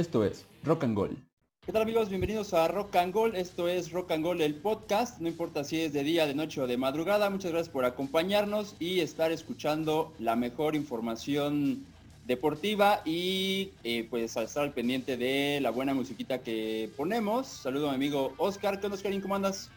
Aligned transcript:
Esto 0.00 0.24
es 0.24 0.46
Rock 0.64 0.84
and 0.84 0.96
Gold. 0.96 1.18
¿Qué 1.66 1.72
tal 1.72 1.82
amigos? 1.82 2.08
Bienvenidos 2.08 2.54
a 2.54 2.66
Rock 2.68 2.96
and 2.96 3.12
Gold. 3.12 3.34
Esto 3.34 3.68
es 3.68 3.92
Rock 3.92 4.12
and 4.12 4.24
Gold 4.24 4.40
el 4.40 4.54
podcast. 4.54 5.20
No 5.20 5.28
importa 5.28 5.62
si 5.62 5.78
es 5.78 5.92
de 5.92 6.02
día, 6.02 6.26
de 6.26 6.34
noche 6.34 6.62
o 6.62 6.66
de 6.66 6.78
madrugada. 6.78 7.28
Muchas 7.28 7.50
gracias 7.50 7.70
por 7.70 7.84
acompañarnos 7.84 8.76
y 8.78 9.00
estar 9.00 9.30
escuchando 9.30 10.14
la 10.18 10.36
mejor 10.36 10.74
información 10.74 11.84
deportiva 12.26 13.02
y 13.04 13.72
eh, 13.84 14.06
pues 14.08 14.38
a 14.38 14.42
estar 14.44 14.62
al 14.62 14.72
pendiente 14.72 15.18
de 15.18 15.60
la 15.60 15.68
buena 15.68 15.92
musiquita 15.92 16.38
que 16.38 16.88
ponemos. 16.96 17.46
Saludo 17.46 17.88
a 17.88 17.90
mi 17.90 17.96
amigo 17.96 18.32
Oscar. 18.38 18.80
¿Qué 18.80 18.86
onda 18.86 18.96
Oscarín? 18.96 19.20
¿Cómo 19.20 19.34
andas? 19.34 19.70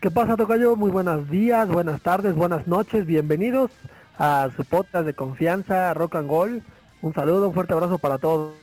¿Qué 0.00 0.10
pasa, 0.10 0.36
Tocayo? 0.36 0.74
Muy 0.74 0.90
buenos 0.90 1.30
días, 1.30 1.68
buenas 1.68 2.02
tardes, 2.02 2.34
buenas 2.34 2.66
noches. 2.66 3.06
Bienvenidos 3.06 3.70
a 4.18 4.50
su 4.56 4.64
podcast 4.64 5.06
de 5.06 5.14
confianza, 5.14 5.94
Rock 5.94 6.16
and 6.16 6.28
Gold. 6.28 6.62
Un 7.02 7.12
saludo, 7.12 7.48
un 7.48 7.54
fuerte 7.54 7.72
abrazo 7.72 7.98
para 7.98 8.16
todos, 8.16 8.54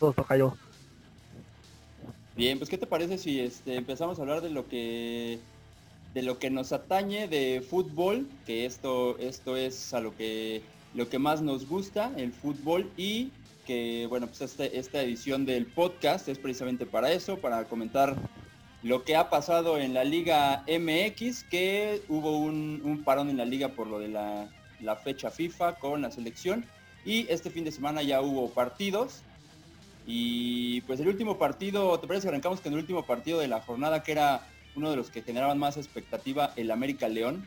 todos 0.00 0.16
Tocayo. 0.16 0.56
Bien, 2.34 2.56
pues 2.56 2.70
¿qué 2.70 2.78
te 2.78 2.86
parece 2.86 3.18
si 3.18 3.40
este, 3.40 3.76
empezamos 3.76 4.18
a 4.18 4.22
hablar 4.22 4.40
de 4.40 4.48
lo 4.48 4.66
que 4.68 5.38
de 6.14 6.22
lo 6.22 6.38
que 6.38 6.48
nos 6.48 6.72
atañe 6.72 7.28
de 7.28 7.60
fútbol, 7.60 8.26
que 8.46 8.64
esto 8.64 9.18
esto 9.18 9.58
es 9.58 9.92
a 9.92 10.00
lo 10.00 10.16
que 10.16 10.62
lo 10.94 11.10
que 11.10 11.18
más 11.18 11.42
nos 11.42 11.68
gusta, 11.68 12.10
el 12.16 12.32
fútbol 12.32 12.90
y 12.96 13.32
que 13.66 14.06
bueno, 14.08 14.28
pues 14.28 14.40
este, 14.40 14.78
esta 14.78 15.02
edición 15.02 15.44
del 15.44 15.66
podcast 15.66 16.26
es 16.28 16.38
precisamente 16.38 16.86
para 16.86 17.12
eso, 17.12 17.36
para 17.36 17.64
comentar 17.64 18.16
lo 18.82 19.04
que 19.04 19.14
ha 19.14 19.28
pasado 19.28 19.76
en 19.76 19.92
la 19.92 20.04
Liga 20.04 20.64
MX, 20.66 21.44
que 21.44 22.00
hubo 22.08 22.38
un, 22.38 22.80
un 22.82 23.04
parón 23.04 23.28
en 23.28 23.36
la 23.36 23.44
liga 23.44 23.68
por 23.68 23.88
lo 23.88 23.98
de 23.98 24.08
la, 24.08 24.48
la 24.80 24.96
fecha 24.96 25.30
FIFA 25.30 25.74
con 25.74 26.00
la 26.00 26.10
selección 26.10 26.64
y 27.08 27.26
este 27.30 27.48
fin 27.48 27.64
de 27.64 27.72
semana 27.72 28.02
ya 28.02 28.20
hubo 28.20 28.50
partidos. 28.50 29.22
Y 30.06 30.82
pues 30.82 31.00
el 31.00 31.08
último 31.08 31.38
partido, 31.38 31.98
¿te 31.98 32.06
parece 32.06 32.24
que 32.24 32.28
arrancamos 32.28 32.60
con 32.60 32.74
el 32.74 32.78
último 32.78 33.06
partido 33.06 33.40
de 33.40 33.48
la 33.48 33.62
jornada 33.62 34.02
que 34.02 34.12
era 34.12 34.46
uno 34.76 34.90
de 34.90 34.96
los 34.96 35.10
que 35.10 35.22
generaban 35.22 35.58
más 35.58 35.78
expectativa, 35.78 36.52
el 36.56 36.70
América 36.70 37.08
León? 37.08 37.46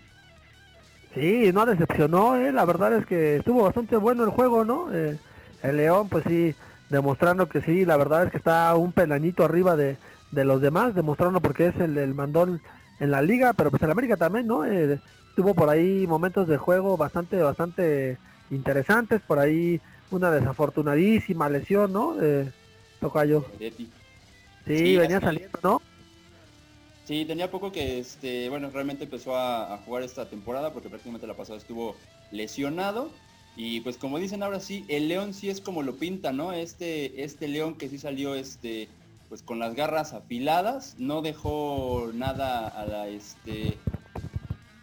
Sí, 1.14 1.52
no 1.54 1.68
decepcionó, 1.68 2.38
¿eh? 2.38 2.52
la 2.52 2.66
verdad 2.66 2.98
es 2.98 3.06
que 3.06 3.36
estuvo 3.36 3.62
bastante 3.62 3.98
bueno 3.98 4.24
el 4.24 4.32
juego, 4.32 4.66
¿no? 4.66 4.92
Eh, 4.92 5.20
el 5.62 5.78
León, 5.78 6.10
pues 6.10 6.24
sí, 6.28 6.56
demostrando 6.90 7.48
que 7.48 7.62
sí, 7.62 7.86
la 7.86 7.98
verdad 7.98 8.26
es 8.26 8.32
que 8.32 8.38
está 8.38 8.74
un 8.76 8.94
pelanito 8.94 9.46
arriba 9.46 9.76
de, 9.76 9.98
de 10.32 10.44
los 10.44 10.60
demás, 10.60 10.96
demostrando 10.96 11.40
porque 11.40 11.68
es 11.68 11.76
el, 11.76 12.16
mandón 12.16 12.62
en 13.00 13.12
la 13.12 13.22
liga, 13.22 13.54
pero 13.54 13.70
pues 13.70 13.84
el 13.84 13.92
América 13.92 14.18
también, 14.18 14.48
¿no? 14.48 14.66
Eh, 14.66 15.00
tuvo 15.36 15.54
por 15.54 15.70
ahí 15.70 16.08
momentos 16.08 16.48
de 16.48 16.58
juego 16.58 16.98
bastante, 16.98 17.38
bastante 17.44 18.18
interesantes, 18.52 19.22
por 19.22 19.40
ahí 19.40 19.82
una 20.12 20.30
desafortunadísima 20.32 21.50
lesión, 21.50 21.94
¿no? 21.94 22.22
Eh, 22.22 22.52
Tocayo. 23.00 23.46
Sí, 23.58 23.90
sí, 24.66 24.98
venía 24.98 25.20
saliendo, 25.20 25.60
¿no? 25.64 25.82
Sí, 27.06 27.26
tenía 27.26 27.50
poco 27.50 27.72
que, 27.72 28.00
este, 28.00 28.50
bueno, 28.50 28.70
realmente 28.70 29.06
empezó 29.06 29.36
a, 29.36 29.74
a, 29.74 29.78
jugar 29.80 30.04
esta 30.04 30.30
temporada 30.30 30.72
porque 30.72 30.90
prácticamente 30.90 31.28
la 31.28 31.34
pasada 31.36 31.58
estuvo 31.58 31.96
lesionado. 32.32 33.10
Y 33.58 33.82
pues 33.82 33.98
como 33.98 34.18
dicen 34.18 34.44
ahora 34.44 34.60
sí, 34.60 34.86
el 34.88 35.08
León 35.10 35.34
sí 35.34 35.50
es 35.50 35.60
como 35.60 35.84
lo 35.84 35.96
pinta, 35.96 36.32
¿no? 36.32 36.54
Este, 36.54 37.24
este 37.24 37.48
León 37.48 37.76
que 37.76 37.90
sí 37.90 37.98
salió, 37.98 38.36
este, 38.36 38.88
pues 39.28 39.42
con 39.42 39.60
las 39.60 39.76
garras 39.76 40.14
afiladas, 40.14 40.96
no 41.00 41.22
dejó 41.22 42.12
nada 42.14 42.68
a 42.68 42.86
la, 42.86 43.08
este, 43.08 43.78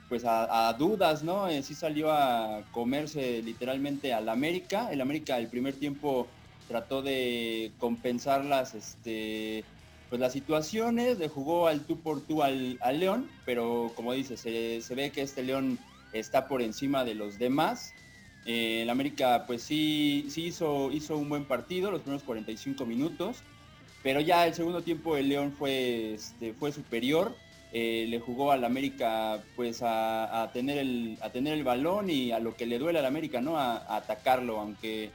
pues 0.08 0.24
a, 0.24 0.72
dudas, 0.78 1.22
¿no? 1.22 1.48
Eh, 1.48 1.62
sí 1.62 1.74
salió 1.74 2.10
a 2.10 2.62
comerse 2.72 3.42
literalmente 3.42 4.14
al 4.14 4.28
América. 4.28 4.88
El 4.90 5.00
América 5.00 5.38
el 5.38 5.48
primer 5.48 5.74
tiempo 5.74 6.26
trató 6.66 7.02
de 7.02 7.72
compensar 7.78 8.44
las, 8.44 8.74
este, 8.74 9.64
pues 10.08 10.20
las 10.20 10.32
situaciones, 10.32 11.18
le 11.18 11.28
jugó 11.28 11.66
al 11.66 11.80
tú 11.82 12.00
por 12.00 12.22
tú 12.22 12.42
al, 12.42 12.78
León, 12.94 13.28
pero 13.44 13.92
como 13.94 14.12
dice, 14.12 14.36
se, 14.36 14.80
se, 14.80 14.94
ve 14.94 15.10
que 15.10 15.22
este 15.22 15.42
León 15.42 15.78
está 16.12 16.48
por 16.48 16.62
encima 16.62 17.04
de 17.04 17.14
los 17.14 17.38
demás. 17.38 17.92
Eh, 18.46 18.82
el 18.82 18.90
América 18.90 19.44
pues 19.46 19.62
sí, 19.62 20.26
sí 20.30 20.46
hizo, 20.46 20.90
hizo 20.90 21.18
un 21.18 21.28
buen 21.28 21.44
partido 21.44 21.90
los 21.90 22.00
primeros 22.00 22.22
45 22.22 22.86
minutos, 22.86 23.42
pero 24.02 24.20
ya 24.20 24.46
el 24.46 24.54
segundo 24.54 24.82
tiempo 24.82 25.18
el 25.18 25.28
León 25.28 25.52
fue, 25.52 26.14
este, 26.14 26.54
fue 26.54 26.72
superior 26.72 27.34
eh, 27.70 28.06
le 28.08 28.18
jugó 28.18 28.50
al 28.50 28.64
América 28.64 29.42
pues 29.54 29.80
a, 29.82 30.50
tener 30.54 30.78
el, 30.78 31.18
a 31.20 31.30
tener 31.30 31.52
el 31.52 31.64
balón 31.64 32.08
y 32.08 32.32
a 32.32 32.38
lo 32.38 32.56
que 32.56 32.66
le 32.66 32.78
duele 32.78 32.98
al 32.98 33.06
América, 33.06 33.42
¿no? 33.42 33.58
A, 33.58 33.96
atacarlo, 33.96 34.58
aunque 34.58 35.10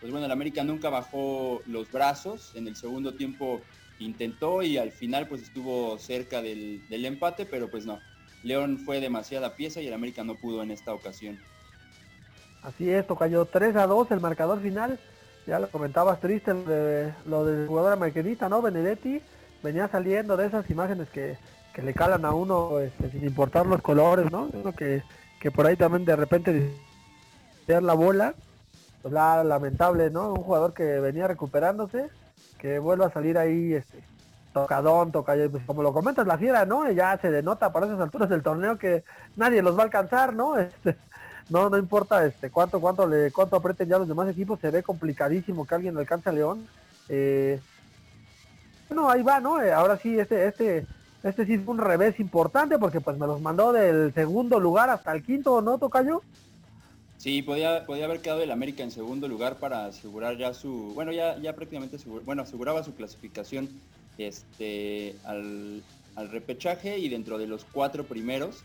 pues 0.00 0.10
bueno, 0.10 0.26
el 0.26 0.32
América 0.32 0.64
nunca 0.64 0.88
bajó 0.88 1.60
los 1.66 1.90
brazos, 1.90 2.52
en 2.54 2.66
el 2.66 2.76
segundo 2.76 3.14
tiempo 3.14 3.60
intentó 3.98 4.62
y 4.62 4.78
al 4.78 4.92
final 4.92 5.26
pues 5.26 5.42
estuvo 5.42 5.98
cerca 5.98 6.40
del, 6.40 6.80
empate, 6.90 7.44
pero 7.44 7.68
pues 7.68 7.84
no, 7.84 7.98
León 8.42 8.78
fue 8.78 9.00
demasiada 9.00 9.54
pieza 9.54 9.82
y 9.82 9.88
el 9.88 9.92
América 9.92 10.24
no 10.24 10.36
pudo 10.36 10.62
en 10.62 10.70
esta 10.70 10.94
ocasión. 10.94 11.38
Así 12.62 12.88
es, 12.88 13.04
cayó 13.18 13.44
3 13.44 13.76
a 13.76 13.86
2 13.86 14.12
el 14.12 14.20
marcador 14.20 14.62
final, 14.62 14.98
ya 15.46 15.58
lo 15.58 15.68
comentabas 15.68 16.20
triste 16.20 16.54
lo, 16.54 17.12
lo 17.26 17.44
del 17.44 17.66
jugador 17.66 17.92
americanista, 17.92 18.48
¿no? 18.48 18.62
Benedetti 18.62 19.20
venía 19.62 19.88
saliendo 19.88 20.36
de 20.36 20.46
esas 20.46 20.70
imágenes 20.70 21.08
que 21.08 21.36
que 21.78 21.84
le 21.84 21.94
calan 21.94 22.24
a 22.24 22.32
uno 22.32 22.80
este, 22.80 23.08
sin 23.08 23.24
importar 23.24 23.64
los 23.64 23.80
colores, 23.80 24.32
¿no? 24.32 24.50
Uno 24.52 24.72
que, 24.72 25.04
que 25.38 25.52
por 25.52 25.64
ahí 25.64 25.76
también 25.76 26.04
de 26.04 26.16
repente 26.16 26.74
la 27.68 27.94
bola, 27.94 28.34
pues 29.00 29.14
la 29.14 29.44
lamentable, 29.44 30.10
¿no? 30.10 30.32
Un 30.32 30.42
jugador 30.42 30.74
que 30.74 30.98
venía 30.98 31.28
recuperándose, 31.28 32.08
que 32.58 32.80
vuelve 32.80 33.04
a 33.04 33.10
salir 33.10 33.38
ahí 33.38 33.74
este 33.74 34.02
tocadón, 34.52 35.12
toca 35.12 35.34
pues 35.52 35.62
como 35.66 35.84
lo 35.84 35.92
comentas 35.92 36.26
la 36.26 36.36
fiera, 36.36 36.64
¿no? 36.64 36.90
Ya 36.90 37.16
se 37.18 37.30
denota 37.30 37.72
para 37.72 37.86
esas 37.86 38.00
alturas 38.00 38.28
del 38.28 38.42
torneo 38.42 38.76
que 38.76 39.04
nadie 39.36 39.62
los 39.62 39.76
va 39.76 39.82
a 39.82 39.84
alcanzar, 39.84 40.34
¿no? 40.34 40.58
Este, 40.58 40.96
no, 41.48 41.70
no 41.70 41.78
importa 41.78 42.26
este 42.26 42.50
cuánto, 42.50 42.80
cuánto 42.80 43.06
le, 43.06 43.30
cuánto 43.30 43.54
aprieten 43.54 43.88
ya 43.88 43.98
los 43.98 44.08
demás 44.08 44.28
equipos, 44.28 44.58
se 44.58 44.72
ve 44.72 44.82
complicadísimo 44.82 45.64
que 45.64 45.76
alguien 45.76 45.96
alcance 45.96 46.28
a 46.28 46.32
León. 46.32 46.66
Eh, 47.08 47.60
bueno, 48.88 49.08
ahí 49.08 49.22
va, 49.22 49.38
¿no? 49.38 49.62
Eh, 49.62 49.72
ahora 49.72 49.96
sí, 49.96 50.18
este, 50.18 50.48
este, 50.48 50.84
este 51.22 51.46
sí 51.46 51.58
fue 51.58 51.74
un 51.74 51.80
revés 51.80 52.20
importante 52.20 52.78
porque 52.78 53.00
pues 53.00 53.18
me 53.18 53.26
los 53.26 53.40
mandó 53.40 53.72
del 53.72 54.12
segundo 54.14 54.60
lugar 54.60 54.90
hasta 54.90 55.12
el 55.12 55.22
quinto, 55.22 55.60
¿no, 55.60 55.78
Tocayo? 55.78 56.22
Sí, 57.18 57.42
podía, 57.42 57.84
podía 57.84 58.04
haber 58.04 58.20
quedado 58.20 58.42
el 58.42 58.50
América 58.52 58.84
en 58.84 58.92
segundo 58.92 59.26
lugar 59.26 59.56
para 59.56 59.86
asegurar 59.86 60.36
ya 60.36 60.54
su, 60.54 60.92
bueno, 60.94 61.10
ya, 61.10 61.36
ya 61.38 61.52
prácticamente, 61.52 61.98
bueno, 62.24 62.42
aseguraba 62.42 62.84
su 62.84 62.94
clasificación 62.94 63.68
este, 64.18 65.16
al, 65.24 65.82
al, 66.14 66.30
repechaje 66.30 66.98
y 66.98 67.08
dentro 67.08 67.36
de 67.36 67.48
los 67.48 67.64
cuatro 67.64 68.04
primeros, 68.04 68.62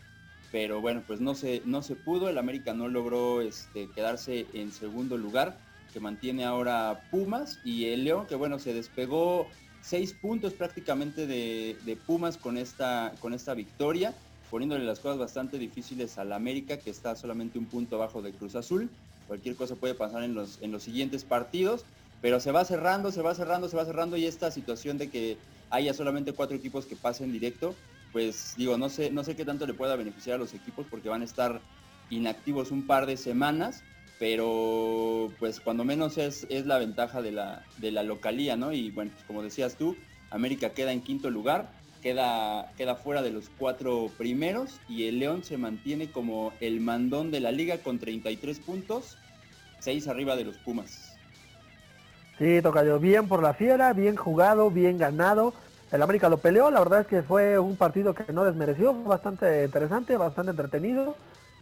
pero 0.52 0.80
bueno, 0.80 1.02
pues 1.04 1.20
no 1.20 1.34
se, 1.34 1.62
no 1.64 1.82
se 1.82 1.96
pudo, 1.96 2.28
el 2.28 2.38
América 2.38 2.74
no 2.74 2.86
logró 2.86 3.40
este, 3.40 3.88
quedarse 3.90 4.46
en 4.54 4.70
segundo 4.70 5.16
lugar, 5.16 5.58
que 5.92 5.98
mantiene 5.98 6.44
ahora 6.44 7.08
Pumas 7.10 7.58
y 7.64 7.86
el 7.86 8.04
León, 8.04 8.26
que 8.28 8.36
bueno, 8.36 8.60
se 8.60 8.72
despegó 8.72 9.48
seis 9.84 10.14
puntos 10.14 10.54
prácticamente 10.54 11.26
de, 11.26 11.98
Pumas 12.06 12.38
con 12.38 12.56
esta, 12.56 13.12
con 13.20 13.34
esta 13.34 13.54
victoria, 13.54 14.14
poniéndole 14.50 14.84
las 14.84 14.98
cosas 14.98 15.18
bastante 15.18 15.58
difíciles 15.58 16.16
al 16.18 16.32
América, 16.32 16.78
que 16.78 16.90
está 16.90 17.14
solamente 17.16 17.58
un 17.58 17.66
punto 17.66 17.96
abajo 17.96 18.22
de 18.22 18.32
Cruz 18.32 18.54
Azul. 18.54 18.88
Cualquier 19.28 19.56
cosa 19.56 19.74
puede 19.74 19.94
pasar 19.94 20.22
en 20.22 20.34
los, 20.34 20.58
en 20.62 20.72
los 20.72 20.82
siguientes 20.82 21.24
partidos, 21.24 21.84
pero 22.22 22.40
se 22.40 22.52
va 22.52 22.64
cerrando, 22.64 23.12
se 23.12 23.22
va 23.22 23.34
cerrando, 23.34 23.68
se 23.68 23.76
va 23.76 23.84
cerrando 23.84 24.16
y 24.16 24.26
esta 24.26 24.50
situación 24.50 24.96
de 24.96 25.10
que 25.10 25.36
haya 25.70 25.92
solamente 25.92 26.32
cuatro 26.32 26.56
equipos 26.56 26.86
que 26.86 26.96
pasen 26.96 27.32
directo, 27.32 27.74
pues 28.12 28.54
digo, 28.56 28.78
no 28.78 28.88
sé, 28.88 29.10
no 29.10 29.24
sé 29.24 29.36
qué 29.36 29.44
tanto 29.44 29.66
le 29.66 29.74
pueda 29.74 29.96
beneficiar 29.96 30.36
a 30.36 30.38
los 30.38 30.54
equipos 30.54 30.86
porque 30.88 31.08
van 31.08 31.22
a 31.22 31.24
estar 31.24 31.60
inactivos 32.10 32.70
un 32.70 32.86
par 32.86 33.06
de 33.06 33.16
semanas 33.16 33.82
pero 34.18 35.32
pues 35.38 35.60
cuando 35.60 35.84
menos 35.84 36.18
es, 36.18 36.46
es 36.48 36.66
la 36.66 36.78
ventaja 36.78 37.22
de 37.22 37.32
la, 37.32 37.64
de 37.78 37.90
la 37.90 38.02
localía, 38.02 38.56
¿no? 38.56 38.72
Y 38.72 38.90
bueno, 38.90 39.10
pues 39.12 39.24
como 39.24 39.42
decías 39.42 39.76
tú, 39.76 39.96
América 40.30 40.70
queda 40.70 40.92
en 40.92 41.00
quinto 41.00 41.30
lugar, 41.30 41.70
queda, 42.02 42.72
queda 42.76 42.96
fuera 42.96 43.22
de 43.22 43.30
los 43.30 43.50
cuatro 43.58 44.10
primeros 44.16 44.80
y 44.88 45.08
el 45.08 45.18
León 45.18 45.42
se 45.42 45.56
mantiene 45.56 46.10
como 46.10 46.52
el 46.60 46.80
mandón 46.80 47.30
de 47.30 47.40
la 47.40 47.50
liga 47.50 47.78
con 47.78 47.98
33 47.98 48.60
puntos, 48.60 49.16
6 49.80 50.08
arriba 50.08 50.36
de 50.36 50.44
los 50.44 50.56
Pumas. 50.58 51.16
Sí, 52.38 52.60
Tocayo, 52.62 52.98
bien 52.98 53.28
por 53.28 53.42
la 53.42 53.54
fiera, 53.54 53.92
bien 53.92 54.16
jugado, 54.16 54.70
bien 54.70 54.98
ganado. 54.98 55.54
El 55.92 56.02
América 56.02 56.28
lo 56.28 56.38
peleó, 56.38 56.70
la 56.70 56.80
verdad 56.80 57.02
es 57.02 57.06
que 57.06 57.22
fue 57.22 57.58
un 57.58 57.76
partido 57.76 58.14
que 58.14 58.32
no 58.32 58.44
desmereció, 58.44 58.92
bastante 58.92 59.64
interesante, 59.64 60.16
bastante 60.16 60.50
entretenido. 60.50 61.16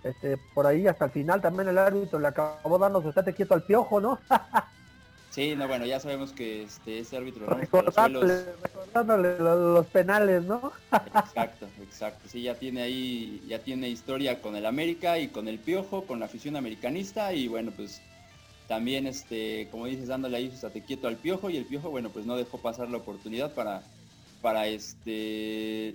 Este, 0.04 0.36
por 0.54 0.66
ahí 0.66 0.86
hasta 0.86 1.04
el 1.04 1.10
final 1.12 1.40
también 1.40 1.68
el 1.68 1.78
árbitro 1.78 2.18
le 2.18 2.28
acabó 2.28 2.78
dando 2.78 3.00
su 3.00 3.10
estate 3.10 3.34
quieto 3.34 3.54
al 3.54 3.62
piojo, 3.62 4.00
¿no? 4.00 4.18
sí, 5.30 5.54
no, 5.54 5.68
bueno, 5.68 5.86
ya 5.86 6.00
sabemos 6.00 6.32
que 6.32 6.64
este, 6.64 6.98
ese 6.98 7.16
árbitro 7.16 7.46
recordándole, 7.46 8.46
recordándole 8.62 9.38
los 9.38 9.86
penales, 9.86 10.42
¿no? 10.42 10.72
exacto, 10.92 11.68
exacto. 11.80 12.28
Sí, 12.28 12.42
ya 12.42 12.56
tiene 12.56 12.82
ahí, 12.82 13.44
ya 13.46 13.60
tiene 13.60 13.88
historia 13.88 14.40
con 14.40 14.56
el 14.56 14.66
América 14.66 15.18
y 15.18 15.28
con 15.28 15.46
el 15.46 15.58
piojo, 15.58 16.04
con 16.04 16.18
la 16.18 16.26
afición 16.26 16.56
americanista 16.56 17.32
y 17.32 17.46
bueno, 17.46 17.70
pues 17.76 18.02
también, 18.72 19.06
este, 19.06 19.68
como 19.70 19.84
dices, 19.84 20.08
dándole 20.08 20.38
ahí 20.38 20.48
su 20.48 20.54
estate 20.54 20.80
quieto 20.80 21.06
al 21.06 21.16
Piojo 21.16 21.50
y 21.50 21.58
el 21.58 21.66
Piojo, 21.66 21.90
bueno, 21.90 22.08
pues 22.08 22.24
no 22.24 22.36
dejó 22.36 22.56
pasar 22.56 22.88
la 22.88 22.96
oportunidad 22.96 23.52
para, 23.52 23.82
para 24.40 24.66
este, 24.66 25.94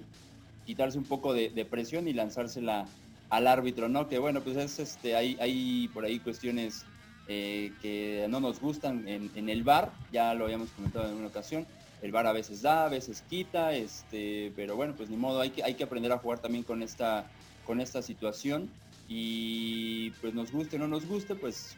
quitarse 0.66 1.00
un 1.00 1.06
poco 1.06 1.34
de, 1.34 1.68
presión 1.70 2.08
y 2.08 2.14
lanzársela 2.14 2.86
al 3.30 3.48
árbitro, 3.48 3.90
¿no? 3.90 4.08
Que 4.08 4.20
bueno, 4.20 4.42
pues 4.42 4.58
es, 4.58 4.80
este, 4.80 5.16
hay, 5.16 5.38
hay 5.40 5.90
por 5.94 6.06
ahí 6.06 6.20
cuestiones 6.20 6.86
eh, 7.28 7.74
que 7.82 8.26
no 8.30 8.40
nos 8.40 8.60
gustan 8.60 9.08
en, 9.08 9.50
el 9.50 9.64
bar, 9.64 9.92
ya 10.12 10.34
lo 10.34 10.46
habíamos 10.46 10.70
comentado 10.70 11.10
en 11.10 11.16
una 11.16 11.28
ocasión, 11.28 11.66
el 12.02 12.12
bar 12.12 12.26
a 12.28 12.32
veces 12.32 12.62
da, 12.62 12.86
a 12.86 12.90
veces 12.90 13.24
quita, 13.30 13.74
este, 13.74 14.54
pero 14.56 14.76
bueno, 14.76 14.94
pues 14.96 15.10
ni 15.10 15.18
modo, 15.18 15.42
hay 15.42 15.50
que, 15.50 15.64
hay 15.64 15.74
que 15.74 15.84
aprender 15.84 16.12
a 16.12 16.20
jugar 16.20 16.40
también 16.40 16.64
con 16.64 16.82
esta, 16.82 17.26
con 17.66 17.82
esta 17.82 18.02
situación 18.02 18.70
y 19.10 20.12
pues 20.22 20.34
nos 20.34 20.52
guste 20.52 20.78
o 20.78 20.80
no 20.80 20.88
nos 20.88 21.06
guste, 21.06 21.36
pues 21.36 21.76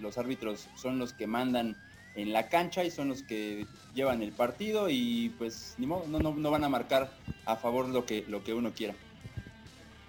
los 0.00 0.18
árbitros 0.18 0.68
son 0.76 0.98
los 0.98 1.12
que 1.12 1.26
mandan 1.26 1.76
en 2.14 2.32
la 2.32 2.48
cancha 2.48 2.82
y 2.82 2.90
son 2.90 3.08
los 3.08 3.22
que 3.22 3.66
llevan 3.94 4.22
el 4.22 4.32
partido 4.32 4.88
y 4.88 5.32
pues 5.38 5.76
ni 5.78 5.86
modo, 5.86 6.06
no, 6.08 6.18
no, 6.18 6.50
van 6.50 6.64
a 6.64 6.68
marcar 6.68 7.12
a 7.44 7.54
favor 7.54 7.88
lo 7.88 8.04
que, 8.04 8.24
lo 8.28 8.42
que 8.42 8.54
uno 8.54 8.72
quiera. 8.72 8.94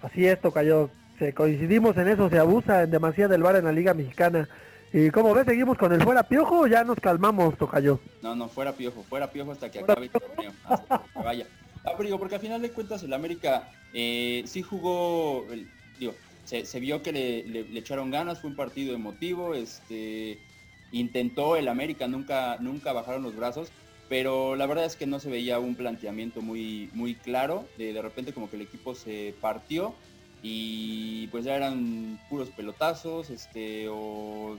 Así 0.02 0.26
es, 0.26 0.40
Tocayo. 0.40 0.90
Se 1.18 1.34
coincidimos 1.34 1.96
en 1.98 2.08
eso, 2.08 2.30
se 2.30 2.38
abusa 2.38 2.82
en 2.82 2.90
demasiado 2.90 3.32
del 3.32 3.42
bar 3.42 3.56
en 3.56 3.64
la 3.64 3.72
Liga 3.72 3.92
Mexicana. 3.92 4.48
Y 4.92 5.10
como 5.10 5.34
ves, 5.34 5.46
seguimos 5.46 5.78
con 5.78 5.92
el 5.92 6.02
fuera 6.02 6.22
piojo 6.22 6.60
o 6.60 6.66
ya 6.66 6.82
nos 6.82 6.98
calmamos, 6.98 7.56
Tocayo. 7.56 8.00
No, 8.22 8.34
no, 8.34 8.48
fuera 8.48 8.72
piojo, 8.72 9.04
fuera 9.08 9.30
piojo 9.30 9.52
hasta 9.52 9.70
que 9.70 9.80
acabe 9.80 10.06
el 10.06 10.10
torneo, 10.10 10.52
hasta 10.64 11.02
que 11.12 11.22
vaya. 11.22 11.46
Ah, 11.84 11.92
pero 11.96 12.04
digo, 12.04 12.18
porque 12.18 12.34
al 12.34 12.40
final 12.40 12.60
de 12.60 12.70
cuentas 12.70 13.02
el 13.02 13.12
América 13.12 13.70
eh, 13.94 14.42
sí 14.46 14.62
jugó, 14.62 15.46
digo, 15.98 16.14
se, 16.44 16.80
vio 16.80 17.02
que 17.02 17.12
le, 17.12 17.78
echaron 17.78 18.10
ganas, 18.10 18.40
fue 18.40 18.50
un 18.50 18.56
partido 18.56 18.94
emotivo, 18.94 19.54
este, 19.54 20.38
intentó 20.92 21.56
el 21.56 21.68
América, 21.68 22.08
nunca, 22.08 22.56
nunca 22.60 22.92
bajaron 22.92 23.22
los 23.22 23.36
brazos, 23.36 23.70
pero 24.10 24.56
la 24.56 24.66
verdad 24.66 24.84
es 24.84 24.96
que 24.96 25.06
no 25.06 25.20
se 25.20 25.30
veía 25.30 25.58
un 25.58 25.76
planteamiento 25.76 26.42
muy, 26.42 26.90
muy 26.92 27.14
claro, 27.14 27.64
de, 27.78 27.94
de 27.94 28.02
repente 28.02 28.34
como 28.34 28.50
que 28.50 28.56
el 28.56 28.62
equipo 28.62 28.94
se 28.94 29.34
partió 29.40 29.94
y 30.42 31.28
pues 31.28 31.44
ya 31.44 31.54
eran 31.54 32.18
puros 32.28 32.48
pelotazos, 32.50 33.30
este, 33.30 33.86
o 33.88 34.58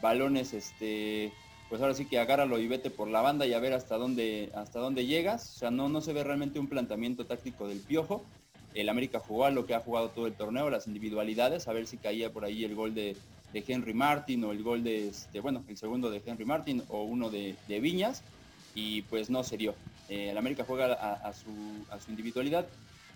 balones, 0.00 0.54
este, 0.54 1.32
pues 1.68 1.80
ahora 1.80 1.94
sí 1.94 2.04
que 2.04 2.18
agárralo 2.18 2.58
y 2.58 2.68
vete 2.68 2.90
por 2.90 3.08
la 3.08 3.22
banda 3.22 3.46
y 3.46 3.54
a 3.54 3.58
ver 3.58 3.72
hasta 3.72 3.96
dónde, 3.96 4.50
hasta 4.54 4.78
dónde 4.78 5.06
llegas. 5.06 5.56
O 5.56 5.58
sea, 5.58 5.70
no, 5.70 5.88
no 5.88 6.00
se 6.00 6.12
ve 6.12 6.22
realmente 6.22 6.58
un 6.58 6.68
planteamiento 6.68 7.26
táctico 7.26 7.66
del 7.66 7.80
piojo. 7.80 8.24
El 8.74 8.88
América 8.88 9.20
jugó 9.20 9.46
a 9.46 9.50
lo 9.50 9.66
que 9.66 9.74
ha 9.74 9.80
jugado 9.80 10.10
todo 10.10 10.26
el 10.26 10.34
torneo, 10.34 10.70
las 10.70 10.86
individualidades, 10.86 11.66
a 11.66 11.72
ver 11.72 11.86
si 11.86 11.96
caía 11.96 12.32
por 12.32 12.44
ahí 12.44 12.64
el 12.64 12.74
gol 12.74 12.94
de, 12.94 13.16
Henry 13.52 13.94
Martin 13.94 14.44
o 14.44 14.52
el 14.52 14.62
gol 14.62 14.82
de, 14.82 15.08
este, 15.08 15.40
bueno, 15.40 15.62
el 15.68 15.76
segundo 15.76 16.10
de 16.10 16.22
Henry 16.24 16.44
Martin 16.44 16.82
o 16.88 17.02
uno 17.02 17.30
de, 17.30 17.56
Viñas 17.68 18.22
y 18.74 19.02
pues 19.02 19.30
no 19.30 19.42
se 19.42 19.56
dio. 19.56 19.74
Eh, 20.08 20.30
el 20.30 20.38
América 20.38 20.64
juega 20.66 20.92
a, 20.92 21.32
su, 21.32 21.50
individualidad 22.08 22.66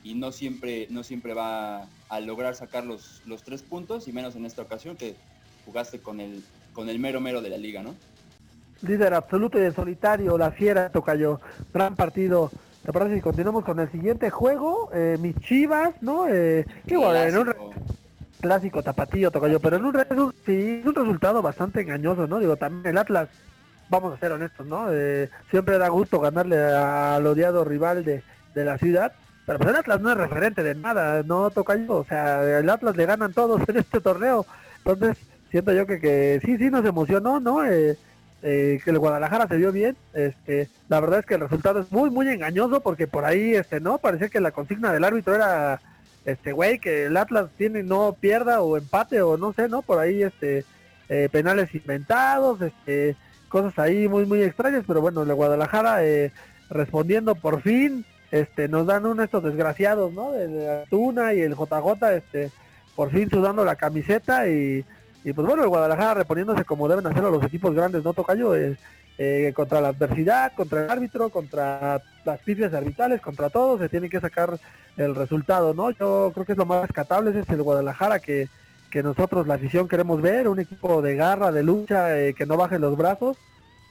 y 0.02 0.14
no 0.14 0.32
siempre, 0.32 0.86
no 0.90 1.02
siempre 1.02 1.34
va 1.34 1.86
a 2.08 2.20
lograr 2.20 2.54
sacar 2.54 2.84
los, 2.84 3.22
los 3.26 3.42
tres 3.42 3.62
puntos 3.62 4.08
y 4.08 4.12
menos 4.12 4.36
en 4.36 4.46
esta 4.46 4.62
ocasión 4.62 4.96
que 4.96 5.16
jugaste 5.64 6.00
con 6.00 6.20
el, 6.20 6.44
con 6.72 6.88
el 6.88 6.98
mero 6.98 7.20
mero 7.20 7.42
de 7.42 7.50
la 7.50 7.58
liga, 7.58 7.82
¿no? 7.82 7.94
Líder 8.82 9.14
absoluto 9.14 9.58
y 9.58 9.64
en 9.64 9.74
solitario, 9.74 10.36
la 10.36 10.50
fiera 10.52 10.90
Tocayo, 10.90 11.40
gran 11.72 11.96
partido 11.96 12.50
¿Te 12.86 12.92
parece 12.92 13.16
si 13.16 13.20
continuamos 13.20 13.64
con 13.64 13.80
el 13.80 13.90
siguiente 13.90 14.30
juego? 14.30 14.90
Eh, 14.94 15.16
mis 15.20 15.34
chivas, 15.40 16.00
¿no? 16.02 16.28
Eh, 16.28 16.64
igual, 16.86 17.16
en 17.16 17.38
un 17.38 17.52
clásico 18.40 18.80
tapatío, 18.80 19.32
yo, 19.48 19.58
pero 19.58 19.76
en 19.76 19.84
un, 19.84 20.32
sí, 20.46 20.82
un 20.84 20.94
resultado 20.94 21.42
bastante 21.42 21.80
engañoso, 21.80 22.28
¿no? 22.28 22.38
Digo, 22.38 22.54
también 22.54 22.86
el 22.86 22.98
Atlas, 22.98 23.28
vamos 23.88 24.14
a 24.14 24.18
ser 24.18 24.32
honestos, 24.32 24.66
¿no? 24.66 24.86
Eh, 24.90 25.30
siempre 25.50 25.78
da 25.78 25.88
gusto 25.88 26.20
ganarle 26.20 26.58
al 26.58 27.26
odiado 27.26 27.64
rival 27.64 28.04
de, 28.04 28.22
la 28.54 28.78
ciudad, 28.78 29.12
pero 29.44 29.58
pues 29.58 29.70
el 29.70 29.76
Atlas 29.76 30.00
no 30.00 30.10
es 30.10 30.16
referente 30.16 30.62
de 30.62 30.74
nada, 30.74 31.22
no 31.22 31.50
toca 31.50 31.76
yo, 31.76 31.96
o 31.96 32.04
sea, 32.04 32.58
el 32.58 32.70
Atlas 32.70 32.96
le 32.96 33.04
ganan 33.04 33.34
todos 33.34 33.60
en 33.68 33.76
este 33.76 34.00
torneo, 34.00 34.46
entonces 34.78 35.18
siento 35.50 35.74
yo 35.74 35.86
que, 35.86 36.00
que 36.00 36.40
sí, 36.42 36.56
sí 36.56 36.70
nos 36.70 36.84
emocionó, 36.86 37.38
¿no? 37.38 37.64
Eh, 37.66 37.98
eh, 38.42 38.80
que 38.84 38.90
el 38.90 38.98
Guadalajara 38.98 39.48
se 39.48 39.56
vio 39.56 39.72
bien. 39.72 39.96
Este, 40.14 40.68
la 40.88 41.00
verdad 41.00 41.20
es 41.20 41.26
que 41.26 41.34
el 41.34 41.40
resultado 41.40 41.80
es 41.80 41.90
muy, 41.90 42.10
muy 42.10 42.28
engañoso 42.28 42.80
porque 42.80 43.06
por 43.06 43.24
ahí, 43.24 43.54
este, 43.54 43.80
no, 43.80 43.98
parecía 43.98 44.28
que 44.28 44.40
la 44.40 44.52
consigna 44.52 44.92
del 44.92 45.04
árbitro 45.04 45.34
era, 45.34 45.80
este, 46.24 46.52
güey, 46.52 46.78
que 46.78 47.06
el 47.06 47.16
Atlas 47.16 47.48
tiene 47.56 47.82
no 47.82 48.16
pierda 48.18 48.60
o 48.60 48.76
empate 48.76 49.22
o 49.22 49.36
no 49.36 49.52
sé, 49.52 49.68
¿no? 49.68 49.82
Por 49.82 49.98
ahí, 49.98 50.22
este, 50.22 50.64
eh, 51.08 51.28
penales 51.32 51.74
inventados, 51.74 52.60
este, 52.62 53.16
cosas 53.48 53.78
ahí 53.78 54.08
muy, 54.08 54.26
muy 54.26 54.42
extrañas, 54.42 54.84
pero 54.86 55.00
bueno, 55.00 55.22
el 55.22 55.34
Guadalajara 55.34 56.04
eh, 56.04 56.32
respondiendo 56.70 57.34
por 57.34 57.62
fin, 57.62 58.04
este, 58.30 58.68
nos 58.68 58.86
dan 58.86 59.06
uno 59.06 59.22
estos 59.22 59.42
desgraciados, 59.42 60.12
¿no? 60.12 60.32
De, 60.32 60.84
Tuna 60.90 61.34
y 61.34 61.40
el 61.40 61.54
JJ, 61.54 62.16
este, 62.16 62.50
por 62.94 63.10
fin 63.10 63.30
sudando 63.30 63.64
la 63.64 63.76
camiseta 63.76 64.48
y 64.48 64.84
y 65.26 65.32
pues 65.32 65.44
bueno, 65.44 65.64
el 65.64 65.68
Guadalajara 65.68 66.14
reponiéndose 66.14 66.64
como 66.64 66.86
deben 66.86 67.04
hacerlo 67.04 67.32
los 67.32 67.42
equipos 67.42 67.74
grandes, 67.74 68.04
¿no, 68.04 68.14
Tocayo? 68.14 68.54
Eh, 68.54 68.76
eh, 69.18 69.52
contra 69.56 69.80
la 69.80 69.88
adversidad, 69.88 70.52
contra 70.54 70.84
el 70.84 70.90
árbitro, 70.90 71.30
contra 71.30 72.00
las 72.24 72.38
pifias 72.42 72.72
arbitrales, 72.72 73.20
contra 73.20 73.50
todo, 73.50 73.76
se 73.76 73.88
tiene 73.88 74.08
que 74.08 74.20
sacar 74.20 74.56
el 74.96 75.16
resultado, 75.16 75.74
¿no? 75.74 75.90
Yo 75.90 76.30
creo 76.32 76.46
que 76.46 76.52
es 76.52 76.58
lo 76.58 76.64
más 76.64 76.82
rescatable, 76.82 77.36
es 77.36 77.48
el 77.48 77.60
Guadalajara 77.60 78.20
que, 78.20 78.48
que 78.96 79.02
nosotros, 79.02 79.46
la 79.46 79.56
afición, 79.56 79.88
queremos 79.88 80.22
ver, 80.22 80.48
un 80.48 80.58
equipo 80.58 81.02
de 81.02 81.16
garra, 81.16 81.52
de 81.52 81.62
lucha, 81.62 82.18
eh, 82.18 82.32
que 82.32 82.46
no 82.46 82.56
baje 82.56 82.78
los 82.78 82.96
brazos, 82.96 83.36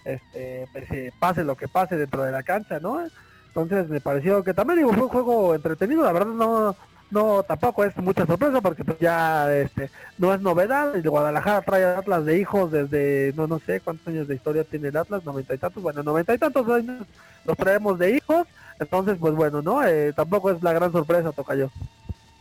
este, 0.03 0.67
pues, 0.71 1.13
pase 1.19 1.43
lo 1.43 1.55
que 1.55 1.67
pase 1.67 1.95
dentro 1.95 2.23
de 2.23 2.31
la 2.31 2.41
cancha, 2.41 2.79
¿no? 2.79 3.05
Entonces 3.49 3.87
me 3.87 4.01
pareció 4.01 4.43
que 4.43 4.55
también 4.55 4.79
digo, 4.79 4.93
fue 4.93 5.03
un 5.03 5.09
juego 5.09 5.53
entretenido, 5.53 6.03
la 6.03 6.11
verdad 6.11 6.33
no, 6.33 6.75
no 7.11 7.43
tampoco 7.43 7.83
es 7.83 7.95
mucha 7.97 8.25
sorpresa 8.25 8.61
porque 8.61 8.83
pues 8.83 8.97
ya 8.97 9.53
este 9.53 9.91
no 10.17 10.33
es 10.33 10.41
novedad 10.41 10.95
el 10.95 11.07
Guadalajara 11.07 11.61
trae 11.61 11.85
Atlas 11.85 12.25
de 12.25 12.39
hijos 12.39 12.71
desde 12.71 13.31
no 13.37 13.45
no 13.45 13.59
sé 13.59 13.79
cuántos 13.81 14.07
años 14.07 14.27
de 14.27 14.33
historia 14.33 14.63
tiene 14.63 14.87
el 14.87 14.97
Atlas 14.97 15.23
noventa 15.23 15.53
y 15.53 15.59
tantos 15.59 15.83
bueno 15.83 16.01
noventa 16.01 16.33
y 16.33 16.39
tantos 16.39 16.67
años 16.67 17.05
los 17.45 17.55
traemos 17.55 17.99
de 17.99 18.17
hijos 18.17 18.47
entonces 18.79 19.17
pues 19.19 19.35
bueno 19.35 19.61
no 19.61 19.85
eh, 19.85 20.13
tampoco 20.13 20.49
es 20.49 20.63
la 20.63 20.73
gran 20.73 20.91
sorpresa 20.91 21.31
toca 21.31 21.53
yo 21.53 21.69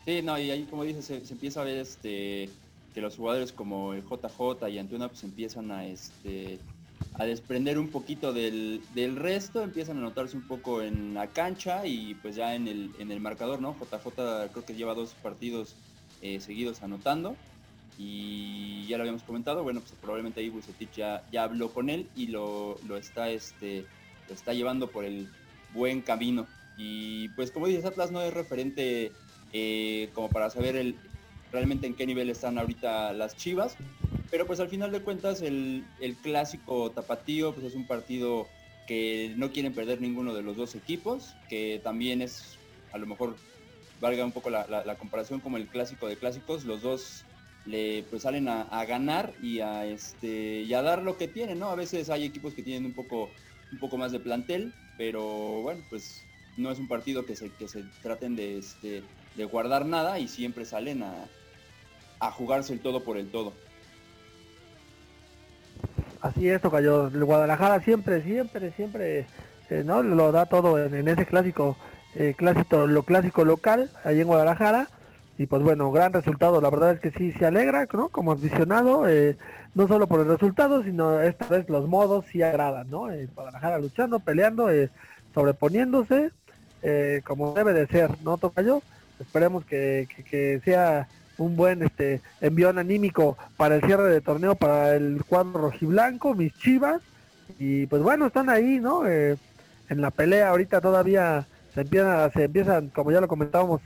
sí 0.04 0.22
no 0.22 0.38
y 0.38 0.50
ahí 0.50 0.64
como 0.64 0.84
dices 0.84 1.04
se, 1.04 1.16
empieza 1.32 1.60
a 1.60 1.64
ver 1.64 1.78
este 1.78 2.48
que 2.94 3.00
los 3.00 3.16
jugadores 3.16 3.52
como 3.52 3.92
el 3.92 4.02
JJ 4.02 4.68
y 4.70 4.78
Antuna 4.78 5.08
pues 5.08 5.24
empiezan 5.24 5.70
a 5.70 5.86
este 5.86 6.58
a 7.14 7.24
desprender 7.24 7.78
un 7.78 7.88
poquito 7.88 8.32
del, 8.32 8.82
resto, 9.16 9.62
empiezan 9.62 9.98
a 9.98 10.00
notarse 10.00 10.36
un 10.36 10.46
poco 10.46 10.82
en 10.82 11.14
la 11.14 11.28
cancha 11.28 11.86
y 11.86 12.14
pues 12.14 12.34
ya 12.34 12.54
en 12.54 12.66
el, 12.66 12.90
en 12.98 13.12
el 13.12 13.20
marcador, 13.20 13.60
¿no? 13.60 13.76
JJ 13.78 14.08
creo 14.50 14.64
que 14.66 14.74
lleva 14.74 14.94
dos 14.94 15.14
partidos 15.22 15.76
eh, 16.22 16.40
seguidos 16.40 16.82
anotando 16.82 17.36
y 17.98 18.86
ya 18.88 18.96
lo 18.96 19.02
habíamos 19.02 19.22
comentado, 19.22 19.62
bueno, 19.62 19.80
pues 19.80 19.92
probablemente 20.00 20.40
ahí 20.40 20.48
Bucetich 20.48 20.92
ya, 20.96 21.22
ya 21.30 21.44
habló 21.44 21.72
con 21.72 21.90
él 21.90 22.08
y 22.16 22.26
lo, 22.26 22.76
está, 22.96 23.30
este, 23.30 23.86
lo 24.28 24.34
está 24.34 24.52
llevando 24.52 24.88
por 24.88 25.04
el 25.04 25.28
buen 25.72 26.00
camino. 26.00 26.46
Y 26.76 27.28
pues 27.30 27.52
como 27.52 27.68
dices, 27.68 27.84
Atlas 27.84 28.10
no 28.10 28.20
es 28.22 28.34
referente 28.34 29.12
eh, 29.56 30.10
como 30.14 30.28
para 30.30 30.50
saber 30.50 30.74
el, 30.74 30.96
realmente 31.52 31.86
en 31.86 31.94
qué 31.94 32.06
nivel 32.06 32.28
están 32.28 32.58
ahorita 32.58 33.12
las 33.12 33.36
Chivas, 33.36 33.76
pero 34.28 34.48
pues 34.48 34.58
al 34.58 34.68
final 34.68 34.90
de 34.90 35.00
cuentas 35.00 35.42
el, 35.42 35.84
clásico 36.24 36.90
tapatío 36.90 37.54
pues 37.54 37.66
es 37.66 37.76
un 37.76 37.86
partido 37.86 38.48
que 38.88 39.32
no 39.36 39.52
quieren 39.52 39.72
perder 39.72 40.00
ninguno 40.00 40.34
de 40.34 40.42
los 40.42 40.56
dos 40.56 40.74
equipos, 40.74 41.36
que 41.48 41.80
también 41.84 42.20
es, 42.20 42.58
a 42.92 42.98
lo 42.98 43.06
mejor 43.06 43.36
valga 44.00 44.24
un 44.24 44.32
poco 44.32 44.50
la, 44.50 44.96
comparación 44.98 45.38
como 45.38 45.56
el 45.56 45.68
clásico 45.68 46.08
de 46.08 46.16
clásicos, 46.16 46.64
los 46.64 46.82
dos 46.82 47.24
le 47.64 48.02
pues 48.10 48.22
salen 48.22 48.48
a, 48.48 48.84
ganar 48.86 49.32
y 49.40 49.60
a 49.60 49.86
este 49.86 50.62
y 50.62 50.68
dar 50.70 51.00
lo 51.00 51.16
que 51.16 51.28
tienen, 51.28 51.60
¿no? 51.60 51.68
A 51.68 51.76
veces 51.76 52.10
hay 52.10 52.24
equipos 52.24 52.54
que 52.54 52.64
tienen 52.64 52.86
un 52.86 52.92
poco 52.92 53.30
un 53.70 53.78
poco 53.78 53.96
más 53.96 54.10
de 54.10 54.18
plantel, 54.18 54.74
pero 54.98 55.62
bueno, 55.62 55.80
pues 55.90 56.24
no 56.56 56.72
es 56.72 56.78
un 56.80 56.88
partido 56.88 57.24
que 57.24 57.36
se, 57.36 57.50
que 57.50 57.68
se 57.68 57.84
traten 58.02 58.34
de, 58.36 58.58
este, 58.58 59.02
de 59.36 59.44
guardar 59.44 59.86
nada 59.86 60.18
y 60.18 60.28
siempre 60.28 60.64
salen 60.64 61.02
a, 61.02 61.12
a 62.20 62.30
jugarse 62.30 62.72
el 62.72 62.80
todo 62.80 63.02
por 63.02 63.16
el 63.16 63.30
todo. 63.30 63.52
Así 66.24 66.48
es, 66.48 66.62
cayó. 66.62 67.08
El 67.08 67.22
Guadalajara 67.22 67.80
siempre, 67.80 68.22
siempre, 68.22 68.72
siempre, 68.72 69.26
eh, 69.68 69.82
¿no? 69.84 70.02
Lo 70.02 70.32
da 70.32 70.46
todo 70.46 70.82
en, 70.82 71.06
ese 71.06 71.26
clásico, 71.26 71.76
eh, 72.14 72.32
clásico, 72.34 72.86
lo 72.86 73.02
clásico 73.02 73.44
local, 73.44 73.90
ahí 74.04 74.22
en 74.22 74.26
Guadalajara. 74.26 74.88
Y 75.36 75.44
pues 75.44 75.62
bueno, 75.62 75.92
gran 75.92 76.14
resultado. 76.14 76.62
La 76.62 76.70
verdad 76.70 76.92
es 76.92 77.00
que 77.00 77.10
sí 77.10 77.32
se 77.32 77.44
alegra, 77.44 77.86
¿no? 77.92 78.08
Como 78.08 78.32
aficionado, 78.32 79.06
eh, 79.06 79.36
no 79.74 79.86
solo 79.86 80.06
por 80.06 80.20
el 80.20 80.28
resultado, 80.28 80.82
sino 80.82 81.20
esta 81.20 81.46
vez 81.48 81.68
los 81.68 81.86
modos 81.88 82.24
sí 82.32 82.40
agradan, 82.40 82.88
¿no? 82.88 83.08
Guadalajara 83.34 83.78
luchando, 83.78 84.18
peleando, 84.18 84.68
sobreponiéndose, 85.34 86.30
como 87.26 87.52
debe 87.52 87.74
de 87.74 87.86
ser, 87.88 88.10
¿no, 88.22 88.38
Tocayo? 88.38 88.80
Esperemos 89.20 89.64
que, 89.64 90.60
sea 90.64 91.08
un 91.36 91.56
buen 91.56 91.82
este 91.82 92.20
envión 92.40 92.78
anímico 92.78 93.36
para 93.56 93.76
el 93.76 93.82
cierre 93.82 94.08
de 94.08 94.20
torneo 94.20 94.54
para 94.54 94.94
el 94.94 95.24
cuadro 95.24 95.60
rojiblanco, 95.60 96.34
mis 96.34 96.54
chivas. 96.54 97.02
Y 97.58 97.86
pues 97.86 98.02
bueno, 98.02 98.26
están 98.26 98.48
ahí, 98.48 98.78
¿no? 98.80 99.06
Eh, 99.06 99.36
en 99.88 100.00
la 100.00 100.10
pelea 100.10 100.48
ahorita 100.48 100.80
todavía 100.80 101.46
se 101.74 101.82
empiezan, 101.82 102.32
se 102.32 102.44
empiezan, 102.44 102.88
como 102.88 103.10
ya 103.10 103.20
lo 103.20 103.28
comentábamos 103.28 103.80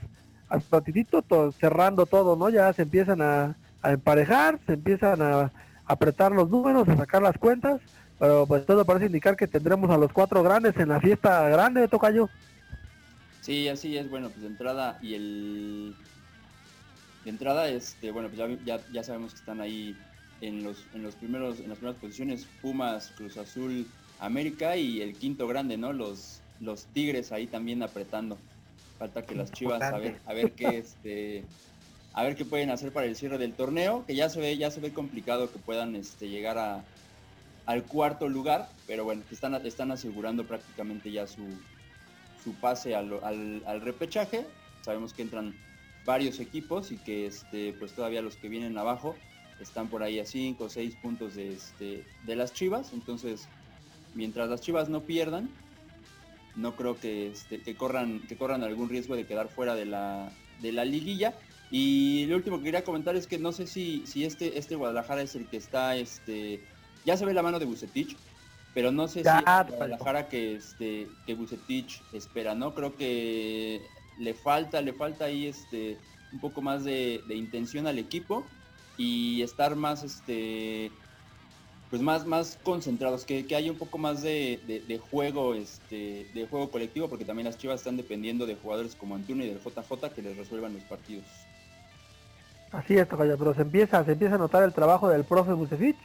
al 0.49 0.63
ratitito, 0.71 1.23
cerrando 1.59 2.05
todo, 2.05 2.35
¿no? 2.35 2.49
Ya 2.49 2.71
se 2.73 2.83
empiezan 2.83 3.21
a, 3.21 3.55
emparejar, 3.83 4.59
se 4.65 4.73
empiezan 4.73 5.21
a 5.21 5.51
apretar 5.85 6.31
los 6.31 6.49
números, 6.49 6.87
a 6.89 6.97
sacar 6.97 7.21
las 7.21 7.37
cuentas, 7.37 7.79
pero 8.19 8.45
pues 8.45 8.65
todo 8.65 8.85
parece 8.85 9.05
indicar 9.05 9.35
que 9.35 9.47
tendremos 9.47 9.89
a 9.89 9.97
los 9.97 10.11
cuatro 10.11 10.43
grandes 10.43 10.75
en 10.77 10.89
la 10.89 10.99
fiesta 10.99 11.47
grande 11.49 11.81
de 11.81 11.87
Tocayo. 11.87 12.29
Sí, 13.49 13.67
así 13.67 13.97
es, 13.97 14.07
bueno, 14.11 14.29
pues 14.29 14.41
de 14.41 14.47
entrada 14.47 14.99
y 15.01 15.15
el 15.15 15.95
de 17.23 17.31
entrada 17.31 17.67
este, 17.67 18.11
bueno, 18.11 18.29
pues 18.29 18.59
ya, 18.63 18.79
ya, 18.91 19.03
sabemos 19.03 19.31
que 19.31 19.39
están 19.39 19.59
ahí 19.59 19.97
en 20.39 20.63
los 20.63 20.85
en 20.93 21.01
los 21.01 21.15
primeros 21.15 21.59
en 21.59 21.69
las 21.69 21.79
primeras 21.79 21.99
posiciones 21.99 22.45
Pumas, 22.61 23.11
Cruz 23.17 23.37
Azul, 23.37 23.87
América 24.19 24.77
y 24.77 25.01
el 25.01 25.15
quinto 25.15 25.47
grande, 25.47 25.77
¿no? 25.77 25.93
Los 25.93 26.41
los 26.59 26.85
Tigres 26.93 27.31
ahí 27.31 27.47
también 27.47 27.81
apretando. 27.81 28.37
Falta 28.99 29.23
que 29.23 29.33
las 29.33 29.51
Chivas 29.51 29.81
a 29.81 29.97
ver, 29.97 30.19
a 30.27 30.33
ver 30.35 30.51
qué 30.51 30.77
este 30.77 31.43
a 32.13 32.21
ver 32.21 32.35
qué 32.35 32.45
pueden 32.45 32.69
hacer 32.69 32.93
para 32.93 33.07
el 33.07 33.15
cierre 33.15 33.39
del 33.39 33.53
torneo, 33.53 34.05
que 34.05 34.13
ya 34.13 34.29
se 34.29 34.39
ve 34.39 34.55
ya 34.57 34.69
se 34.69 34.79
ve 34.79 34.93
complicado 34.93 35.51
que 35.51 35.57
puedan 35.57 35.95
este 35.95 36.29
llegar 36.29 36.59
a 36.59 36.83
al 37.65 37.81
cuarto 37.81 38.29
lugar, 38.29 38.69
pero 38.85 39.05
bueno, 39.05 39.23
están 39.31 39.55
están 39.65 39.89
asegurando 39.89 40.45
prácticamente 40.45 41.11
ya 41.11 41.25
su 41.25 41.47
pase 42.53 42.95
al, 42.95 43.19
al, 43.65 43.81
repechaje. 43.81 44.45
Sabemos 44.81 45.13
que 45.13 45.21
entran 45.21 45.55
varios 46.05 46.39
equipos 46.39 46.91
y 46.91 46.97
que 46.97 47.25
este 47.25 47.73
pues 47.73 47.93
todavía 47.93 48.21
los 48.21 48.35
que 48.35 48.49
vienen 48.49 48.77
abajo 48.77 49.15
están 49.59 49.89
por 49.89 50.03
ahí 50.03 50.19
a 50.19 50.25
5 50.25 50.63
o 50.63 50.69
6 50.69 50.95
puntos 51.01 51.35
de, 51.35 51.53
este, 51.53 52.05
de 52.25 52.35
las 52.35 52.53
Chivas, 52.53 52.93
entonces 52.93 53.49
mientras 54.15 54.49
las 54.49 54.61
Chivas 54.61 54.89
no 54.89 55.01
pierdan, 55.01 55.49
no 56.55 56.75
creo 56.75 56.99
que, 56.99 57.27
este, 57.27 57.61
que, 57.61 57.75
corran, 57.75 58.21
que 58.27 58.35
corran 58.35 58.63
algún 58.63 58.89
riesgo 58.89 59.15
de 59.15 59.25
quedar 59.25 59.49
fuera 59.49 59.75
de 59.75 59.85
la, 59.85 60.31
de 60.61 60.71
la 60.71 60.85
liguilla. 60.85 61.35
Y 61.71 62.25
lo 62.25 62.35
último 62.35 62.57
que 62.57 62.65
quería 62.65 62.83
comentar 62.83 63.15
es 63.15 63.27
que 63.27 63.37
no 63.37 63.51
sé 63.51 63.67
si, 63.67 64.03
si 64.05 64.25
este, 64.25 64.57
este 64.57 64.75
Guadalajara 64.75 65.21
es 65.21 65.35
el 65.35 65.45
que 65.47 65.57
está, 65.57 65.95
este, 65.95 66.61
ya 67.05 67.15
se 67.15 67.25
ve 67.25 67.33
la 67.33 67.43
mano 67.43 67.59
de 67.59 67.65
Bucetich, 67.65 68.17
pero 68.73 68.91
no 68.91 69.07
sé 69.07 69.23
si 69.23 69.29
es 69.29 69.43
Guadalajara 69.43 70.27
que, 70.27 70.55
este, 70.55 71.07
que 71.25 71.33
Bucetich 71.33 72.01
espera, 72.13 72.55
¿no? 72.55 72.73
Creo 72.73 72.95
que 72.95 73.81
le 74.19 74.33
falta, 74.33 74.81
le 74.81 74.93
falta 74.93 75.25
ahí 75.25 75.47
este, 75.47 75.97
un 76.31 76.39
poco 76.39 76.61
más 76.61 76.83
de, 76.83 77.21
de 77.27 77.35
intención 77.35 77.87
al 77.87 77.97
equipo 77.97 78.45
y 78.97 79.41
estar 79.41 79.75
más, 79.75 80.03
este, 80.03 80.91
pues 81.89 82.01
más, 82.01 82.25
más 82.25 82.59
concentrados, 82.61 83.25
que, 83.25 83.47
que 83.47 83.55
haya 83.55 83.71
un 83.71 83.77
poco 83.77 83.97
más 83.97 84.21
de, 84.21 85.01
juego, 85.09 85.55
este, 85.55 86.27
de 86.33 86.47
juego 86.47 86.69
colectivo, 86.69 87.09
porque 87.09 87.25
también 87.25 87.47
las 87.47 87.57
Chivas 87.57 87.79
están 87.79 87.97
dependiendo 87.97 88.45
de 88.45 88.55
jugadores 88.55 88.95
como 88.95 89.15
Antonio 89.15 89.45
y 89.45 89.49
del 89.49 89.59
JJ 89.59 90.09
que 90.13 90.21
les 90.21 90.37
resuelvan 90.37 90.73
los 90.73 90.83
partidos. 90.83 91.25
Así 92.71 92.95
es, 92.95 93.07
pero 93.07 93.55
se 93.55 93.63
empieza, 93.63 94.05
se 94.05 94.11
empieza 94.11 94.35
a 94.35 94.37
notar 94.37 94.61
el 94.63 94.73
trabajo 94.73 95.09
del 95.09 95.23
profe 95.23 95.53
Bucefich 95.53 95.97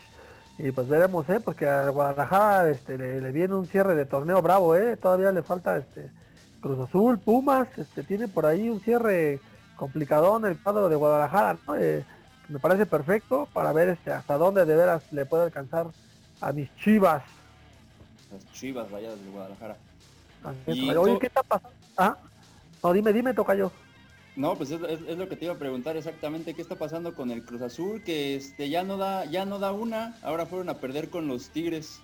y 0.58 0.70
pues 0.70 0.88
veremos, 0.88 1.28
eh, 1.28 1.40
porque 1.40 1.66
a 1.66 1.88
Guadalajara 1.88 2.70
este, 2.70 2.96
le, 2.96 3.32
viene 3.32 3.54
un 3.54 3.66
cierre 3.66 3.94
de 3.94 4.06
torneo 4.06 4.40
bravo, 4.40 4.76
eh, 4.76 4.96
todavía 4.96 5.32
le 5.32 5.42
falta 5.42 5.76
este 5.76 6.10
Cruz 6.60 6.88
Azul, 6.88 7.18
Pumas, 7.18 7.66
este, 7.76 8.04
tiene 8.04 8.28
por 8.28 8.46
ahí 8.46 8.68
un 8.68 8.80
cierre 8.80 9.40
complicadón 9.76 10.46
el 10.46 10.56
cuadro 10.58 10.88
de 10.88 10.96
Guadalajara, 10.96 11.58
¿no? 11.66 11.76
Eh, 11.76 12.04
me 12.48 12.58
parece 12.58 12.86
perfecto 12.86 13.48
para 13.52 13.72
ver 13.72 13.88
este 13.88 14.12
hasta 14.12 14.36
dónde 14.36 14.64
de 14.64 14.76
veras 14.76 15.02
le 15.12 15.26
puede 15.26 15.44
alcanzar 15.44 15.88
a 16.40 16.52
mis 16.52 16.74
chivas. 16.76 17.22
Las 18.32 18.52
chivas 18.52 18.90
rayadas 18.90 19.22
de 19.24 19.30
Guadalajara. 19.30 19.76
Oye, 20.98 21.18
¿qué 21.18 21.26
está 21.26 21.42
pasando? 21.42 21.76
Ah, 21.96 22.16
no, 22.82 22.92
dime, 22.92 23.12
dime, 23.12 23.34
toca 23.34 23.54
yo. 23.54 23.72
No, 24.36 24.56
pues 24.56 24.70
es, 24.72 24.80
lo 24.80 25.28
que 25.28 25.36
te 25.36 25.44
iba 25.44 25.54
a 25.54 25.58
preguntar 25.58 25.96
exactamente 25.96 26.54
qué 26.54 26.62
está 26.62 26.74
pasando 26.74 27.14
con 27.14 27.30
el 27.30 27.44
Cruz 27.44 27.62
Azul, 27.62 28.02
que 28.02 28.34
este 28.34 28.68
ya 28.68 28.82
no 28.82 28.96
da, 28.96 29.24
ya 29.26 29.44
no 29.44 29.60
da 29.60 29.72
una, 29.72 30.16
ahora 30.22 30.46
fueron 30.46 30.68
a 30.68 30.78
perder 30.78 31.08
con 31.08 31.28
los 31.28 31.50
Tigres. 31.50 32.00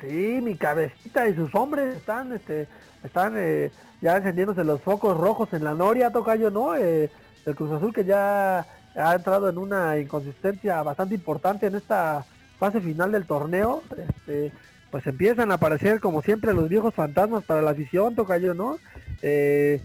Sí, 0.00 0.40
mi 0.42 0.56
cabecita 0.56 1.28
y 1.28 1.34
sus 1.34 1.54
hombres 1.54 1.96
están, 1.96 2.32
este, 2.32 2.66
están 3.04 3.34
eh, 3.36 3.70
ya 4.00 4.16
encendiéndose 4.16 4.64
los 4.64 4.80
focos 4.80 5.16
rojos 5.16 5.52
en 5.52 5.62
la 5.62 5.74
noria, 5.74 6.10
tocayo, 6.10 6.50
¿no? 6.50 6.74
Eh, 6.74 7.08
el 7.46 7.54
Cruz 7.54 7.70
Azul 7.70 7.94
que 7.94 8.04
ya 8.04 8.66
ha 8.96 9.14
entrado 9.14 9.48
en 9.48 9.58
una 9.58 9.98
inconsistencia 9.98 10.82
bastante 10.82 11.14
importante 11.14 11.66
en 11.66 11.76
esta 11.76 12.24
fase 12.58 12.80
final 12.80 13.12
del 13.12 13.26
torneo. 13.26 13.82
Este, 13.96 14.52
pues 14.90 15.06
empiezan 15.06 15.52
a 15.52 15.54
aparecer 15.54 16.00
como 16.00 16.20
siempre 16.22 16.52
los 16.52 16.68
viejos 16.68 16.94
fantasmas 16.94 17.44
para 17.44 17.62
la 17.62 17.70
afición, 17.70 18.16
Tocayo, 18.16 18.54
¿no? 18.54 18.78
Eh, 19.22 19.80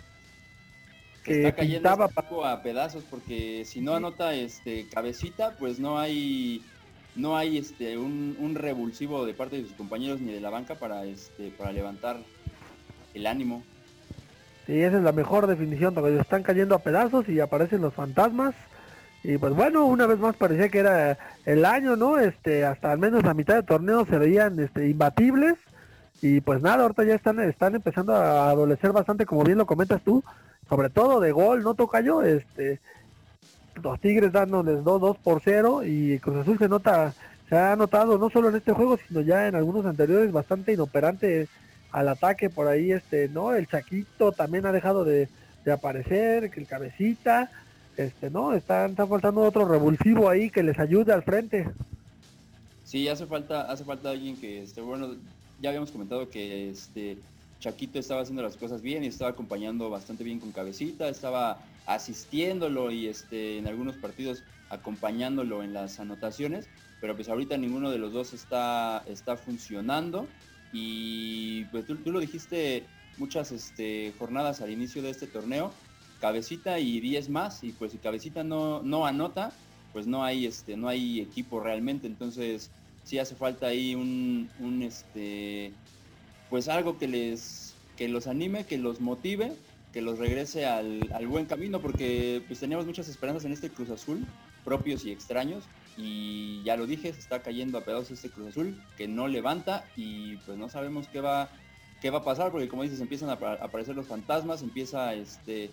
que 1.25 1.37
está 1.37 1.55
cayendo 1.55 2.05
este 2.05 2.45
a 2.45 2.61
pedazos 2.61 3.03
porque 3.09 3.65
si 3.65 3.81
no 3.81 3.95
anota 3.95 4.33
este 4.33 4.87
cabecita, 4.87 5.55
pues 5.57 5.79
no 5.79 5.99
hay 5.99 6.63
no 7.15 7.35
hay 7.37 7.57
este 7.57 7.97
un, 7.97 8.37
un, 8.39 8.55
revulsivo 8.55 9.25
de 9.25 9.33
parte 9.33 9.57
de 9.57 9.63
sus 9.63 9.73
compañeros 9.73 10.19
ni 10.21 10.31
de 10.33 10.41
la 10.41 10.49
banca 10.49 10.75
para 10.75 11.05
este 11.05 11.49
para 11.57 11.71
levantar 11.71 12.17
el 13.13 13.25
ánimo. 13.25 13.63
Sí, 14.67 14.79
esa 14.81 14.97
es 14.97 15.03
la 15.03 15.11
mejor 15.11 15.47
definición, 15.47 15.93
Tocayo. 15.93 16.19
Están 16.19 16.43
cayendo 16.43 16.75
a 16.75 16.79
pedazos 16.79 17.27
y 17.29 17.39
aparecen 17.39 17.81
los 17.81 17.93
fantasmas. 17.93 18.55
Y 19.23 19.37
pues 19.37 19.53
bueno, 19.53 19.85
una 19.85 20.05
vez 20.05 20.19
más 20.19 20.35
parecía 20.35 20.69
que 20.69 20.79
era 20.79 21.17
el 21.45 21.65
año, 21.65 21.95
¿no? 21.95 22.19
Este, 22.19 22.65
hasta 22.65 22.91
al 22.91 22.99
menos 22.99 23.23
la 23.23 23.33
mitad 23.33 23.55
del 23.55 23.65
torneo 23.65 24.05
se 24.05 24.17
veían 24.17 24.59
este, 24.59 24.87
imbatibles. 24.87 25.55
Y 26.21 26.41
pues 26.41 26.61
nada, 26.61 26.83
ahorita 26.83 27.03
ya 27.03 27.15
están, 27.15 27.39
están 27.39 27.75
empezando 27.75 28.13
a 28.15 28.49
adolecer 28.49 28.91
bastante, 28.91 29.25
como 29.25 29.43
bien 29.43 29.57
lo 29.57 29.65
comentas 29.65 30.01
tú, 30.01 30.23
sobre 30.69 30.89
todo 30.89 31.19
de 31.19 31.31
gol, 31.31 31.63
¿no 31.63 31.73
toca 31.73 32.01
yo? 32.01 32.21
Este, 32.21 32.79
los 33.81 33.99
Tigres 33.99 34.31
dándoles 34.31 34.79
2-2 34.79 35.17
por 35.17 35.41
0 35.43 35.83
y 35.85 36.19
Cruz 36.19 36.37
Azul 36.37 36.57
se 36.57 36.67
nota, 36.67 37.13
se 37.49 37.57
ha 37.57 37.75
notado 37.75 38.17
no 38.17 38.29
solo 38.29 38.49
en 38.49 38.55
este 38.55 38.73
juego, 38.73 38.97
sino 39.07 39.21
ya 39.21 39.47
en 39.47 39.55
algunos 39.55 39.85
anteriores 39.85 40.31
bastante 40.31 40.73
inoperante 40.73 41.47
al 41.91 42.09
ataque 42.09 42.49
por 42.49 42.67
ahí, 42.67 42.91
este, 42.91 43.29
¿no? 43.29 43.53
El 43.53 43.67
Chaquito 43.67 44.31
también 44.31 44.65
ha 44.65 44.71
dejado 44.71 45.05
de, 45.05 45.29
de 45.63 45.71
aparecer, 45.71 46.51
el 46.55 46.67
cabecita, 46.67 47.49
este, 47.95 48.29
¿no? 48.29 48.53
Está, 48.53 48.85
está 48.85 49.07
faltando 49.07 49.41
otro 49.41 49.65
revulsivo 49.65 50.29
ahí 50.29 50.49
que 50.49 50.63
les 50.63 50.77
ayude 50.79 51.13
al 51.13 51.23
frente. 51.23 51.69
Sí, 52.83 53.07
hace 53.07 53.25
falta, 53.25 53.61
hace 53.71 53.83
falta 53.83 54.09
alguien 54.09 54.37
que, 54.37 54.63
este, 54.63 54.81
bueno, 54.81 55.15
ya 55.61 55.69
habíamos 55.69 55.91
comentado 55.91 56.29
que 56.29 56.69
este 56.69 57.17
Chaquito 57.59 57.99
estaba 57.99 58.21
haciendo 58.21 58.43
las 58.43 58.57
cosas 58.57 58.81
bien 58.81 59.03
y 59.03 59.07
estaba 59.07 59.31
acompañando 59.31 59.89
bastante 59.89 60.23
bien 60.23 60.39
con 60.39 60.51
cabecita, 60.51 61.07
estaba 61.09 61.59
asistiéndolo 61.85 62.91
y 62.91 63.07
este 63.07 63.57
en 63.57 63.67
algunos 63.67 63.95
partidos 63.95 64.43
acompañándolo 64.69 65.63
en 65.63 65.73
las 65.73 65.99
anotaciones, 65.99 66.67
pero 67.01 67.15
pues 67.15 67.29
ahorita 67.29 67.57
ninguno 67.57 67.91
de 67.91 67.99
los 67.99 68.13
dos 68.13 68.33
está, 68.33 69.03
está 69.07 69.37
funcionando. 69.37 70.27
Y 70.73 71.65
pues 71.65 71.85
tú, 71.85 71.95
tú 71.95 72.11
lo 72.11 72.19
dijiste 72.19 72.83
muchas 73.17 73.51
este, 73.51 74.13
jornadas 74.19 74.61
al 74.61 74.71
inicio 74.71 75.01
de 75.01 75.11
este 75.11 75.27
torneo, 75.27 75.71
Cabecita 76.19 76.79
y 76.79 76.99
10 76.99 77.29
más 77.29 77.63
y 77.63 77.71
pues 77.71 77.91
si 77.91 77.97
Cabecita 77.97 78.43
no, 78.43 78.81
no 78.81 79.05
anota, 79.05 79.51
pues 79.93 80.07
no 80.07 80.23
hay 80.23 80.45
este 80.45 80.75
no 80.75 80.87
hay 80.87 81.21
equipo 81.21 81.59
realmente, 81.59 82.07
entonces 82.07 82.69
sí 83.03 83.19
hace 83.19 83.35
falta 83.35 83.67
ahí 83.67 83.95
un, 83.95 84.49
un 84.59 84.81
este 84.81 85.71
pues 86.49 86.67
algo 86.67 86.97
que 86.97 87.07
les 87.07 87.75
que 87.97 88.09
los 88.09 88.27
anime, 88.27 88.65
que 88.65 88.77
los 88.77 88.99
motive, 88.99 89.53
que 89.93 90.01
los 90.01 90.19
regrese 90.19 90.65
al, 90.65 91.09
al 91.13 91.27
buen 91.27 91.45
camino 91.45 91.79
porque 91.79 92.41
pues 92.47 92.59
teníamos 92.59 92.85
muchas 92.85 93.07
esperanzas 93.07 93.45
en 93.45 93.53
este 93.53 93.69
Cruz 93.69 93.89
Azul, 93.89 94.25
propios 94.65 95.05
y 95.05 95.11
extraños 95.11 95.63
y 95.97 96.61
ya 96.63 96.75
lo 96.75 96.85
dije, 96.85 97.13
se 97.13 97.19
está 97.19 97.41
cayendo 97.41 97.77
a 97.77 97.85
pedazos 97.85 98.11
este 98.11 98.29
Cruz 98.29 98.49
Azul 98.49 98.81
que 98.97 99.07
no 99.07 99.27
levanta 99.27 99.85
y 99.95 100.35
pues 100.37 100.57
no 100.57 100.69
sabemos 100.69 101.07
qué 101.07 101.21
va 101.21 101.49
qué 102.01 102.09
va 102.09 102.19
a 102.19 102.23
pasar 102.23 102.51
porque 102.51 102.67
como 102.67 102.83
dices 102.83 102.99
empiezan 102.99 103.29
a 103.29 103.33
aparecer 103.33 103.95
los 103.95 104.07
fantasmas, 104.07 104.61
empieza 104.61 105.13
este 105.13 105.71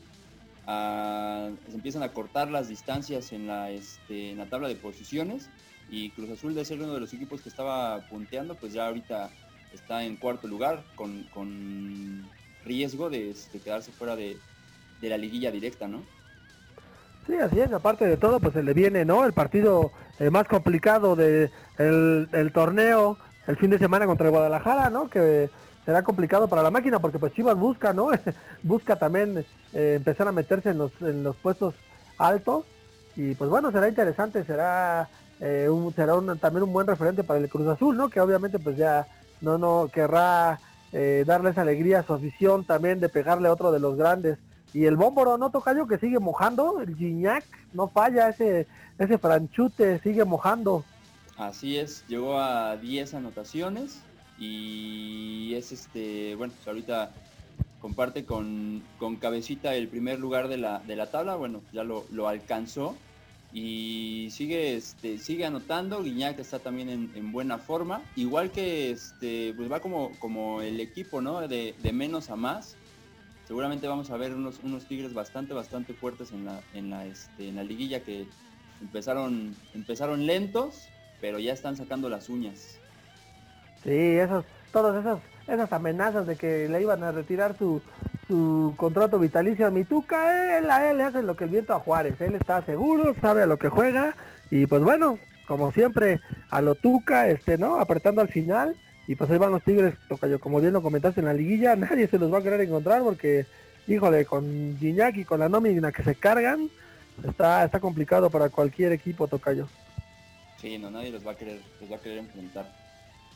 se 0.65 1.75
empiezan 1.75 2.05
a 2.05 2.13
cortar 2.13 2.51
las 2.51 2.69
distancias 2.69 3.33
en 3.33 3.49
la, 3.49 3.71
este, 3.71 4.31
en 4.31 4.39
la 4.39 4.47
tabla 4.47 4.69
de 4.69 4.77
posiciones 4.77 5.49
y 5.91 6.11
Cruz 6.11 6.31
Azul 6.31 6.55
de 6.55 6.65
ser 6.65 6.81
uno 6.81 6.95
de 6.95 7.01
los 7.01 7.13
equipos 7.13 7.43
que 7.43 7.49
estaba 7.49 8.01
punteando, 8.09 8.55
pues 8.55 8.73
ya 8.73 8.87
ahorita 8.87 9.31
está 9.75 10.05
en 10.05 10.17
cuarto 10.17 10.49
lugar 10.49 10.83
con, 10.95 12.29
riesgo 12.65 13.11
de, 13.11 13.31
este, 13.31 13.59
quedarse 13.61 13.93
fuera 13.93 14.17
de, 14.17 14.37
la 15.01 15.19
liguilla 15.19 15.51
directa, 15.51 15.89
¿no? 15.89 16.03
Sí, 17.27 17.35
así 17.35 17.61
es, 17.61 17.73
aparte 17.73 18.07
de 18.07 18.17
todo, 18.17 18.39
pues 18.41 18.53
se 18.55 18.63
le 18.63 18.73
viene, 18.73 19.05
¿no? 19.05 19.25
El 19.25 19.33
partido 19.33 19.93
eh, 20.19 20.31
más 20.31 20.47
complicado 20.47 21.17
del 21.17 21.51
de 21.77 22.41
el 22.41 22.53
torneo 22.53 23.19
el 23.47 23.57
fin 23.57 23.71
de 23.71 23.79
semana 23.79 24.07
contra 24.07 24.27
el 24.27 24.33
Guadalajara, 24.33 24.91
¿no? 24.91 25.09
Que 25.09 25.51
será 25.85 26.03
complicado 26.03 26.49
para 26.49 26.63
la 26.63 26.71
máquina 26.71 27.01
porque 27.01 27.19
pues 27.19 27.33
Chivas 27.33 27.57
busca, 27.57 27.93
¿no? 27.93 28.11
busca 28.63 28.97
también 28.97 29.45
eh, 29.73 29.95
empezar 29.97 30.29
a 30.29 30.33
meterse 30.33 30.71
en 30.71 30.79
los, 30.79 30.93
en 31.01 31.25
los 31.25 31.37
puestos 31.37 31.75
altos 32.19 32.65
y 33.17 33.35
pues 33.35 33.51
bueno, 33.51 33.73
será 33.73 33.89
interesante, 33.89 34.45
será 34.45 35.09
eh, 35.41 35.69
será 35.97 36.15
también 36.41 36.63
un 36.63 36.73
buen 36.73 36.87
referente 36.87 37.25
para 37.25 37.41
el 37.41 37.49
Cruz 37.49 37.67
Azul, 37.67 37.97
¿no? 37.97 38.09
Que 38.09 38.21
obviamente 38.21 38.59
pues 38.59 38.77
ya 38.77 39.07
no, 39.43 39.59
no 39.59 39.91
querrá 39.93 40.59
eh, 40.93 41.25
darles 41.27 41.59
alegría 41.59 42.01
a 42.01 42.03
su 42.03 42.15
afición 42.15 42.65
también 42.65 43.01
de 43.01 43.09
pegarle 43.09 43.49
a 43.49 43.53
otro 43.53 43.71
de 43.73 43.81
los 43.81 43.97
grandes. 43.97 44.39
Y 44.73 44.87
el 44.87 44.97
Bómboro, 44.97 45.37
¿no, 45.37 45.51
Tocayo? 45.51 45.87
Que 45.87 45.99
sigue 45.99 46.19
mojando, 46.19 46.81
el 46.81 46.97
Gignac 46.97 47.45
no 47.75 47.89
falla, 47.89 48.31
ese, 48.31 48.67
ese 48.99 49.19
franchute 49.19 49.99
sigue 49.99 50.25
mojando. 50.25 50.85
Así 51.37 51.77
es, 51.77 52.05
llegó 52.09 52.39
a 52.39 52.77
10 52.77 53.15
anotaciones 53.15 54.01
y 54.39 55.53
es 55.55 55.73
este, 55.73 56.35
bueno, 56.37 56.55
pues 56.57 56.69
ahorita 56.69 57.11
comparte 57.81 58.25
con, 58.25 58.83
con 58.99 59.17
Cabecita 59.17 59.75
el 59.75 59.89
primer 59.89 60.19
lugar 60.19 60.49
de 60.49 60.57
la, 60.57 60.79
de 60.81 60.97
la 60.97 61.11
tabla, 61.11 61.35
bueno, 61.35 61.63
ya 61.73 61.85
lo, 61.85 62.05
lo 62.11 62.29
alcanzó 62.29 62.97
y 63.53 64.29
sigue 64.31 64.77
este 64.77 65.19
sigue 65.19 65.45
anotando. 65.45 66.03
Guiñac 66.03 66.39
está 66.39 66.59
también 66.59 67.11
en, 67.15 67.33
buena 67.33 67.59
forma. 67.59 68.03
Igual 68.17 68.51
que 68.51 68.91
este 68.91 69.53
pues 69.55 69.71
va 69.71 69.81
como 69.81 70.13
como 70.19 70.63
el 70.63 70.81
equipo 70.81 71.21
no 71.21 71.47
de, 71.47 71.75
menos 71.93 72.31
a 72.31 72.37
más. 72.37 72.77
Seguramente 73.47 73.87
vamos 73.87 74.11
a 74.11 74.17
ver 74.17 74.33
unos, 74.35 74.61
unos 74.63 74.87
tigres 74.87 75.13
bastante 75.13 75.53
bastante 75.53 75.93
fuertes 75.93 76.33
en 76.33 76.47
la 76.47 76.61
en 76.73 76.91
la 76.91 77.05
este, 77.07 77.49
en 77.49 77.57
la 77.57 77.65
liguilla 77.65 78.01
que 78.01 78.27
empezaron 78.81 79.55
empezaron 79.75 80.27
lentos 80.27 80.89
pero 81.21 81.39
ya 81.39 81.53
están 81.53 81.77
sacando 81.77 82.09
las 82.09 82.29
uñas. 82.29 82.79
Sí 83.85 83.91
esos 83.91 84.45
todas 84.73 84.99
esas 84.99 85.21
esas 85.47 85.73
amenazas 85.73 86.27
de 86.27 86.37
que 86.37 86.69
le 86.69 86.81
iban 86.81 87.03
a 87.03 87.13
retirar 87.13 87.57
su 87.59 87.83
su 88.33 88.73
contrato 88.79 89.19
vitalicio 89.19 89.67
a 89.67 89.71
Mituca, 89.71 90.57
él 90.57 90.71
a 90.71 90.91
él 90.91 90.97
le 90.97 91.05
hace 91.05 91.23
lo 91.23 91.37
que 91.37 91.45
el 91.45 91.51
viento 91.51 91.75
a 91.75 91.81
Juárez, 91.81 92.19
él 92.23 92.35
está 92.35 92.65
seguro, 92.65 93.15
sabe 93.21 93.43
a 93.43 93.47
lo 93.47 93.59
que 93.59 93.69
juega 93.69 94.17
y 94.51 94.65
pues 94.65 94.83
bueno, 94.83 95.19
como 95.47 95.71
siempre 95.71 96.19
a 96.49 96.63
lo 96.63 96.75
Tuca, 96.75 97.29
este, 97.29 97.59
¿no? 97.59 97.79
Apretando 97.79 98.23
al 98.23 98.29
final 98.29 98.75
y 99.07 99.17
pues 99.17 99.31
ahí 99.31 99.37
van 99.37 99.51
los 99.51 99.63
Tigres, 99.63 99.97
Tocayo, 100.09 100.41
como 100.41 100.63
bien 100.63 100.73
lo 100.73 100.81
comentaste 100.81 101.21
en 101.21 101.27
la 101.27 101.35
liguilla, 101.35 101.77
nadie 101.77 102.09
se 102.09 102.19
los 102.19 102.33
va 102.33 102.39
a 102.39 102.43
querer 102.43 102.63
encontrar 102.63 103.03
porque, 103.03 103.45
híjole, 103.87 104.25
con 104.25 104.79
Gignac 104.79 105.15
y 105.19 105.27
con 105.27 105.41
la 105.41 105.51
nómina 105.51 105.93
que 105.93 106.03
se 106.03 106.15
cargan, 106.15 106.71
está, 107.29 107.67
está 107.67 107.81
complicado 107.81 108.31
para 108.31 108.49
cualquier 108.49 108.93
equipo, 108.93 109.29
Tocayo. 109.29 109.69
Sí, 110.57 110.79
no, 110.79 110.91
nadie 110.91 111.11
los 111.11 111.27
va 111.27 111.33
a 111.33 111.37
querer, 111.37 111.61
los 111.83 111.93
va 111.93 111.97
a 111.97 112.01
querer 112.01 112.17
enfrentar. 112.17 112.82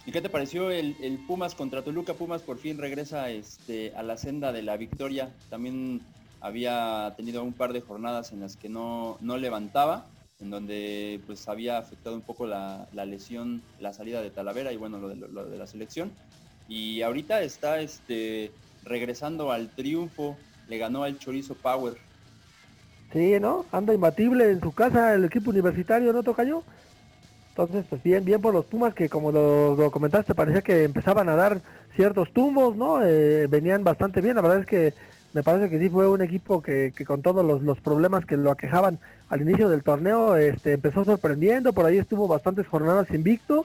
¿Y 0.06 0.12
qué 0.12 0.20
te 0.20 0.28
pareció 0.28 0.70
el, 0.70 1.18
Pumas 1.26 1.56
contra 1.56 1.82
Toluca? 1.82 2.14
Pumas 2.14 2.40
por 2.40 2.58
fin 2.58 2.78
regresa 2.78 3.28
este, 3.28 3.92
a 3.96 4.04
la 4.04 4.16
senda 4.16 4.52
de 4.52 4.62
la 4.62 4.76
victoria. 4.76 5.30
También 5.50 6.00
había 6.40 7.12
tenido 7.16 7.42
un 7.42 7.52
par 7.52 7.72
de 7.72 7.80
jornadas 7.80 8.30
en 8.30 8.40
las 8.40 8.56
que 8.56 8.68
no, 8.68 9.18
no 9.20 9.36
levantaba, 9.36 10.06
en 10.38 10.50
donde 10.50 11.20
pues 11.26 11.48
había 11.48 11.78
afectado 11.78 12.14
un 12.14 12.22
poco 12.22 12.46
la, 12.46 12.86
lesión, 12.92 13.62
la 13.80 13.92
salida 13.92 14.22
de 14.22 14.30
Talavera 14.30 14.72
y 14.72 14.76
bueno, 14.76 15.00
lo 15.00 15.08
de, 15.08 15.58
la 15.58 15.66
selección. 15.66 16.12
Y 16.68 17.02
ahorita 17.02 17.42
está 17.42 17.80
este, 17.80 18.52
regresando 18.84 19.50
al 19.50 19.70
triunfo, 19.70 20.36
le 20.68 20.78
ganó 20.78 21.02
al 21.02 21.18
Chorizo 21.18 21.56
Power. 21.56 21.94
Sí, 23.12 23.40
¿no? 23.40 23.66
Anda 23.72 23.92
imbatible 23.92 24.52
en 24.52 24.60
su 24.60 24.72
casa 24.72 25.14
el 25.14 25.24
equipo 25.24 25.50
universitario, 25.50 26.12
¿no, 26.12 26.22
Tocayo? 26.22 26.62
Entonces, 27.58 27.86
pues 27.88 28.02
bien, 28.02 28.22
bien 28.22 28.38
por 28.38 28.52
los 28.52 28.66
Pumas 28.66 28.92
que 28.92 29.08
como 29.08 29.32
lo, 29.32 29.90
comentaste, 29.90 30.34
parecía 30.34 30.60
que 30.60 30.84
empezaban 30.84 31.30
a 31.30 31.36
dar 31.36 31.62
ciertos 31.94 32.30
tumbos, 32.34 32.76
¿no? 32.76 33.02
Eh, 33.02 33.46
venían 33.46 33.82
bastante 33.82 34.20
bien, 34.20 34.36
la 34.36 34.42
verdad 34.42 34.58
es 34.60 34.66
que 34.66 34.92
me 35.32 35.42
parece 35.42 35.70
que 35.70 35.78
sí 35.78 35.88
fue 35.88 36.06
un 36.06 36.20
equipo 36.20 36.60
que, 36.60 36.92
con 37.06 37.22
todos 37.22 37.62
los, 37.62 37.80
problemas 37.80 38.26
que 38.26 38.36
lo 38.36 38.50
aquejaban 38.50 38.98
al 39.30 39.40
inicio 39.40 39.70
del 39.70 39.82
torneo, 39.82 40.36
este, 40.36 40.74
empezó 40.74 41.06
sorprendiendo, 41.06 41.72
por 41.72 41.86
ahí 41.86 41.96
estuvo 41.96 42.28
bastantes 42.28 42.66
jornadas 42.66 43.10
invicto, 43.10 43.64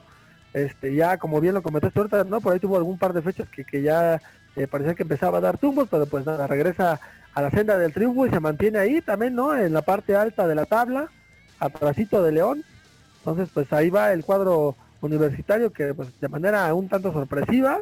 este, 0.54 0.94
ya 0.94 1.18
como 1.18 1.42
bien 1.42 1.52
lo 1.52 1.62
comentaste 1.62 1.98
ahorita, 1.98 2.24
¿no? 2.24 2.40
Por 2.40 2.54
ahí 2.54 2.60
tuvo 2.60 2.78
algún 2.78 2.96
par 2.96 3.12
de 3.12 3.20
fechas 3.20 3.46
que, 3.50 3.82
ya 3.82 4.22
eh, 4.56 4.66
parecía 4.68 4.94
que 4.94 5.02
empezaba 5.02 5.36
a 5.36 5.42
dar 5.42 5.58
tumbos, 5.58 5.88
pero 5.90 6.06
pues 6.06 6.24
nada, 6.24 6.46
regresa 6.46 6.98
a 7.34 7.42
la 7.42 7.50
senda 7.50 7.76
del 7.76 7.92
triunfo 7.92 8.26
y 8.26 8.30
se 8.30 8.40
mantiene 8.40 8.78
ahí 8.78 9.02
también, 9.02 9.34
¿no? 9.34 9.54
En 9.54 9.74
la 9.74 9.82
parte 9.82 10.16
alta 10.16 10.46
de 10.46 10.54
la 10.54 10.64
tabla, 10.64 11.10
atrásito 11.60 12.22
de 12.22 12.32
León, 12.32 12.64
entonces, 13.22 13.50
pues 13.54 13.72
ahí 13.72 13.88
va 13.88 14.12
el 14.12 14.24
cuadro 14.24 14.74
universitario 15.00 15.72
que 15.72 15.94
pues 15.94 16.08
de 16.20 16.28
manera 16.28 16.74
un 16.74 16.88
tanto 16.88 17.12
sorpresiva, 17.12 17.78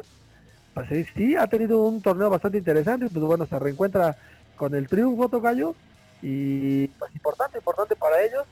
pues 0.75 1.07
sí, 1.15 1.35
ha 1.35 1.47
tenido 1.47 1.81
un 1.81 1.99
torneo 1.99 2.29
bastante 2.29 2.59
interesante, 2.59 3.09
pues 3.11 3.25
bueno, 3.25 3.47
se 3.47 3.57
reencuentra 3.57 4.15
con 4.55 4.75
el 4.75 4.87
triunfo 4.87 5.29
Tocayo 5.29 5.73
y 6.21 6.87
pues 6.89 7.11
importante, 7.15 7.57
importante 7.57 7.95
para 7.95 8.21
ellos. 8.21 8.45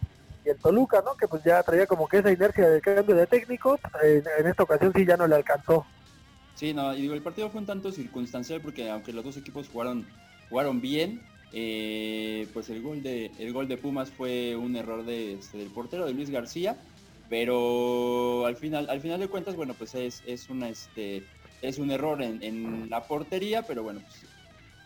Y 0.43 0.49
el 0.49 0.58
Toluca, 0.58 1.04
¿no? 1.06 1.15
Que 1.15 1.28
pues 1.28 1.43
ya 1.43 1.62
traía 1.62 1.86
como 1.86 2.08
que 2.08 2.17
esa 2.17 2.32
inercia 2.32 2.67
de 2.67 2.82
cambio 2.82 3.15
de 3.15 3.28
técnico, 3.28 3.78
pues, 3.91 4.23
en, 4.39 4.47
esta 4.47 4.63
ocasión 4.63 4.91
sí 4.95 5.06
ya 5.06 5.15
no 5.15 5.28
le 5.28 5.36
alcanzó. 5.36 5.86
Sí, 6.56 6.73
no, 6.73 6.95
y 6.95 7.02
digo, 7.02 7.13
el 7.13 7.21
partido 7.21 7.52
fue 7.52 7.60
un 7.62 7.67
tanto 7.67 7.91
circunstancial 7.91 8.62
porque 8.62 8.89
aunque 8.89 9.13
los 9.13 9.23
dos 9.23 9.38
equipos 9.38 9.69
jugaron, 9.69 10.08
jugaron 10.49 10.82
bien, 10.82 11.21
eh, 11.52 12.48
pues 12.54 12.70
el 12.70 12.82
gol 12.82 13.02
de 13.02 13.32
el 13.40 13.54
gol 13.54 13.68
de 13.68 13.78
Pumas 13.78 14.12
fue 14.12 14.56
un 14.56 14.76
error 14.76 15.04
de, 15.04 15.34
este, 15.34 15.58
del 15.58 15.70
portero 15.70 16.06
de 16.06 16.14
Luis 16.14 16.30
García, 16.30 16.78
pero 17.28 18.46
al 18.46 18.56
final 18.56 18.88
al 18.90 19.02
final 19.02 19.20
de 19.20 19.28
cuentas 19.28 19.56
bueno 19.56 19.74
pues 19.74 19.96
es, 19.96 20.24
es 20.28 20.48
este 20.50 21.24
es 21.62 21.80
un 21.80 21.90
error 21.92 22.22
en, 22.22 22.90
la 22.90 23.04
portería, 23.04 23.64
pero 23.64 23.82
bueno 23.82 24.02
pues, 24.02 24.26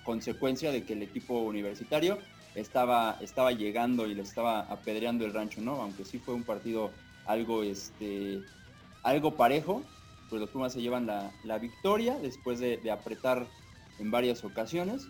consecuencia 0.06 0.71
de 0.71 0.84
que 0.84 0.93
el 0.93 1.04
equipo 1.04 1.39
universitario 1.39 2.17
estaba 2.56 3.17
estaba 3.19 3.52
llegando 3.52 4.08
y 4.08 4.13
le 4.13 4.21
estaba 4.21 4.62
apedreando 4.62 5.26
el 5.26 5.34
rancho, 5.34 5.60
¿no? 5.60 5.82
Aunque 5.82 6.06
sí 6.06 6.17
fue 6.17 6.34
un 6.34 6.43
partido 6.43 6.91
algo 7.26 7.63
este 7.63 8.39
algo 9.04 9.36
parejo, 9.36 9.84
pues 10.30 10.39
los 10.39 10.49
Pumas 10.49 10.71
se 10.71 10.82
llevan 10.82 11.08
la, 11.08 11.58
victoria 11.60 12.17
después 12.19 12.60
de 12.60 12.89
apretar 12.89 13.47
en 13.99 14.12
varias 14.12 14.45
ocasiones. 14.45 15.08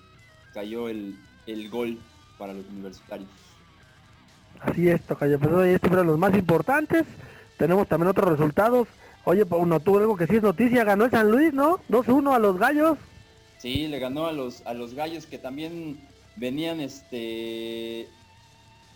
Cayó 0.54 0.90
el, 0.90 1.16
el 1.48 1.70
gol 1.70 2.00
para 2.38 2.54
los 2.54 2.66
universitarios. 2.68 3.30
Así 4.60 4.88
es, 4.88 5.02
Tocayo, 5.02 5.40
pues 5.40 5.52
hoy 5.52 5.70
estos 5.70 5.90
fueron 5.90 6.08
los 6.08 6.18
más 6.18 6.34
importantes. 6.36 7.06
Tenemos 7.58 7.88
también 7.88 8.10
otros 8.10 8.30
resultados. 8.30 8.88
Oye, 9.26 9.44
uno 9.50 9.80
tuvo 9.80 10.00
algo 10.00 10.18
que 10.18 10.28
sí 10.28 10.38
es 10.38 10.44
noticia, 10.44 10.84
ganó 10.84 11.06
el 11.06 11.12
San 11.12 11.32
Luis, 11.32 11.54
¿no? 11.54 11.80
2-1 11.90 12.36
a 12.36 12.40
los 12.40 12.58
gallos. 12.58 12.98
Sí, 13.58 13.88
le 13.88 14.00
ganó 14.00 14.28
a 14.28 14.34
los, 14.34 14.66
a 14.66 14.74
los 14.74 14.94
gallos 14.94 15.26
que 15.26 15.38
también 15.38 16.00
venían 16.36 16.80
este 16.80 18.08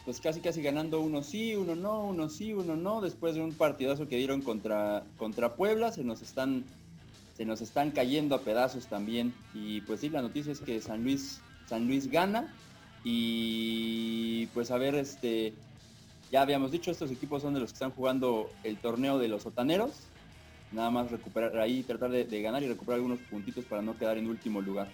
pues 0.04 0.22
casi 0.22 0.40
casi 0.40 0.62
ganando 0.62 1.02
uno 1.02 1.22
sí, 1.22 1.56
uno 1.56 1.76
no, 1.76 2.06
uno 2.06 2.30
sí, 2.30 2.54
uno 2.54 2.78
no, 2.78 3.02
después 3.02 3.36
de 3.36 3.42
un 3.42 3.54
partidazo 3.54 4.08
que 4.08 4.16
dieron 4.16 4.42
contra, 4.42 5.04
contra 5.18 5.56
Puebla, 5.56 5.92
se 5.92 6.06
nos 6.06 6.22
están 6.22 6.64
se 7.36 7.46
nos 7.46 7.62
están 7.62 7.92
cayendo 7.92 8.34
a 8.34 8.42
pedazos 8.42 8.88
también. 8.88 9.34
Y 9.54 9.82
pues 9.82 10.00
sí, 10.00 10.10
la 10.10 10.22
noticia 10.22 10.52
es 10.52 10.60
que 10.60 10.82
San 10.82 11.04
Luis 11.04 11.40
San 11.68 11.88
Luis 11.88 12.10
gana 12.10 12.48
y 13.04 14.48
pues 14.48 14.72
a 14.72 14.78
ver, 14.78 14.96
este, 14.96 15.54
ya 16.32 16.42
habíamos 16.42 16.72
dicho, 16.72 16.92
estos 16.92 17.12
equipos 17.12 17.42
son 17.42 17.54
de 17.54 17.60
los 17.60 17.72
que 17.72 17.76
están 17.76 17.92
jugando 17.92 18.50
el 18.64 18.78
torneo 18.78 19.20
de 19.20 19.28
los 19.28 19.44
sotaneros. 19.44 19.92
Nada 20.72 20.90
más 20.90 21.12
recuperar 21.12 21.58
ahí, 21.60 21.84
tratar 21.84 22.10
de, 22.10 22.42
ganar 22.42 22.62
y 22.64 22.68
recuperar 22.68 22.96
algunos 22.96 23.20
puntitos 23.20 23.64
para 23.64 23.82
no 23.82 23.98
quedar 23.98 24.18
en 24.18 24.28
último 24.28 24.62
lugar. 24.62 24.90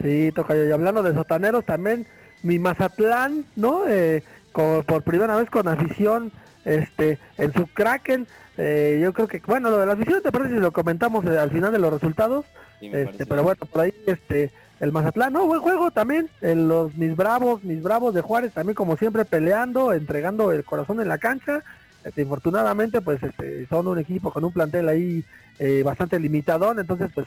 Sí, 0.00 0.30
toca 0.32 0.56
y 0.56 0.70
hablando 0.70 1.02
de 1.02 1.14
sotaneros 1.14 1.64
también, 1.64 2.06
mi 2.42 2.58
Mazatlán, 2.58 3.44
¿no? 3.56 3.88
Eh, 3.88 4.22
por 4.52 5.02
primera 5.02 5.36
vez 5.36 5.50
con 5.50 5.66
afición 5.66 6.30
este 6.64 7.18
en 7.38 7.52
su 7.52 7.66
Kraken. 7.66 8.26
Eh, 8.56 9.00
yo 9.02 9.12
creo 9.12 9.26
que, 9.26 9.42
bueno, 9.44 9.70
lo 9.70 9.78
de 9.78 9.86
la 9.86 9.94
afición 9.94 10.22
te 10.22 10.30
parece 10.30 10.54
si 10.54 10.60
lo 10.60 10.72
comentamos 10.72 11.24
eh, 11.24 11.38
al 11.38 11.50
final 11.50 11.72
de 11.72 11.78
los 11.80 11.92
resultados. 11.92 12.44
este, 12.80 13.26
pero 13.26 13.42
bueno, 13.42 13.66
por 13.66 13.82
ahí 13.82 13.94
este 14.06 14.52
el 14.84 14.92
Mazatlán, 14.92 15.32
no, 15.32 15.46
buen 15.46 15.60
juego 15.60 15.90
también, 15.90 16.28
los 16.40 16.94
mis 16.94 17.16
bravos, 17.16 17.64
mis 17.64 17.82
bravos 17.82 18.14
de 18.14 18.20
Juárez 18.20 18.52
también 18.52 18.74
como 18.74 18.96
siempre 18.96 19.24
peleando, 19.24 19.92
entregando 19.92 20.52
el 20.52 20.62
corazón 20.62 21.00
en 21.00 21.08
la 21.08 21.18
cancha. 21.18 21.64
Este, 22.04 22.20
infortunadamente 22.20 23.00
pues 23.00 23.22
este, 23.22 23.66
son 23.66 23.88
un 23.88 23.98
equipo 23.98 24.30
con 24.30 24.44
un 24.44 24.52
plantel 24.52 24.90
ahí 24.90 25.24
eh, 25.58 25.82
bastante 25.82 26.20
limitadón, 26.20 26.78
entonces 26.78 27.10
pues 27.14 27.26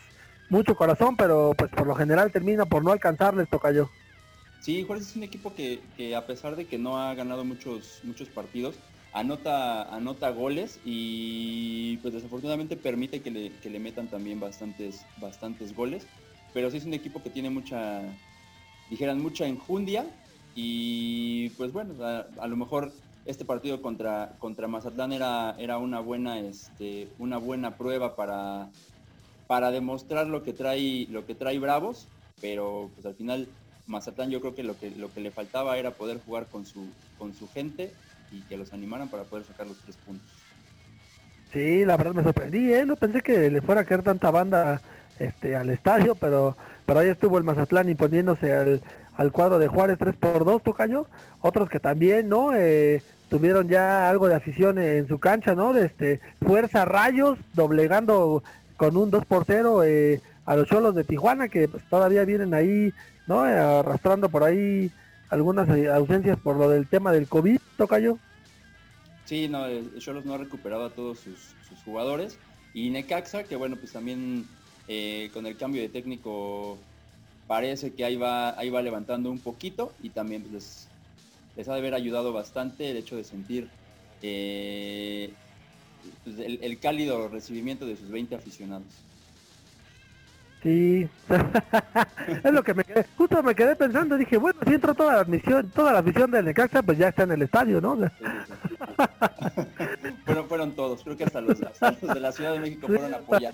mucho 0.50 0.76
corazón, 0.76 1.18
pero 1.18 1.54
pues 1.58 1.72
por 1.72 1.88
lo 1.88 1.96
general 1.96 2.32
termina 2.32 2.66
por 2.66 2.84
no 2.84 2.92
alcanzarles, 2.92 3.48
yo 3.74 3.90
Sí, 4.62 4.84
Juárez 4.84 5.10
es 5.10 5.16
un 5.16 5.24
equipo 5.24 5.56
que, 5.56 5.82
que, 5.96 6.16
a 6.16 6.28
pesar 6.28 6.56
de 6.56 6.66
que 6.66 6.78
no 6.78 7.00
ha 7.00 7.16
ganado 7.16 7.44
muchos, 7.44 8.02
muchos 8.04 8.28
partidos, 8.30 8.76
anota, 9.14 9.84
anota 9.96 10.30
goles 10.30 10.80
y 10.86 11.98
pues 11.98 12.14
desafortunadamente 12.14 12.76
permite 12.76 13.22
que 13.22 13.32
le, 13.32 13.52
que 13.54 13.72
le 13.72 13.80
metan 13.80 14.08
también 14.10 14.40
bastantes, 14.40 15.06
bastantes 15.20 15.76
goles 15.76 16.06
pero 16.58 16.72
sí 16.72 16.78
es 16.78 16.86
un 16.86 16.96
equipo 16.96 17.22
que 17.22 17.30
tiene 17.30 17.52
mucha, 17.52 18.02
dijeran, 18.90 19.22
mucha 19.22 19.46
enjundia 19.46 20.08
y 20.56 21.50
pues 21.50 21.72
bueno, 21.72 21.94
a, 22.04 22.48
lo 22.48 22.58
mejor 22.58 22.92
este 23.28 23.46
partido 23.46 23.80
contra, 23.80 24.34
contra 24.40 24.68
Mazatlán 24.68 25.14
era, 25.14 25.56
era 25.60 25.78
una 25.78 26.00
buena, 26.00 26.40
este, 26.40 27.10
una 27.20 27.38
buena 27.38 27.78
prueba 27.78 28.16
para, 28.16 28.70
para 29.46 29.70
demostrar 29.70 30.26
lo 30.26 30.42
que 30.42 30.52
trae, 30.52 31.06
lo 31.12 31.28
que 31.28 31.36
trae 31.36 31.60
Bravos, 31.60 32.08
pero 32.42 32.90
pues 32.96 33.06
al 33.06 33.14
final 33.14 33.48
Mazatlán 33.86 34.32
yo 34.32 34.42
creo 34.42 34.56
que 34.56 34.64
lo 34.64 34.80
que 34.80 34.90
lo 34.90 35.14
que 35.14 35.22
le 35.22 35.30
faltaba 35.30 35.78
era 35.78 35.92
poder 35.92 36.20
jugar 36.26 36.48
con 36.48 36.66
su 36.66 36.88
con 37.20 37.36
su 37.36 37.48
gente 37.48 37.94
y 38.32 38.42
que 38.42 38.58
los 38.58 38.74
animaran 38.74 39.10
para 39.10 39.26
poder 39.26 39.46
sacar 39.46 39.68
los 39.68 39.78
tres 39.78 39.96
puntos. 39.98 40.28
Sí, 41.54 41.86
la 41.86 41.98
verdad 41.98 42.16
me 42.16 42.24
sorprendí, 42.24 42.74
¿eh? 42.74 42.84
no 42.84 42.96
pensé 42.96 43.22
que 43.22 43.52
le 43.52 43.62
fuera 43.62 43.82
a 43.82 43.86
caer 43.86 44.02
tanta 44.02 44.32
banda 44.32 44.82
este 45.20 45.56
al 45.56 45.70
estadio, 45.70 46.16
pero 46.16 46.56
pero 46.86 47.00
ahí 47.00 47.10
estuvo 47.10 47.38
el 47.38 47.44
Mazatlán 47.44 47.90
imponiéndose 47.90 48.54
al, 48.54 48.82
al 49.18 49.32
cuadro 49.32 49.60
de 49.60 49.68
Juárez 49.68 49.98
3 50.00 50.16
por 50.16 50.46
2 50.46 50.64
tocayo, 50.64 51.08
otros 51.42 51.70
que 51.70 51.80
también, 51.80 52.30
¿no? 52.30 52.56
Eh, 52.56 53.02
tuvieron 53.30 53.68
ya 53.68 54.10
algo 54.10 54.28
de 54.28 54.36
afición 54.36 54.78
en 54.78 55.08
su 55.08 55.20
cancha, 55.20 55.54
¿no? 55.54 55.74
De 55.74 55.86
este 55.86 56.22
Fuerza 56.46 56.86
Rayos 56.86 57.38
doblegando 57.54 58.42
con 58.78 58.96
un 58.96 59.12
2 59.12 59.26
por 59.26 59.44
0 59.46 59.84
eh, 59.84 60.22
a 60.46 60.56
los 60.56 60.68
Cholos 60.70 60.96
de 60.96 61.04
Tijuana 61.04 61.50
que 61.50 61.68
pues, 61.68 61.84
todavía 61.90 62.24
vienen 62.24 62.54
ahí, 62.54 62.94
¿no? 63.28 63.42
arrastrando 63.42 64.30
por 64.30 64.44
ahí 64.44 64.92
algunas 65.30 65.68
eh, 65.70 65.90
ausencias 65.92 66.40
por 66.40 66.56
lo 66.56 66.70
del 66.70 66.88
tema 66.88 67.12
del 67.12 67.28
COVID, 67.28 67.60
Tocayo. 67.76 68.18
Sí, 69.26 69.50
no, 69.50 69.66
Cholos 70.00 70.26
no 70.26 70.36
ha 70.36 70.38
recuperado 70.38 70.86
a 70.86 70.90
todos 70.90 71.20
sus, 71.20 71.54
jugadores. 71.84 72.38
Y 72.74 72.90
Necaxa, 72.92 73.44
que 73.44 73.56
bueno, 73.56 73.76
pues 73.76 73.92
también 73.92 74.46
eh, 74.88 75.30
con 75.34 75.46
el 75.46 75.58
cambio 75.58 75.82
de 75.82 75.90
técnico 75.90 76.78
parece 77.48 77.94
que 77.94 78.06
ahí 78.06 78.16
va, 78.16 78.58
ahí 78.60 78.70
va 78.70 78.82
levantando 78.82 79.32
un 79.32 79.40
poquito 79.40 79.94
y 80.04 80.10
también 80.10 80.44
pues, 80.44 80.88
les, 81.56 81.68
ha 81.68 81.74
de 81.74 81.80
haber 81.80 81.94
ayudado 81.94 82.34
bastante 82.34 82.92
el 82.92 82.98
hecho 82.98 83.16
de 83.16 83.24
sentir 83.24 83.70
eh, 84.22 85.32
pues, 86.24 86.40
el, 86.40 86.60
el, 86.62 86.80
cálido 86.80 87.28
recibimiento 87.30 87.86
de 87.86 87.96
sus 87.96 88.10
20 88.10 88.36
aficionados. 88.36 88.88
Sí, 90.64 91.08
es 92.44 92.52
lo 92.52 92.64
que 92.64 92.74
me 92.74 92.84
quedé, 92.84 93.06
justo 93.16 93.44
me 93.44 93.54
quedé 93.54 93.76
pensando, 93.76 94.18
dije, 94.18 94.38
bueno, 94.38 94.60
si 94.66 94.74
entró 94.74 94.96
toda 94.96 95.14
la 95.14 95.20
admisión, 95.22 95.70
toda 95.70 95.94
la 95.94 96.00
afición 96.00 96.32
del 96.32 96.46
Necaxa, 96.46 96.82
pues 96.82 96.98
ya 96.98 97.10
está 97.10 97.24
en 97.24 97.32
el 97.32 97.44
estadio, 97.44 97.80
¿no? 97.80 97.96
bueno, 100.26 100.44
fueron 100.50 100.72
todos, 100.72 101.04
creo 101.04 101.16
que 101.16 101.26
hasta 101.26 101.42
los, 101.42 101.60
de 101.60 102.20
la 102.20 102.32
Ciudad 102.32 102.54
de 102.54 102.60
México 102.60 102.88
fueron 102.88 103.14
a 103.14 103.18
apoyar. 103.18 103.54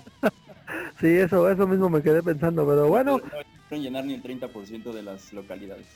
Sí, 1.00 1.08
eso, 1.08 1.50
eso 1.50 1.66
mismo 1.66 1.90
me 1.90 2.02
quedé 2.02 2.22
pensando, 2.22 2.66
pero 2.66 2.88
bueno. 2.88 3.18
No, 3.18 3.24
no 3.70 3.76
llenar 3.76 4.04
ni 4.04 4.14
el 4.14 4.22
30% 4.22 4.92
de 4.92 5.02
las 5.02 5.32
localidades. 5.32 5.86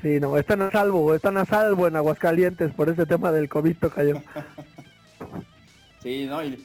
Sí, 0.00 0.18
no, 0.18 0.36
están 0.36 0.62
a 0.62 0.70
salvo, 0.70 1.14
están 1.14 1.36
a 1.36 1.44
salvo 1.44 1.86
en 1.86 1.94
Aguascalientes 1.94 2.72
por 2.74 2.88
ese 2.88 3.06
tema 3.06 3.30
del 3.30 3.48
COVID, 3.48 3.76
cayó. 3.94 4.20
sí, 6.02 6.26
no, 6.26 6.42
y 6.44 6.58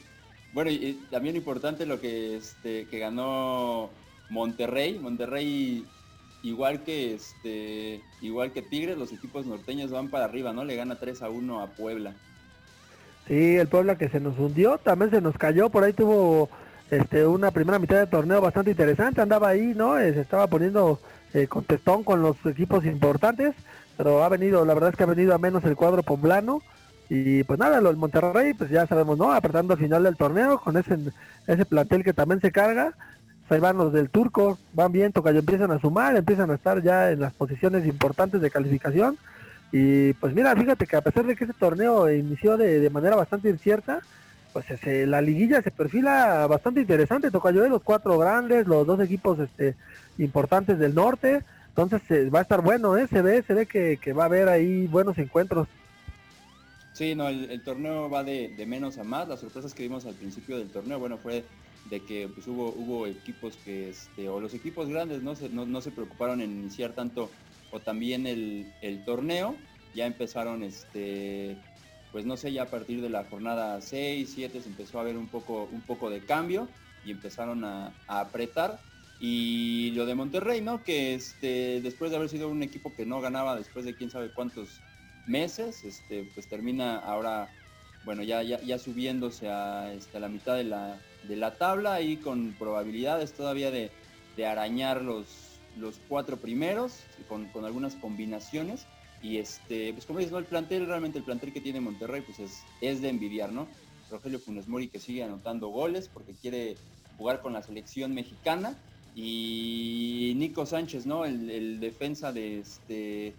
bueno, 0.52 0.70
y, 0.70 0.98
también 1.10 1.36
importante 1.36 1.86
lo 1.86 2.00
que, 2.00 2.36
este, 2.36 2.86
que 2.86 2.98
ganó 2.98 3.90
Monterrey. 4.28 4.98
Monterrey, 4.98 5.84
igual 6.42 6.82
que 6.82 7.14
este, 7.14 8.02
igual 8.20 8.52
que 8.52 8.62
Tigres, 8.62 8.98
los 8.98 9.12
equipos 9.12 9.46
norteños 9.46 9.92
van 9.92 10.08
para 10.08 10.24
arriba, 10.24 10.52
¿no? 10.52 10.64
Le 10.64 10.74
gana 10.74 10.98
3 10.98 11.22
a 11.22 11.28
1 11.28 11.60
a 11.60 11.66
Puebla. 11.68 12.14
Sí, 13.28 13.56
el 13.56 13.68
Puebla 13.68 13.98
que 13.98 14.08
se 14.08 14.18
nos 14.20 14.38
hundió, 14.38 14.78
también 14.78 15.10
se 15.10 15.20
nos 15.20 15.36
cayó, 15.36 15.68
por 15.68 15.84
ahí 15.84 15.92
tuvo 15.92 16.48
este, 16.90 17.26
una 17.26 17.50
primera 17.50 17.78
mitad 17.78 17.98
de 17.98 18.06
torneo 18.06 18.40
bastante 18.40 18.70
interesante, 18.70 19.20
andaba 19.20 19.48
ahí, 19.48 19.74
¿no? 19.74 19.98
Eh, 19.98 20.14
se 20.14 20.20
estaba 20.20 20.46
poniendo 20.46 21.00
eh, 21.34 21.46
contestón 21.46 22.04
con 22.04 22.22
los 22.22 22.36
equipos 22.46 22.84
importantes, 22.84 23.54
pero 23.96 24.24
ha 24.24 24.28
venido, 24.28 24.64
la 24.64 24.74
verdad 24.74 24.90
es 24.90 24.96
que 24.96 25.02
ha 25.02 25.06
venido 25.06 25.34
a 25.34 25.38
menos 25.38 25.64
el 25.64 25.76
cuadro 25.76 26.02
poblano 26.02 26.62
y 27.10 27.42
pues 27.44 27.58
nada, 27.58 27.80
los 27.80 27.96
Monterrey, 27.96 28.54
pues 28.54 28.70
ya 28.70 28.86
sabemos, 28.86 29.16
¿no? 29.16 29.32
Apretando 29.32 29.72
al 29.72 29.80
final 29.80 30.02
del 30.02 30.16
torneo 30.16 30.58
con 30.60 30.76
ese, 30.76 30.98
ese 31.46 31.64
plantel 31.64 32.04
que 32.04 32.12
también 32.12 32.40
se 32.40 32.52
carga. 32.52 32.92
Pues 33.46 33.56
ahí 33.56 33.62
van 33.62 33.78
los 33.78 33.94
del 33.94 34.10
turco, 34.10 34.58
van 34.74 34.92
bien, 34.92 35.12
Tocayo 35.12 35.38
empiezan 35.38 35.70
a 35.70 35.80
sumar, 35.80 36.14
empiezan 36.16 36.50
a 36.50 36.54
estar 36.54 36.82
ya 36.82 37.10
en 37.10 37.20
las 37.20 37.32
posiciones 37.32 37.86
importantes 37.86 38.42
de 38.42 38.50
calificación. 38.50 39.16
Y 39.72 40.12
pues 40.14 40.34
mira, 40.34 40.54
fíjate 40.54 40.86
que 40.86 40.96
a 40.96 41.00
pesar 41.00 41.24
de 41.24 41.34
que 41.34 41.44
ese 41.44 41.54
torneo 41.54 42.10
inició 42.12 42.58
de, 42.58 42.78
de 42.78 42.90
manera 42.90 43.16
bastante 43.16 43.48
incierta, 43.48 44.00
pues 44.58 44.72
ese, 44.72 45.06
la 45.06 45.22
liguilla 45.22 45.62
se 45.62 45.70
perfila 45.70 46.44
bastante 46.48 46.80
interesante. 46.80 47.30
Tocayo 47.30 47.62
de 47.62 47.68
los 47.68 47.80
cuatro 47.80 48.18
grandes, 48.18 48.66
los 48.66 48.84
dos 48.84 49.00
equipos 49.00 49.38
este, 49.38 49.76
importantes 50.18 50.80
del 50.80 50.96
norte. 50.96 51.44
Entonces 51.68 52.02
eh, 52.10 52.28
va 52.28 52.40
a 52.40 52.42
estar 52.42 52.60
bueno, 52.60 52.96
¿eh? 52.96 53.06
se 53.06 53.22
ve, 53.22 53.40
se 53.42 53.54
ve 53.54 53.66
que, 53.66 54.12
va 54.12 54.24
a 54.24 54.26
haber 54.26 54.48
ahí 54.48 54.88
buenos 54.88 55.16
encuentros. 55.18 55.68
Sí, 56.92 57.14
no, 57.14 57.28
el, 57.28 57.62
torneo 57.62 58.10
va 58.10 58.24
de, 58.24 58.52
menos 58.66 58.98
a 58.98 59.04
más. 59.04 59.28
Las 59.28 59.38
sorpresas 59.38 59.72
que 59.74 59.84
vimos 59.84 60.06
al 60.06 60.14
principio 60.14 60.58
del 60.58 60.70
torneo, 60.70 60.98
bueno, 60.98 61.18
fue 61.18 61.44
de 61.88 62.00
que 62.00 62.28
pues, 62.34 62.48
hubo, 62.48 62.74
hubo 62.76 63.06
equipos 63.06 63.56
que, 63.64 63.90
este, 63.90 64.28
o 64.28 64.40
los 64.40 64.54
equipos 64.54 64.88
grandes 64.88 65.22
no 65.22 65.36
se, 65.36 65.50
no, 65.50 65.80
se 65.80 65.92
preocuparon 65.92 66.40
en 66.40 66.50
iniciar 66.50 66.94
tanto 66.94 67.30
o 67.70 67.78
también 67.78 68.26
el, 68.26 69.04
torneo. 69.06 69.54
Ya 69.94 70.06
empezaron, 70.06 70.64
este, 70.64 71.56
pues 72.12 72.24
no 72.24 72.36
sé, 72.36 72.52
ya 72.52 72.62
a 72.62 72.66
partir 72.66 73.00
de 73.02 73.10
la 73.10 73.24
jornada 73.24 73.80
6, 73.80 74.30
7 74.34 74.60
se 74.60 74.68
empezó 74.68 74.98
a 74.98 75.02
ver 75.02 75.16
un 75.16 75.28
poco, 75.28 75.68
un 75.70 75.82
poco 75.82 76.10
de 76.10 76.20
cambio 76.20 76.68
y 77.04 77.10
empezaron 77.10 77.64
a, 77.64 77.92
apretar. 78.06 78.80
Y 79.20 79.90
lo 79.92 80.06
de 80.06 80.14
Monterrey, 80.14 80.60
¿no? 80.60 80.84
Que 80.84 81.14
este, 81.14 81.80
después 81.80 82.10
de 82.10 82.16
haber 82.16 82.28
sido 82.28 82.48
un 82.48 82.62
equipo 82.62 82.94
que 82.94 83.04
no 83.04 83.20
ganaba 83.20 83.56
después 83.56 83.84
de 83.84 83.94
quién 83.94 84.10
sabe 84.10 84.30
cuántos 84.32 84.80
meses, 85.26 85.84
este, 85.84 86.30
pues 86.34 86.48
termina 86.48 86.98
ahora, 86.98 87.50
bueno, 88.04 88.22
ya, 88.22 88.42
ya, 88.42 88.60
ya 88.60 88.78
subiéndose 88.78 89.48
a, 89.48 89.92
este, 89.92 90.20
la 90.20 90.28
mitad 90.28 90.56
de 90.56 90.64
la, 90.64 91.00
de 91.26 91.36
la 91.36 91.54
tabla 91.54 92.00
y 92.00 92.16
con 92.16 92.54
probabilidades 92.58 93.32
todavía 93.32 93.70
de, 93.70 93.90
arañar 94.46 95.02
los, 95.02 95.58
los 95.76 96.00
cuatro 96.08 96.36
primeros 96.36 97.00
con, 97.28 97.46
con, 97.46 97.64
algunas 97.64 97.96
combinaciones. 97.96 98.86
Y 99.22 99.38
este, 99.38 99.92
pues 99.92 100.06
como 100.06 100.18
dices, 100.20 100.32
¿no? 100.32 100.38
el 100.38 100.44
plantel, 100.44 100.86
realmente 100.86 101.18
el 101.18 101.24
plantel 101.24 101.52
que 101.52 101.60
tiene 101.60 101.80
Monterrey, 101.80 102.22
pues 102.22 102.38
es, 102.38 102.62
es 102.80 103.00
de 103.02 103.08
envidiar, 103.08 103.52
¿no? 103.52 103.66
Rogelio 104.10 104.38
Funes 104.38 104.68
Mori 104.68 104.88
que 104.88 105.00
sigue 105.00 105.22
anotando 105.22 105.68
goles 105.68 106.08
porque 106.12 106.32
quiere 106.32 106.76
jugar 107.18 107.42
con 107.42 107.52
la 107.52 107.62
selección 107.62 108.14
mexicana. 108.14 108.76
Y 109.14 110.34
Nico 110.36 110.64
Sánchez, 110.64 111.04
¿no? 111.04 111.24
El, 111.24 111.80
defensa 111.80 112.32
de 112.32 112.60
este 112.60 113.34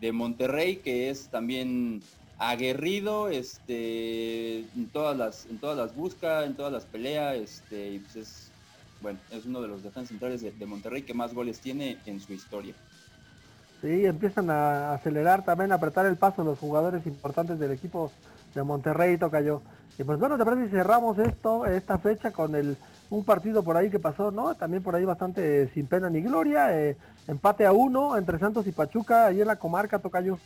de 0.00 0.12
Monterrey, 0.12 0.76
que 0.76 1.10
es 1.10 1.28
también 1.28 2.02
aguerrido, 2.38 3.28
este, 3.28 4.58
en 4.58 4.88
todas 4.92 5.16
las, 5.16 5.46
en 5.46 5.58
todas 5.58 5.76
las 5.76 5.96
busca, 5.96 6.44
en 6.44 6.54
todas 6.54 6.72
las 6.72 6.84
peleas, 6.84 7.36
este, 7.36 7.92
y 7.92 7.98
pues 8.00 8.16
es, 8.16 8.50
bueno, 9.00 9.18
es 9.30 9.44
uno 9.44 9.62
de 9.62 9.68
los 9.68 9.82
defensas 9.82 10.08
centrales 10.08 10.42
de, 10.42 10.66
Monterrey 10.66 11.02
que 11.02 11.14
más 11.14 11.32
goles 11.32 11.60
tiene 11.60 11.98
en 12.06 12.20
su 12.20 12.32
historia. 12.32 12.74
Sí, 13.84 14.06
empiezan 14.06 14.48
a 14.48 14.94
acelerar 14.94 15.44
también, 15.44 15.70
a 15.70 15.74
apretar 15.74 16.06
el 16.06 16.16
paso 16.16 16.42
los 16.42 16.58
jugadores 16.58 17.06
importantes 17.06 17.58
del 17.58 17.72
equipo 17.72 18.10
de 18.54 18.62
Monterrey, 18.62 19.18
toca 19.18 19.42
yo. 19.42 19.60
Y 19.98 20.04
pues 20.04 20.18
bueno, 20.18 20.38
te 20.38 20.44
parece 20.46 20.64
si 20.64 20.70
cerramos 20.70 21.18
esto, 21.18 21.66
esta 21.66 21.98
fecha 21.98 22.30
con 22.30 22.54
el 22.54 22.78
un 23.10 23.24
partido 23.24 23.62
por 23.62 23.76
ahí 23.76 23.90
que 23.90 23.98
pasó, 23.98 24.30
¿no? 24.30 24.54
También 24.54 24.82
por 24.82 24.96
ahí 24.96 25.04
bastante 25.04 25.68
sin 25.74 25.86
pena 25.86 26.08
ni 26.08 26.22
gloria. 26.22 26.74
Eh, 26.80 26.96
empate 27.28 27.66
a 27.66 27.72
uno 27.72 28.16
entre 28.16 28.38
Santos 28.38 28.66
y 28.66 28.72
Pachuca, 28.72 29.26
ahí 29.26 29.42
en 29.42 29.48
la 29.48 29.56
comarca, 29.56 29.98
Tocayo. 29.98 30.38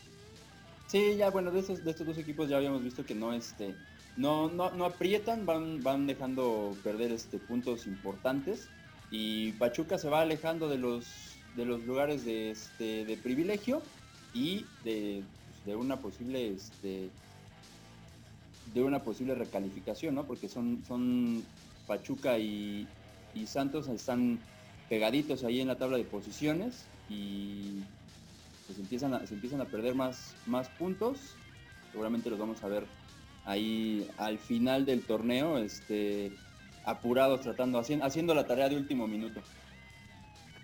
Sí, 0.89 1.15
ya 1.17 1.31
bueno, 1.31 1.53
de 1.53 1.61
estos, 1.61 1.85
de 1.85 1.93
estos 1.93 2.09
dos 2.09 2.19
equipos 2.19 2.49
ya 2.49 2.57
habíamos 2.57 2.83
visto 2.83 3.07
que 3.07 3.15
no, 3.15 3.33
este, 3.33 3.77
no, 4.17 4.51
no, 4.51 4.73
no 4.73 4.85
aprietan, 4.85 5.47
van, 5.47 5.81
van 5.81 6.09
dejando 6.09 6.77
perder 6.83 7.13
este, 7.13 7.39
puntos 7.39 7.87
importantes. 7.87 8.69
Y 9.13 9.53
Pachuca 9.53 9.97
se 9.97 10.09
va 10.09 10.23
alejando 10.23 10.69
de 10.69 10.79
los, 10.79 11.38
de 11.59 11.67
los 11.67 11.85
lugares 11.85 12.25
de, 12.25 12.53
este, 12.53 13.05
de 13.05 13.17
privilegio 13.17 13.83
y 14.33 14.65
de, 14.85 15.25
pues, 15.45 15.67
de 15.67 15.77
una 15.77 15.97
posible 15.97 16.53
este, 16.53 17.11
de 18.73 18.83
una 18.83 19.01
posible 19.01 19.35
recalificación, 19.35 20.15
¿no? 20.15 20.25
Porque 20.25 20.49
son, 20.49 20.85
son 20.87 21.43
Pachuca 21.87 22.39
y, 22.39 22.87
Santos 23.47 23.87
están 23.87 24.41
pegaditos 24.89 25.45
ahí 25.45 25.61
en 25.61 25.69
la 25.69 25.77
tabla 25.79 25.97
de 25.97 26.03
posiciones 26.03 26.87
y 27.09 27.85
pues 28.67 28.81
empiezan 28.81 29.15
a, 29.15 29.25
se 29.25 29.35
empiezan 29.35 29.61
a 29.61 29.67
perder 29.67 29.95
más, 29.95 30.35
más 30.45 30.69
puntos. 30.71 31.37
Seguramente 31.93 32.31
los 32.31 32.39
vamos 32.41 32.65
a 32.65 32.67
ver 32.67 32.85
ahí 33.45 34.09
al 34.17 34.39
final 34.39 34.87
del 34.87 35.03
torneo, 35.03 35.57
este, 35.59 36.33
apurados 36.85 37.43
tratando, 37.43 37.79
haciendo, 37.79 38.05
haciendo 38.05 38.35
la 38.35 38.45
tarea 38.45 38.69
de 38.69 38.77
último 38.77 39.07
minuto. 39.07 39.41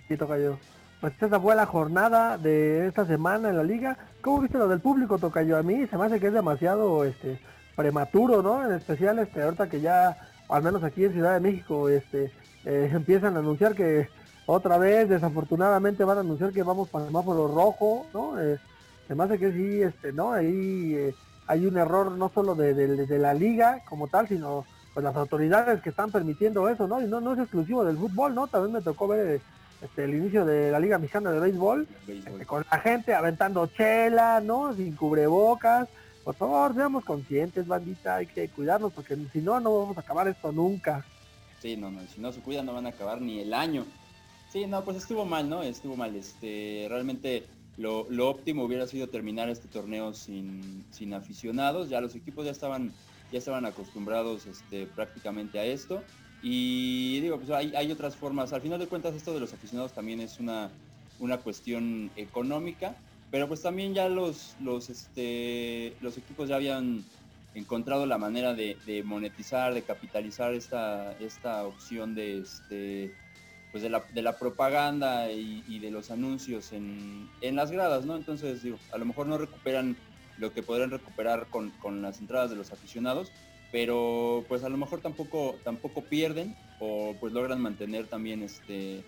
Sí, 0.08 0.16
Tocayo. 0.16 0.58
Pues 1.04 1.12
esta 1.20 1.38
fue 1.38 1.54
la 1.54 1.66
jornada 1.66 2.38
de 2.38 2.86
esta 2.86 3.04
semana 3.04 3.50
en 3.50 3.58
la 3.58 3.62
liga. 3.62 3.98
¿Cómo 4.22 4.40
viste 4.40 4.56
lo 4.56 4.68
del 4.68 4.80
público, 4.80 5.18
Tocayo? 5.18 5.58
A 5.58 5.62
mí 5.62 5.86
se 5.86 5.98
me 5.98 6.06
hace 6.06 6.18
que 6.18 6.28
es 6.28 6.32
demasiado 6.32 7.04
este 7.04 7.38
prematuro, 7.76 8.42
¿no? 8.42 8.64
En 8.64 8.72
especial 8.72 9.18
este 9.18 9.42
ahorita 9.42 9.68
que 9.68 9.82
ya 9.82 10.16
al 10.48 10.62
menos 10.62 10.82
aquí 10.82 11.04
en 11.04 11.12
Ciudad 11.12 11.34
de 11.34 11.40
México, 11.40 11.90
este, 11.90 12.32
eh, 12.64 12.88
empiezan 12.90 13.36
a 13.36 13.40
anunciar 13.40 13.74
que 13.74 14.08
otra 14.46 14.78
vez, 14.78 15.10
desafortunadamente, 15.10 16.04
van 16.04 16.16
a 16.16 16.20
anunciar 16.22 16.52
que 16.52 16.62
vamos 16.62 16.88
para 16.88 17.04
el 17.04 17.10
semáforo 17.10 17.48
rojo, 17.48 18.06
¿no? 18.14 18.40
Eh, 18.40 18.58
se 19.06 19.14
me 19.14 19.24
hace 19.24 19.38
que 19.38 19.52
sí, 19.52 19.82
este, 19.82 20.10
¿no? 20.10 20.32
Ahí 20.32 20.94
eh, 20.94 21.14
hay 21.46 21.66
un 21.66 21.76
error 21.76 22.12
no 22.12 22.30
solo 22.34 22.54
de, 22.54 23.18
la 23.18 23.34
liga 23.34 23.82
como 23.90 24.08
tal, 24.08 24.26
sino 24.26 24.64
pues 24.94 25.04
las 25.04 25.16
autoridades 25.16 25.82
que 25.82 25.90
están 25.90 26.10
permitiendo 26.10 26.66
eso, 26.66 26.88
¿no? 26.88 27.02
Y 27.02 27.06
no, 27.06 27.20
no 27.20 27.34
es 27.34 27.40
exclusivo 27.40 27.84
del 27.84 27.98
fútbol, 27.98 28.34
¿no? 28.34 28.46
También 28.46 28.72
me 28.72 28.80
tocó 28.80 29.06
ver 29.06 29.42
este, 29.84 30.04
el 30.04 30.14
inicio 30.14 30.44
de 30.44 30.70
la 30.70 30.80
Liga 30.80 30.98
Mexicana 30.98 31.30
de 31.30 31.40
Béisbol, 31.40 31.86
este, 32.08 32.46
con 32.46 32.64
la 32.70 32.78
gente 32.80 33.14
aventando 33.14 33.66
chela, 33.66 34.40
¿no? 34.40 34.74
Sin 34.74 34.96
cubrebocas. 34.96 35.88
Por 36.24 36.34
favor, 36.34 36.74
seamos 36.74 37.04
conscientes, 37.04 37.66
bandita, 37.66 38.16
hay 38.16 38.26
que 38.26 38.48
cuidarnos 38.48 38.92
porque 38.92 39.14
si 39.32 39.40
no, 39.40 39.60
no 39.60 39.80
vamos 39.80 39.96
a 39.98 40.00
acabar 40.00 40.26
esto 40.26 40.52
nunca. 40.52 41.04
Sí, 41.60 41.76
no, 41.76 41.90
no, 41.90 42.00
si 42.06 42.20
no 42.20 42.32
se 42.32 42.40
cuidan 42.40 42.66
no 42.66 42.72
van 42.72 42.86
a 42.86 42.90
acabar 42.90 43.20
ni 43.20 43.40
el 43.40 43.52
año. 43.52 43.84
Sí, 44.50 44.66
no, 44.66 44.84
pues 44.84 44.96
estuvo 44.96 45.24
mal, 45.24 45.48
¿no? 45.50 45.62
Estuvo 45.62 45.96
mal. 45.96 46.16
Este, 46.16 46.86
realmente 46.88 47.44
lo, 47.76 48.06
óptimo 48.28 48.64
hubiera 48.64 48.86
sido 48.86 49.08
terminar 49.08 49.50
este 49.50 49.68
torneo 49.68 50.14
sin, 50.14 50.84
sin, 50.90 51.12
aficionados. 51.12 51.90
Ya 51.90 52.00
los 52.00 52.14
equipos 52.14 52.46
ya 52.46 52.52
estaban, 52.52 52.92
ya 53.32 53.38
estaban 53.38 53.66
acostumbrados 53.66 54.46
este, 54.46 54.86
prácticamente 54.86 55.58
a 55.58 55.64
esto. 55.64 56.02
Y 56.46 57.20
digo, 57.20 57.38
pues 57.38 57.50
hay, 57.50 57.74
hay, 57.74 57.90
otras 57.90 58.14
formas. 58.14 58.52
Al 58.52 58.60
final 58.60 58.78
de 58.78 58.86
cuentas 58.86 59.14
esto 59.14 59.32
de 59.32 59.40
los 59.40 59.54
aficionados 59.54 59.92
también 59.92 60.20
es 60.20 60.38
una, 60.38 60.68
una 61.18 61.38
cuestión 61.38 62.10
económica. 62.16 62.94
Pero 63.30 63.48
pues 63.48 63.62
también 63.62 63.94
ya 63.94 64.08
los, 64.08 64.54
los, 64.60 64.90
este, 64.90 65.96
los 66.02 66.18
equipos 66.18 66.48
ya 66.48 66.56
habían 66.56 67.02
encontrado 67.54 68.06
la 68.06 68.18
manera 68.18 68.54
de, 68.54 69.02
monetizar, 69.04 69.74
de 69.74 69.82
capitalizar 69.82 70.54
esta, 70.54 71.12
esta 71.18 71.64
opción 71.64 72.14
de, 72.14 72.38
este, 72.38 73.14
pues 73.72 73.82
de, 73.82 73.90
la, 73.90 74.04
de 74.12 74.22
la 74.22 74.38
propaganda 74.38 75.32
y, 75.32 75.78
de 75.80 75.90
los 75.90 76.10
anuncios 76.10 76.72
en, 76.72 77.28
las 77.40 77.70
gradas, 77.70 78.04
¿no? 78.04 78.16
Entonces, 78.16 78.62
digo, 78.62 78.78
a 78.92 78.98
lo 78.98 79.04
mejor 79.04 79.26
no 79.26 79.38
recuperan 79.38 79.96
lo 80.38 80.52
que 80.52 80.62
podrían 80.62 80.90
recuperar 80.90 81.46
con, 81.48 81.72
las 82.02 82.20
entradas 82.20 82.50
de 82.50 82.56
los 82.56 82.72
aficionados, 82.72 83.32
pero 83.74 84.44
pues 84.48 84.62
a 84.62 84.68
lo 84.68 84.76
mejor 84.76 85.00
tampoco, 85.00 85.56
tampoco 85.64 86.02
pierden 86.02 86.54
o 86.78 87.16
pues 87.18 87.32
logran 87.32 87.60
mantener 87.60 88.06
también 88.06 88.44
este 88.44 89.02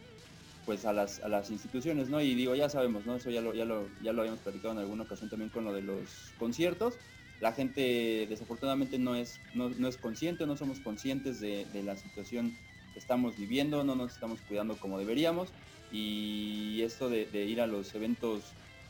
pues 0.64 0.84
a 0.84 0.92
las, 0.92 1.22
a 1.22 1.28
las 1.28 1.52
instituciones, 1.52 2.08
¿no? 2.08 2.20
Y 2.20 2.34
digo, 2.34 2.52
ya 2.56 2.68
sabemos, 2.68 3.06
¿no? 3.06 3.14
Eso 3.14 3.30
ya 3.30 3.40
lo, 3.40 3.54
ya 3.54 3.64
lo, 3.64 3.88
ya 4.02 4.12
lo 4.12 4.22
habíamos 4.22 4.40
platicado 4.40 4.72
en 4.72 4.80
alguna 4.80 5.04
ocasión 5.04 5.30
también 5.30 5.50
con 5.50 5.64
lo 5.64 5.72
de 5.72 5.82
los 5.82 6.32
conciertos 6.36 6.98
la 7.40 7.52
gente 7.52 8.26
desafortunadamente 8.28 8.98
no 8.98 9.14
es, 9.14 9.40
no, 9.54 9.88
es 9.88 9.96
consciente, 9.98 10.46
no 10.46 10.56
somos 10.56 10.80
conscientes 10.80 11.40
de, 11.40 11.66
la 11.84 11.96
situación 11.96 12.56
que 12.92 12.98
estamos 12.98 13.36
viviendo, 13.38 13.84
no 13.84 13.94
nos 13.94 14.14
estamos 14.14 14.40
cuidando 14.48 14.76
como 14.76 14.98
deberíamos 14.98 15.52
y 15.92 16.80
esto 16.82 17.08
de, 17.08 17.28
ir 17.44 17.60
a 17.60 17.66
los 17.66 17.94
eventos 17.94 18.42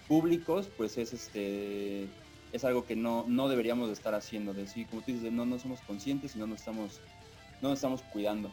públicos 0.06 0.70
pues 0.76 0.96
es 0.96 1.12
este 1.12 2.08
es 2.56 2.64
algo 2.64 2.84
que 2.84 2.96
no, 2.96 3.24
no 3.28 3.48
deberíamos 3.48 3.88
de 3.88 3.94
estar 3.94 4.14
haciendo, 4.14 4.52
de 4.52 4.62
decir, 4.62 4.86
como 4.88 5.02
tú 5.02 5.12
dices, 5.12 5.32
no, 5.32 5.46
no 5.46 5.58
somos 5.58 5.80
conscientes 5.82 6.34
y 6.34 6.38
no 6.38 6.46
nos 6.46 6.60
estamos, 6.60 7.00
no 7.62 7.70
nos 7.70 7.78
estamos 7.78 8.02
cuidando. 8.02 8.50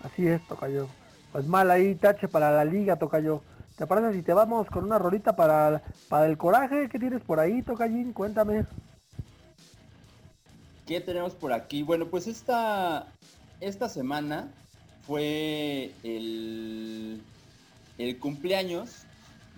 Así 0.00 0.26
es, 0.26 0.46
Tocayo. 0.46 0.88
Pues 1.32 1.46
mal 1.46 1.70
ahí, 1.70 1.94
tache 1.94 2.28
para 2.28 2.50
la 2.50 2.64
liga, 2.64 2.96
Tocayo. 2.96 3.42
¿Te 3.76 3.86
parece 3.86 4.14
si 4.14 4.22
te 4.22 4.32
vamos 4.32 4.68
con 4.68 4.84
una 4.84 4.98
rolita 4.98 5.36
para, 5.36 5.82
para 6.08 6.26
el 6.26 6.36
coraje? 6.36 6.88
¿Qué 6.88 6.98
tienes 6.98 7.22
por 7.22 7.38
ahí, 7.40 7.62
Tocallín? 7.62 8.12
Cuéntame. 8.12 8.64
¿Qué 10.86 11.00
tenemos 11.00 11.34
por 11.34 11.52
aquí? 11.52 11.82
Bueno, 11.82 12.06
pues 12.06 12.26
esta, 12.26 13.06
esta 13.60 13.88
semana 13.88 14.48
fue 15.06 15.92
el, 16.02 17.22
el 17.98 18.18
cumpleaños 18.18 19.04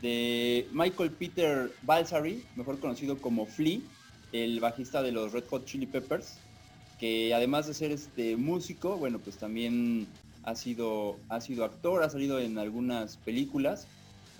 de 0.02 0.66
Michael 0.72 1.10
Peter 1.10 1.72
Balsari, 1.82 2.44
mejor 2.56 2.78
conocido 2.78 3.18
como 3.18 3.46
Flea, 3.46 3.80
el 4.32 4.60
bajista 4.60 5.02
de 5.02 5.12
los 5.12 5.32
Red 5.32 5.44
Hot 5.50 5.64
Chili 5.64 5.86
Peppers, 5.86 6.38
que 6.98 7.34
además 7.34 7.66
de 7.66 7.74
ser 7.74 7.90
este 7.90 8.36
músico, 8.36 8.96
bueno, 8.96 9.18
pues 9.18 9.36
también 9.36 10.06
ha 10.44 10.54
sido, 10.54 11.16
ha 11.28 11.40
sido 11.40 11.64
actor, 11.64 12.02
ha 12.02 12.10
salido 12.10 12.38
en 12.38 12.58
algunas 12.58 13.16
películas 13.18 13.86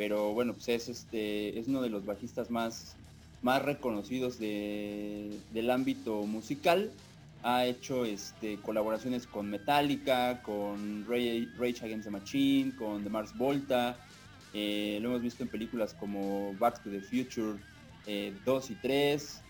pero 0.01 0.33
bueno, 0.33 0.55
pues 0.55 0.67
es, 0.71 0.89
este, 0.89 1.59
es 1.59 1.69
uno 1.69 1.83
de 1.83 1.91
los 1.91 2.07
bajistas 2.07 2.51
más, 2.51 2.97
más 3.43 3.61
reconocidos 3.61 4.39
del 4.39 5.71
ámbito 5.71 6.23
musical. 6.23 6.91
Ha 7.43 7.67
hecho 7.67 8.07
este, 8.07 8.57
colaboraciones 8.63 9.27
con 9.27 9.51
Metallica, 9.51 10.41
con 10.41 11.05
Rage 11.07 11.85
Against 11.85 12.05
the 12.05 12.11
Machine, 12.11 12.75
con 12.77 13.05
The 13.05 13.11
Mars 13.11 13.37
Volta. 13.37 13.99
Eh, 14.53 14.99
lo 15.01 15.11
hemos 15.11 15.23
visto 15.23 15.43
en 15.43 15.49
películas 15.49 15.95
como 15.95 16.55
Back 16.59 16.83
to 16.83 16.91
the 16.91 17.01
Future 17.01 17.59
2 18.45 18.71
eh, 18.71 18.73
y 18.73 18.75
3. 18.77 19.43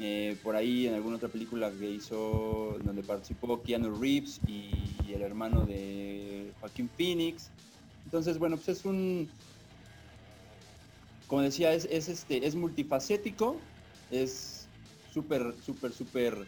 Eh, 0.00 0.36
por 0.42 0.56
ahí 0.56 0.88
en 0.88 0.94
alguna 0.94 1.16
otra 1.16 1.28
película 1.28 1.70
que 1.70 1.88
hizo 1.88 2.78
donde 2.82 3.02
participó 3.02 3.62
Keanu 3.62 3.94
Reeves 4.00 4.40
y 4.48 5.12
el 5.12 5.22
hermano 5.22 5.64
de 5.64 6.52
Joaquín 6.60 6.90
Phoenix. 6.96 7.50
Entonces, 8.04 8.38
bueno, 8.38 8.56
pues 8.56 8.78
es 8.78 8.84
un, 8.84 9.28
como 11.26 11.42
decía, 11.42 11.72
es, 11.72 11.86
este, 11.86 12.46
es 12.46 12.54
multifacético, 12.54 13.56
es 14.10 14.68
súper, 15.12 15.54
súper, 15.64 15.92
súper 15.92 16.46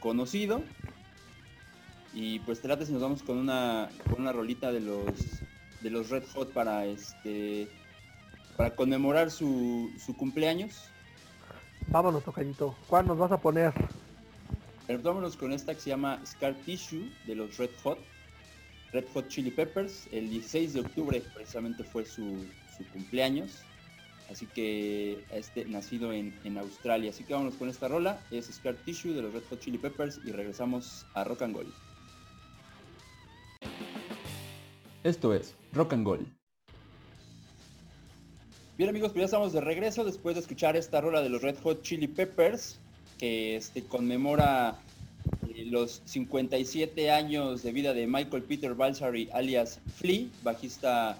conocido. 0.00 0.62
Y 2.14 2.40
pues 2.40 2.60
trate 2.60 2.84
si 2.84 2.92
nos 2.92 3.02
vamos 3.02 3.22
con 3.22 3.38
una, 3.38 3.88
con 4.10 4.20
una 4.20 4.32
rolita 4.32 4.72
de 4.72 4.80
los, 4.80 5.04
de 5.82 5.90
los 5.90 6.10
Red 6.10 6.24
Hot 6.34 6.52
para 6.52 6.86
este 6.86 7.68
para 8.56 8.74
conmemorar 8.74 9.30
su, 9.30 9.90
su 10.04 10.16
cumpleaños. 10.16 10.88
Vámonos, 11.88 12.22
tocadito. 12.22 12.76
¿Cuál 12.86 13.06
nos 13.06 13.18
vas 13.18 13.32
a 13.32 13.40
poner? 13.40 13.72
vámonos 15.02 15.36
con 15.36 15.52
esta 15.52 15.74
que 15.74 15.80
se 15.80 15.90
llama 15.90 16.20
Scar 16.26 16.54
Tissue 16.66 17.10
de 17.26 17.34
los 17.34 17.56
Red 17.56 17.70
Hot. 17.82 17.98
Red 18.92 19.04
Hot 19.14 19.28
Chili 19.28 19.50
Peppers. 19.50 20.08
El 20.12 20.28
16 20.28 20.74
de 20.74 20.80
octubre 20.80 21.22
precisamente 21.34 21.82
fue 21.82 22.04
su, 22.04 22.44
su 22.76 22.84
cumpleaños. 22.92 23.62
Así 24.30 24.46
que 24.46 25.24
este 25.30 25.64
nacido 25.64 26.12
en, 26.12 26.58
Australia. 26.58 27.10
Así 27.10 27.24
que 27.24 27.32
vámonos 27.32 27.54
con 27.54 27.68
esta 27.68 27.88
rola. 27.88 28.20
Es 28.30 28.46
Scar 28.46 28.74
Tissue 28.74 29.14
de 29.14 29.22
los 29.22 29.32
Red 29.32 29.42
Hot 29.50 29.60
Chili 29.60 29.78
Peppers 29.78 30.20
y 30.24 30.32
regresamos 30.32 31.06
a 31.14 31.24
Rock 31.24 31.42
and 31.42 31.54
Gold. 31.54 31.72
Esto 35.04 35.34
es 35.34 35.54
Rock 35.72 35.94
and 35.94 36.06
Gold. 36.06 36.26
Bien 38.78 38.88
amigos, 38.88 39.12
pues 39.12 39.20
ya 39.20 39.24
estamos 39.24 39.52
de 39.52 39.60
regreso 39.60 40.04
después 40.04 40.36
de 40.36 40.40
escuchar 40.40 40.76
esta 40.76 41.00
rola 41.00 41.22
de 41.22 41.28
los 41.28 41.42
Red 41.42 41.58
Hot 41.62 41.82
Chili 41.82 42.06
Peppers 42.06 42.78
que 43.18 43.56
este, 43.56 43.84
conmemora 43.84 44.76
eh, 45.48 45.64
los 45.66 46.02
57 46.04 47.10
años 47.10 47.62
de 47.62 47.72
vida 47.72 47.94
de 47.94 48.06
Michael 48.06 48.42
Peter 48.42 48.74
Balsari 48.74 49.28
alias 49.32 49.80
Flea, 49.96 50.26
bajista 50.42 51.18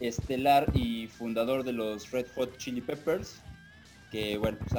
estelar 0.00 0.66
y 0.74 1.06
fundador 1.06 1.64
de 1.64 1.72
los 1.72 2.10
Red 2.10 2.26
Hot 2.34 2.56
Chili 2.58 2.80
Peppers, 2.80 3.40
que 4.10 4.38
bueno, 4.38 4.58
pues 4.58 4.72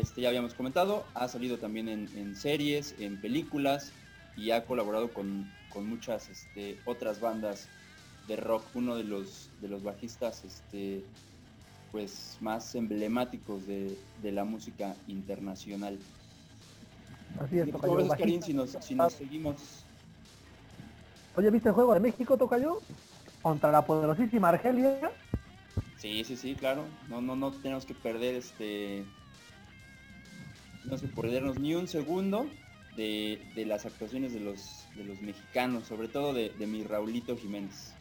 este, 0.00 0.22
ya 0.22 0.28
habíamos 0.28 0.54
comentado, 0.54 1.04
ha 1.14 1.28
salido 1.28 1.58
también 1.58 1.88
en, 1.88 2.36
series, 2.36 2.94
en 2.98 3.20
películas 3.20 3.92
y 4.36 4.50
ha 4.50 4.64
colaborado 4.64 5.12
con, 5.12 5.50
muchas 5.84 6.28
este, 6.28 6.78
otras 6.84 7.20
bandas 7.20 7.68
de 8.28 8.36
rock, 8.36 8.64
uno 8.74 8.96
de 8.96 9.04
los, 9.04 9.50
de 9.60 9.68
los 9.68 9.82
bajistas 9.82 10.44
este, 10.44 11.04
pues, 11.92 12.38
más 12.40 12.74
emblemáticos 12.74 13.66
de, 13.66 13.96
la 14.22 14.44
música 14.44 14.96
internacional. 15.06 15.98
Así 17.38 17.58
es, 17.58 17.68
si 18.44 18.54
nos, 18.54 18.70
si 18.80 18.94
nos 18.94 19.12
seguimos? 19.12 19.56
Oye, 21.36 21.50
¿viste 21.50 21.68
el 21.68 21.74
juego 21.74 21.94
de 21.94 22.00
México, 22.00 22.36
Tocayo? 22.36 22.80
contra 23.46 23.70
la 23.70 23.86
poderosísima 23.86 24.48
Argelia. 24.48 25.12
Sí, 25.98 26.24
sí, 26.24 26.36
sí, 26.36 26.56
claro. 26.56 26.84
No, 27.08 27.20
no, 27.20 27.36
no 27.36 27.52
tenemos 27.52 27.86
que 27.86 27.94
perder 27.94 28.34
este. 28.34 29.04
No 30.84 30.98
sé, 30.98 31.06
perdernos 31.06 31.56
ni 31.60 31.72
un 31.76 31.86
segundo 31.86 32.50
de, 32.96 33.40
las 33.54 33.86
actuaciones 33.86 34.32
de 34.34 34.40
los, 34.40 34.85
de 34.96 35.04
los 35.04 35.20
mexicanos, 35.20 35.86
sobre 35.86 36.08
todo 36.08 36.32
de, 36.32 36.52
mi 36.66 36.84
Raulito 36.84 37.36
Jiménez. 37.36 37.92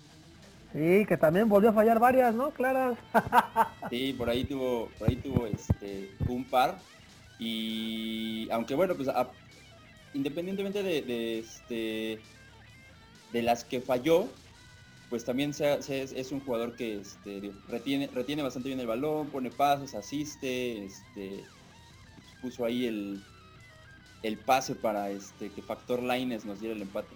Sí, 0.74 1.06
que 1.06 1.18
también 1.18 1.48
volvió 1.48 1.70
a 1.70 1.74
fallar 1.74 2.00
varias, 2.00 2.36
¿no? 2.36 2.52
Claras. 2.52 2.98
sí, 3.90 4.14
por 4.18 4.30
ahí 4.30 4.44
tuvo, 4.44 4.90
por 4.98 5.10
ahí 5.10 5.16
tuvo 5.16 5.46
este 5.48 6.12
un 6.28 6.44
par. 6.44 6.78
Y 7.40 8.50
aunque 8.52 8.76
bueno, 8.76 8.96
pues 8.96 9.10
independientemente 10.14 10.84
de, 10.84 11.02
de, 11.02 11.40
este 11.40 12.20
de 13.32 13.42
las 13.42 13.64
que 13.64 13.82
falló, 13.82 14.28
pues 15.10 15.24
también 15.24 15.52
es, 15.52 16.32
un 16.32 16.40
jugador 16.42 16.76
que 16.76 16.98
este, 17.00 17.52
retiene, 17.70 18.08
retiene 18.08 18.44
bastante 18.44 18.70
bien 18.70 18.80
el 18.80 18.88
balón, 18.88 19.28
pone 19.28 19.50
pasos, 19.52 19.94
asiste, 19.94 20.86
este, 20.86 21.44
puso 22.42 22.66
ahí 22.66 22.86
el, 22.86 23.24
el 24.26 24.38
pase 24.38 24.74
para 24.74 25.10
este, 25.10 25.50
que 25.50 25.62
Factor 25.62 26.02
Lines 26.02 26.46
nos 26.46 26.60
diera 26.60 26.76
el 26.76 26.82
empate. 26.82 27.16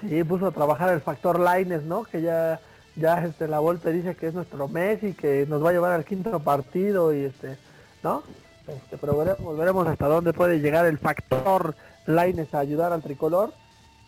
Sí, 0.00 0.22
puso 0.24 0.48
a 0.48 0.52
trabajar 0.52 0.90
el 0.92 1.00
Factor 1.00 1.40
Lines, 1.40 1.82
¿no? 1.84 2.04
Que 2.04 2.20
ya, 2.20 2.60
ya 2.96 3.24
este, 3.24 3.48
la 3.48 3.58
Volpe 3.58 3.90
dice 3.90 4.14
que 4.14 4.26
es 4.26 4.34
nuestro 4.34 4.68
Messi, 4.68 5.14
que 5.14 5.46
nos 5.48 5.64
va 5.64 5.70
a 5.70 5.72
llevar 5.72 5.92
al 5.92 6.04
quinto 6.04 6.38
partido 6.40 7.14
y 7.14 7.24
este, 7.24 7.56
¿no? 8.02 8.22
Este, 8.66 8.98
pero 8.98 9.16
veremos, 9.16 9.56
veremos 9.56 9.86
hasta 9.86 10.06
dónde 10.08 10.32
puede 10.32 10.60
llegar 10.60 10.84
el 10.84 10.98
Factor 10.98 11.74
Lines 12.06 12.52
a 12.54 12.58
ayudar 12.58 12.92
al 12.92 13.02
tricolor 13.02 13.52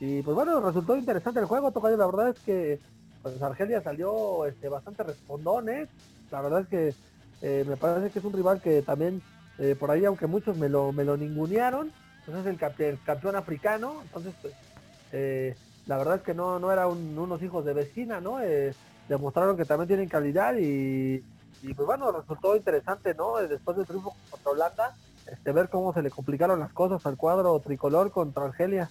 Y 0.01 0.23
pues 0.23 0.35
bueno, 0.35 0.61
resultó 0.61 0.97
interesante 0.97 1.41
el 1.41 1.47
juego, 1.47 1.73
Tocayo. 1.73 1.97
La 1.97 2.07
verdad 2.07 2.29
es 2.29 2.39
que 2.41 2.79
pues 3.23 3.41
Argelia 3.41 3.81
salió 3.81 4.45
este, 4.45 4.69
bastante 4.69 5.03
respondón, 5.03 5.71
¿eh? 5.71 5.89
La 6.31 6.43
verdad 6.43 6.61
es 6.61 6.69
que 6.69 6.95
eh, 7.41 7.65
me 7.67 7.77
parece 7.77 8.11
que 8.11 8.19
es 8.19 8.25
un 8.25 8.35
rival 8.35 8.61
que 8.61 8.83
también 8.83 9.23
eh, 9.59 9.77
por 9.79 9.91
ahí, 9.91 10.05
aunque 10.05 10.27
muchos 10.27 10.57
me 10.57 10.69
lo, 10.69 10.93
me 10.93 11.05
lo 11.05 11.17
ningunearon, 11.17 11.93
pues 12.25 12.39
es 12.39 12.47
el, 12.47 12.59
campeón 13.05 13.37
africano, 13.37 14.01
entonces 14.03 14.35
pues 14.41 14.55
eh, 15.13 15.57
la 15.87 15.99
verdad 15.99 16.17
es 16.17 16.23
que 16.23 16.35
no, 16.35 16.59
no 16.59 16.73
eran 16.73 16.89
unos 16.89 17.43
hijos 17.43 17.65
de 17.65 17.75
vecina, 17.75 18.21
¿no? 18.21 18.39
demostraron 19.09 19.57
que 19.57 19.65
también 19.65 19.89
tienen 19.89 20.09
calidad 20.09 20.57
y, 20.57 21.23
y, 21.63 21.75
pues 21.75 21.87
bueno, 21.87 22.11
resultó 22.11 22.57
interesante, 22.57 23.15
¿no? 23.15 23.37
Después 23.37 23.77
del 23.77 23.87
triunfo 23.87 24.17
contra 24.31 24.53
Holanda, 24.53 24.97
este, 25.31 25.53
ver 25.53 25.69
cómo 25.69 25.93
se 25.93 26.03
le 26.03 26.11
complicaron 26.11 26.61
las 26.61 26.73
cosas 26.73 27.05
al 27.07 27.17
cuadro 27.17 27.59
tricolor 27.61 28.11
contra 28.11 28.45
Argelia. 28.45 28.91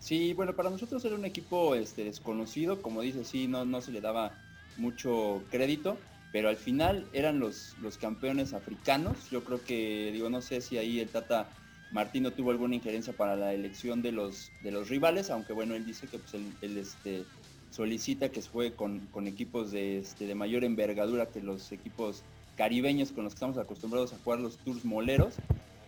Sí, 0.00 0.32
bueno, 0.32 0.54
para 0.54 0.70
nosotros 0.70 1.04
era 1.04 1.16
un 1.16 1.24
equipo 1.24 1.74
este, 1.74 2.04
desconocido, 2.04 2.80
como 2.82 3.00
dice, 3.00 3.24
sí, 3.24 3.48
no, 3.48 3.64
no 3.64 3.80
se 3.80 3.90
le 3.90 4.00
daba 4.00 4.32
mucho 4.76 5.42
crédito, 5.50 5.96
pero 6.32 6.48
al 6.48 6.56
final 6.56 7.06
eran 7.12 7.38
los, 7.38 7.76
los 7.80 7.96
campeones 7.96 8.52
africanos. 8.52 9.30
Yo 9.30 9.44
creo 9.44 9.62
que, 9.64 10.10
digo, 10.12 10.28
no 10.28 10.42
sé 10.42 10.60
si 10.60 10.76
ahí 10.76 11.00
el 11.00 11.08
Tata 11.08 11.48
Martino 11.90 12.32
tuvo 12.32 12.50
alguna 12.50 12.74
injerencia 12.74 13.12
para 13.12 13.34
la 13.34 13.54
elección 13.54 14.02
de 14.02 14.12
los, 14.12 14.52
de 14.62 14.70
los 14.70 14.88
rivales, 14.88 15.30
aunque 15.30 15.52
bueno, 15.52 15.74
él 15.74 15.86
dice 15.86 16.06
que 16.06 16.18
pues, 16.18 16.34
él, 16.34 16.76
este, 16.76 17.24
solicita 17.70 18.28
que 18.28 18.42
se 18.42 18.50
juegue 18.50 18.74
con, 18.74 19.26
equipos 19.26 19.70
de, 19.70 19.98
este, 19.98 20.26
de 20.26 20.34
mayor 20.34 20.64
envergadura 20.64 21.26
que 21.26 21.40
los 21.40 21.72
equipos 21.72 22.22
caribeños 22.56 23.12
con 23.12 23.24
los 23.24 23.32
que 23.32 23.36
estamos 23.36 23.56
acostumbrados 23.56 24.12
a 24.12 24.18
jugar 24.18 24.40
los 24.40 24.58
tours 24.58 24.84
moleros. 24.84 25.34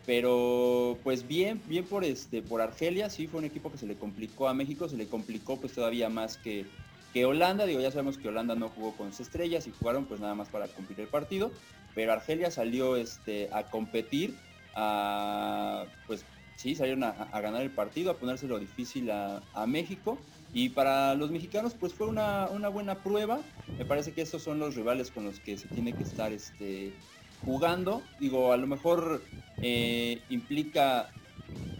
Pero 0.06 0.98
pues 1.04 1.28
bien, 1.28 1.60
bien 1.68 1.84
por 1.84 2.04
este, 2.04 2.40
por 2.40 2.62
Argelia, 2.62 3.10
sí 3.10 3.26
fue 3.26 3.40
un 3.40 3.44
equipo 3.44 3.70
que 3.70 3.76
se 3.76 3.86
le 3.86 3.96
complicó 3.96 4.48
a 4.48 4.54
México, 4.54 4.88
se 4.88 4.96
le 4.96 5.06
complicó 5.06 5.58
pues 5.58 5.74
todavía 5.74 6.08
más 6.08 6.38
que, 6.38 6.64
que 7.12 7.24
Holanda, 7.24 7.66
digo, 7.66 7.80
ya 7.80 7.90
sabemos 7.90 8.18
que 8.18 8.28
Holanda 8.28 8.54
no 8.54 8.68
jugó 8.68 8.92
con 8.92 9.10
sus 9.10 9.20
estrellas 9.20 9.66
y 9.66 9.72
jugaron 9.72 10.04
pues 10.06 10.20
nada 10.20 10.34
más 10.34 10.48
para 10.48 10.68
cumplir 10.68 11.00
el 11.00 11.08
partido, 11.08 11.50
pero 11.94 12.12
Argelia 12.12 12.50
salió 12.50 12.96
este, 12.96 13.48
a 13.52 13.64
competir, 13.64 14.36
a, 14.74 15.84
pues 16.06 16.24
sí, 16.56 16.74
salieron 16.74 17.04
a, 17.04 17.40
ganar 17.40 17.62
el 17.62 17.70
partido, 17.70 18.10
a 18.10 18.16
ponérselo 18.16 18.58
difícil 18.58 19.10
a, 19.10 19.66
México. 19.66 20.18
Y 20.52 20.70
para 20.70 21.14
los 21.14 21.30
mexicanos 21.30 21.74
pues 21.78 21.94
fue 21.94 22.08
una, 22.08 22.48
una, 22.48 22.68
buena 22.68 22.96
prueba. 22.96 23.40
Me 23.78 23.84
parece 23.84 24.12
que 24.12 24.20
estos 24.20 24.42
son 24.42 24.58
los 24.58 24.74
rivales 24.74 25.10
con 25.10 25.24
los 25.24 25.38
que 25.38 25.56
se 25.56 25.68
tiene 25.68 25.92
que 25.92 26.02
estar 26.02 26.32
este, 26.32 26.92
jugando. 27.44 28.02
Digo, 28.18 28.52
a 28.52 28.56
lo 28.56 28.66
mejor 28.66 29.22
eh, 29.62 30.20
implica, 30.28 31.10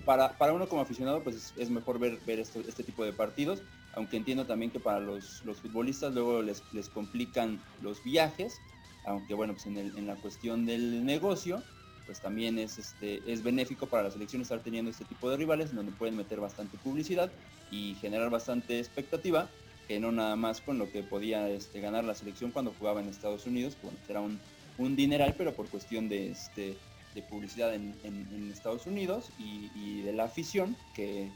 para, 0.05 0.39
para, 0.39 0.53
uno 0.53 0.69
como 0.69 0.83
aficionado, 0.83 1.23
pues 1.23 1.53
es, 1.57 1.71
mejor 1.71 1.99
ver, 1.99 2.19
ver 2.27 2.41
este, 2.41 2.61
este, 2.61 2.83
tipo 2.83 3.05
de 3.05 3.13
partidos, 3.13 3.63
aunque 3.95 4.17
entiendo 4.17 4.47
también 4.47 4.71
que 4.71 4.81
para 4.81 5.01
los, 5.01 5.45
los 5.45 5.59
futbolistas 5.59 6.15
luego 6.15 6.43
les, 6.43 6.63
les, 6.73 6.89
complican 6.89 7.61
los 7.83 8.03
viajes, 8.05 8.61
aunque 9.07 9.35
bueno, 9.35 9.55
pues 9.55 9.67
en, 9.67 10.07
la 10.07 10.17
cuestión 10.17 10.67
del 10.67 11.05
negocio, 11.05 11.63
pues 12.07 12.21
también 12.21 12.59
es, 12.59 12.79
este, 12.79 13.21
es 13.27 13.43
benéfico 13.43 13.87
para 13.87 14.03
la 14.05 14.11
selección 14.11 14.43
estar 14.43 14.61
teniendo 14.61 14.91
este 14.91 15.05
tipo 15.05 15.31
de 15.31 15.37
rivales, 15.37 15.75
donde 15.75 15.93
pueden 15.93 16.17
meter 16.17 16.41
bastante 16.41 16.77
publicidad 16.79 17.31
y 17.71 17.95
generar 18.01 18.31
bastante 18.31 18.79
expectativa, 18.79 19.49
que 19.89 19.99
no 19.99 20.13
nada 20.13 20.37
más 20.37 20.61
con 20.61 20.79
lo 20.79 20.91
que 20.91 21.03
podía 21.03 21.49
este, 21.49 21.81
ganar 21.81 22.05
la 22.05 22.15
selección 22.15 22.51
cuando 22.51 22.75
jugaba 22.79 23.01
en 23.01 23.09
Estados 23.09 23.47
Unidos, 23.47 23.77
bueno, 23.83 23.99
será 24.07 24.21
un 24.21 24.39
un 24.81 24.97
dineral, 24.97 25.35
pero 25.37 25.53
por 25.55 25.69
cuestión 25.69 26.09
de, 26.09 26.31
este, 26.31 26.77
de 27.15 27.23
publicidad 27.23 27.75
en, 27.75 28.51
Estados 28.53 28.87
Unidos 28.87 29.31
y, 29.39 30.01
de 30.03 30.13
la 30.13 30.25
afición 30.25 30.77
que 30.95 31.31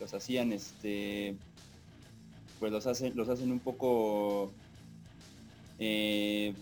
los 0.00 0.12
hacían, 0.14 0.52
este, 0.52 1.36
pues 2.58 2.72
los 2.72 2.86
hacen, 2.86 3.12
los 3.16 3.28
hacen 3.28 3.52
un 3.52 3.60
poco, 3.60 4.52
eh, 5.78 6.54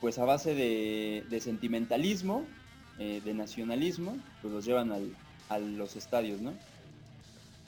pues 0.00 0.18
a 0.18 0.24
base 0.24 0.54
de, 0.54 1.40
sentimentalismo, 1.40 2.44
eh, 2.98 3.20
de 3.24 3.34
nacionalismo, 3.34 4.16
pues 4.42 4.52
los 4.54 4.64
llevan 4.64 4.92
a 5.48 5.58
los 5.58 5.96
estadios, 5.96 6.40
¿no? 6.40 6.52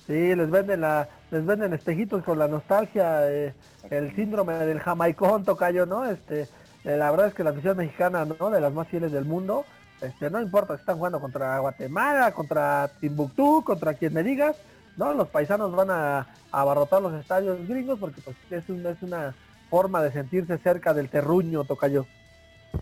Sí, 0.06 0.36
les 0.36 0.50
venden 0.50 0.82
la, 0.82 1.08
les 1.32 1.44
venden 1.44 1.72
espejitos 1.72 2.22
con 2.22 2.38
la 2.38 2.46
nostalgia, 2.46 3.28
eh, 3.28 3.52
el 3.90 4.14
síndrome 4.14 4.54
del 4.54 4.78
jamaicón 4.78 5.44
tocayo, 5.44 5.84
¿no? 5.84 6.08
Este, 6.08 6.42
eh, 6.84 6.96
la 6.96 7.10
verdad 7.10 7.28
es 7.28 7.34
que 7.34 7.42
la 7.42 7.50
afición 7.50 7.76
mexicana, 7.76 8.24
¿no? 8.24 8.50
De 8.50 8.60
las 8.60 8.72
más 8.72 8.86
fieles 8.86 9.10
del 9.10 9.24
mundo, 9.24 9.64
este, 10.00 10.30
no 10.30 10.40
importa 10.40 10.76
si 10.76 10.80
están 10.80 10.98
jugando 10.98 11.20
contra 11.20 11.58
Guatemala, 11.58 12.32
contra 12.32 12.88
Timbuktu, 13.00 13.64
contra 13.64 13.94
quien 13.94 14.14
me 14.14 14.22
digas, 14.22 14.56
¿no? 14.96 15.14
Los 15.14 15.28
paisanos 15.28 15.74
van 15.74 15.90
a, 15.90 16.26
abarrotar 16.52 17.02
los 17.02 17.12
estadios 17.14 17.66
gringos 17.68 17.98
porque 17.98 18.20
pues, 18.22 18.36
es, 18.50 19.02
una 19.02 19.34
forma 19.68 20.02
de 20.02 20.12
sentirse 20.12 20.56
cerca 20.58 20.94
del 20.94 21.08
terruño, 21.08 21.64
Tocayo. 21.64 22.06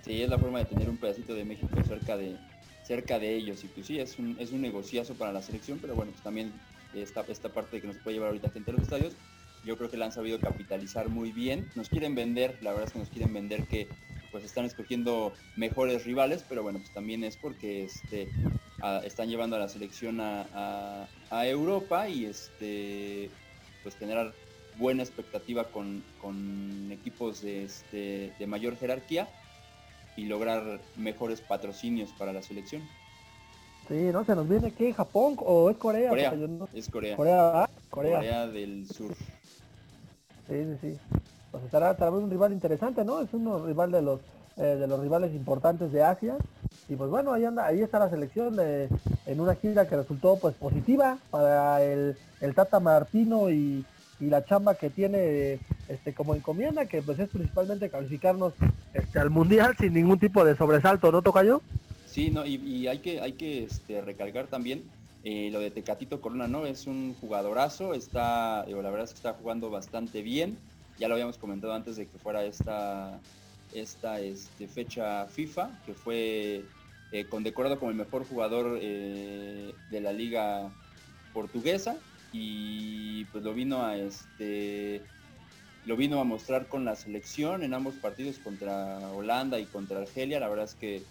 Sí, 0.03 0.23
es 0.23 0.29
la 0.29 0.39
forma 0.39 0.59
de 0.59 0.67
tener 0.67 0.89
un 0.89 0.97
pedacito 0.97 1.35
de 1.35 1.45
México 1.45 1.69
cerca 1.87 2.17
de 2.17 2.37
cerca 2.85 3.19
de 3.19 3.35
ellos 3.35 3.65
y 3.65 3.69
pues 3.69 3.87
sí, 3.87 3.99
es 3.99 4.19
un, 4.19 4.37
es 4.39 4.53
un 4.53 4.61
negociazo 4.61 5.15
para 5.15 5.33
la 5.33 5.41
selección, 5.41 5.79
pero 5.81 5.95
bueno, 5.95 6.13
pues 6.13 6.23
también 6.23 6.53
esta, 6.93 7.23
esta 7.23 7.49
parte 7.49 7.81
que 7.81 7.87
nos 7.87 7.97
puede 7.97 8.17
llevar 8.17 8.29
ahorita 8.29 8.51
gente 8.51 8.71
a 8.71 8.75
los 8.75 8.83
estadios, 8.83 9.15
yo 9.65 9.79
creo 9.79 9.91
que 9.91 9.97
la 9.97 10.07
han 10.07 10.13
sabido 10.13 10.39
capitalizar 10.39 11.09
muy 11.09 11.33
bien. 11.33 11.67
Nos 11.75 11.89
quieren 11.89 12.15
vender, 12.15 12.59
la 12.61 12.71
verdad 12.71 12.89
es 12.89 12.93
que 12.93 12.99
nos 12.99 13.09
quieren 13.09 13.33
vender 13.33 13.65
que 13.65 13.89
pues 14.31 14.45
están 14.45 14.65
escogiendo 14.65 15.33
mejores 15.57 16.05
rivales, 16.05 16.45
pero 16.49 16.63
bueno, 16.63 16.79
pues 16.79 16.91
también 16.93 17.25
es 17.25 17.37
porque 17.37 17.85
este, 17.85 18.29
están 19.05 19.29
llevando 19.29 19.57
a 19.57 19.59
la 19.59 19.69
selección 19.69 20.21
a, 20.21 21.07
Europa 21.31 22.09
y 22.09 22.27
este, 22.27 23.29
pues 23.83 23.97
generar 23.97 24.33
buena 24.79 25.03
expectativa 25.03 25.65
con, 25.65 26.03
equipos 26.93 27.43
de, 27.43 27.65
este, 27.65 28.33
de 28.39 28.47
mayor 28.47 28.77
jerarquía 28.77 29.29
y 30.17 30.27
lograr 30.27 30.81
mejores 30.97 31.41
patrocinios 31.41 32.11
para 32.13 32.33
la 32.33 32.43
selección. 32.43 32.83
Sí, 33.89 33.95
¿no? 34.13 34.25
Se 34.25 34.35
nos 34.35 34.49
viene 34.49 34.73
que 34.73 34.95
Japón 34.95 35.37
o 35.41 35.71
es 35.71 35.77
Corea. 35.77 36.09
Corea, 36.09 36.35
es 36.73 36.89
Corea. 36.89 37.17
Corea, 37.17 37.71
Corea. 37.91 38.17
Corea 38.17 38.47
del 38.47 38.87
Sur. 38.89 39.15
Sí, 40.49 40.65
sí, 40.65 40.77
sí. 40.81 40.99
Pues 41.51 41.65
estará, 41.65 41.93
vez 41.93 42.23
un 42.23 42.31
rival 42.31 42.53
interesante, 42.53 43.05
¿no? 43.05 43.21
Es 43.21 43.29
uno 43.33 43.67
rival 43.67 43.91
de 43.93 44.03
los 44.03 44.21
eh, 44.57 44.63
de 44.63 44.87
los 44.87 45.01
rivales 45.01 45.35
importantes 45.35 45.93
de 45.93 46.03
Asia. 46.03 46.37
Y 46.89 46.97
pues 46.97 47.11
bueno, 47.11 47.33
ahí 47.33 47.45
anda, 47.45 47.67
ahí 47.67 47.81
está 47.81 47.99
la 47.99 48.11
selección 48.11 48.57
de, 48.57 48.89
en 49.27 49.41
una 49.41 49.55
gira 49.55 49.89
que 49.89 49.97
resultó 49.97 50.37
pues 50.37 50.55
positiva 50.55 51.19
para 51.31 51.83
el, 51.83 52.17
el 52.41 52.55
Tata 52.55 52.81
Martino 52.81 53.51
y, 53.51 53.85
la 54.21 54.43
chamba 54.43 54.75
que 54.75 54.89
tiene 54.89 55.59
este 55.87 56.15
como 56.15 56.35
encomienda, 56.35 56.87
que 56.87 57.03
pues 57.03 57.19
es 57.19 57.29
principalmente 57.29 57.91
calificarnos 57.91 58.55
este, 58.95 59.19
al 59.19 59.29
mundial 59.29 59.77
sin 59.79 59.93
ningún 59.93 60.19
tipo 60.19 60.47
de 60.47 60.57
sobresalto, 60.57 61.13
¿no 61.13 61.21
toca 61.21 61.45
yo? 61.45 61.61
Sí, 62.07 62.31
no, 62.31 62.47
y, 62.47 62.87
hay 62.87 63.01
que, 63.01 63.21
hay 63.21 63.33
que 63.33 63.65
este, 63.65 64.01
recalcar 64.01 64.47
también 64.47 64.85
eh, 65.25 65.51
lo 65.53 65.61
de 65.61 65.71
Tecatito 65.71 66.23
Corona, 66.23 66.49
¿no? 66.49 66.65
Es 66.65 66.87
un 66.87 67.15
jugadorazo, 67.21 67.93
está, 67.93 68.65
la 68.65 68.91
verdad 68.91 69.03
es 69.03 69.11
que 69.11 69.17
está 69.17 69.35
jugando 69.35 69.69
bastante 69.69 70.23
bien. 70.23 70.57
Ya 70.99 71.09
lo 71.09 71.15
habíamos 71.15 71.37
comentado 71.37 71.75
antes 71.75 71.97
de 71.97 72.07
que 72.07 72.17
fuera 72.17 72.45
esta, 72.45 73.19
esta 73.75 74.21
este, 74.21 74.69
fecha 74.69 75.27
FIFA, 75.27 75.71
que 75.85 75.95
fue 75.95 76.65
eh, 77.13 77.27
condecorado 77.27 77.79
como 77.79 77.91
el 77.91 77.97
mejor 77.97 78.27
jugador 78.27 78.79
eh, 78.81 79.75
de 79.91 80.01
la 80.01 80.13
liga 80.13 80.71
portuguesa 81.33 81.97
y 82.33 83.25
pues 83.27 83.45
lo 83.45 83.55
vino 83.55 83.85
a 83.85 83.97
este 83.97 85.03
lo 85.87 85.97
vino 85.97 86.19
a 86.19 86.25
mostrar 86.25 86.67
con 86.67 86.85
la 86.85 86.97
selección 86.97 87.63
en 87.63 87.75
ambos 87.75 87.95
partidos 87.95 88.39
contra 88.39 88.99
Holanda 89.11 89.59
y 89.59 89.67
contra 89.67 89.99
Argelia. 89.99 90.41
La 90.41 90.49
verdad 90.49 90.65
es 90.65 90.75
que 90.75 91.03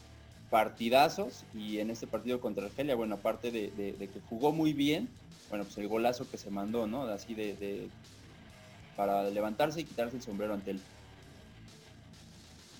partidazos 0.49 1.43
y 1.53 1.79
en 1.79 1.89
este 1.89 2.07
partido 2.07 2.41
contra 2.41 2.65
Argelia, 2.65 2.95
bueno, 2.95 3.15
aparte 3.15 3.51
de, 3.51 3.69
que 3.71 4.19
jugó 4.29 4.51
muy 4.51 4.73
bien, 4.73 5.07
bueno, 5.49 5.65
pues 5.65 5.77
el 5.77 5.87
golazo 5.87 6.29
que 6.29 6.37
se 6.37 6.49
mandó, 6.49 6.87
¿no? 6.87 7.03
Así 7.03 7.35
de, 7.35 7.87
para 8.95 9.29
levantarse 9.29 9.81
y 9.81 9.83
quitarse 9.83 10.17
el 10.17 10.23
sombrero 10.23 10.53
ante 10.53 10.71
él. 10.71 10.81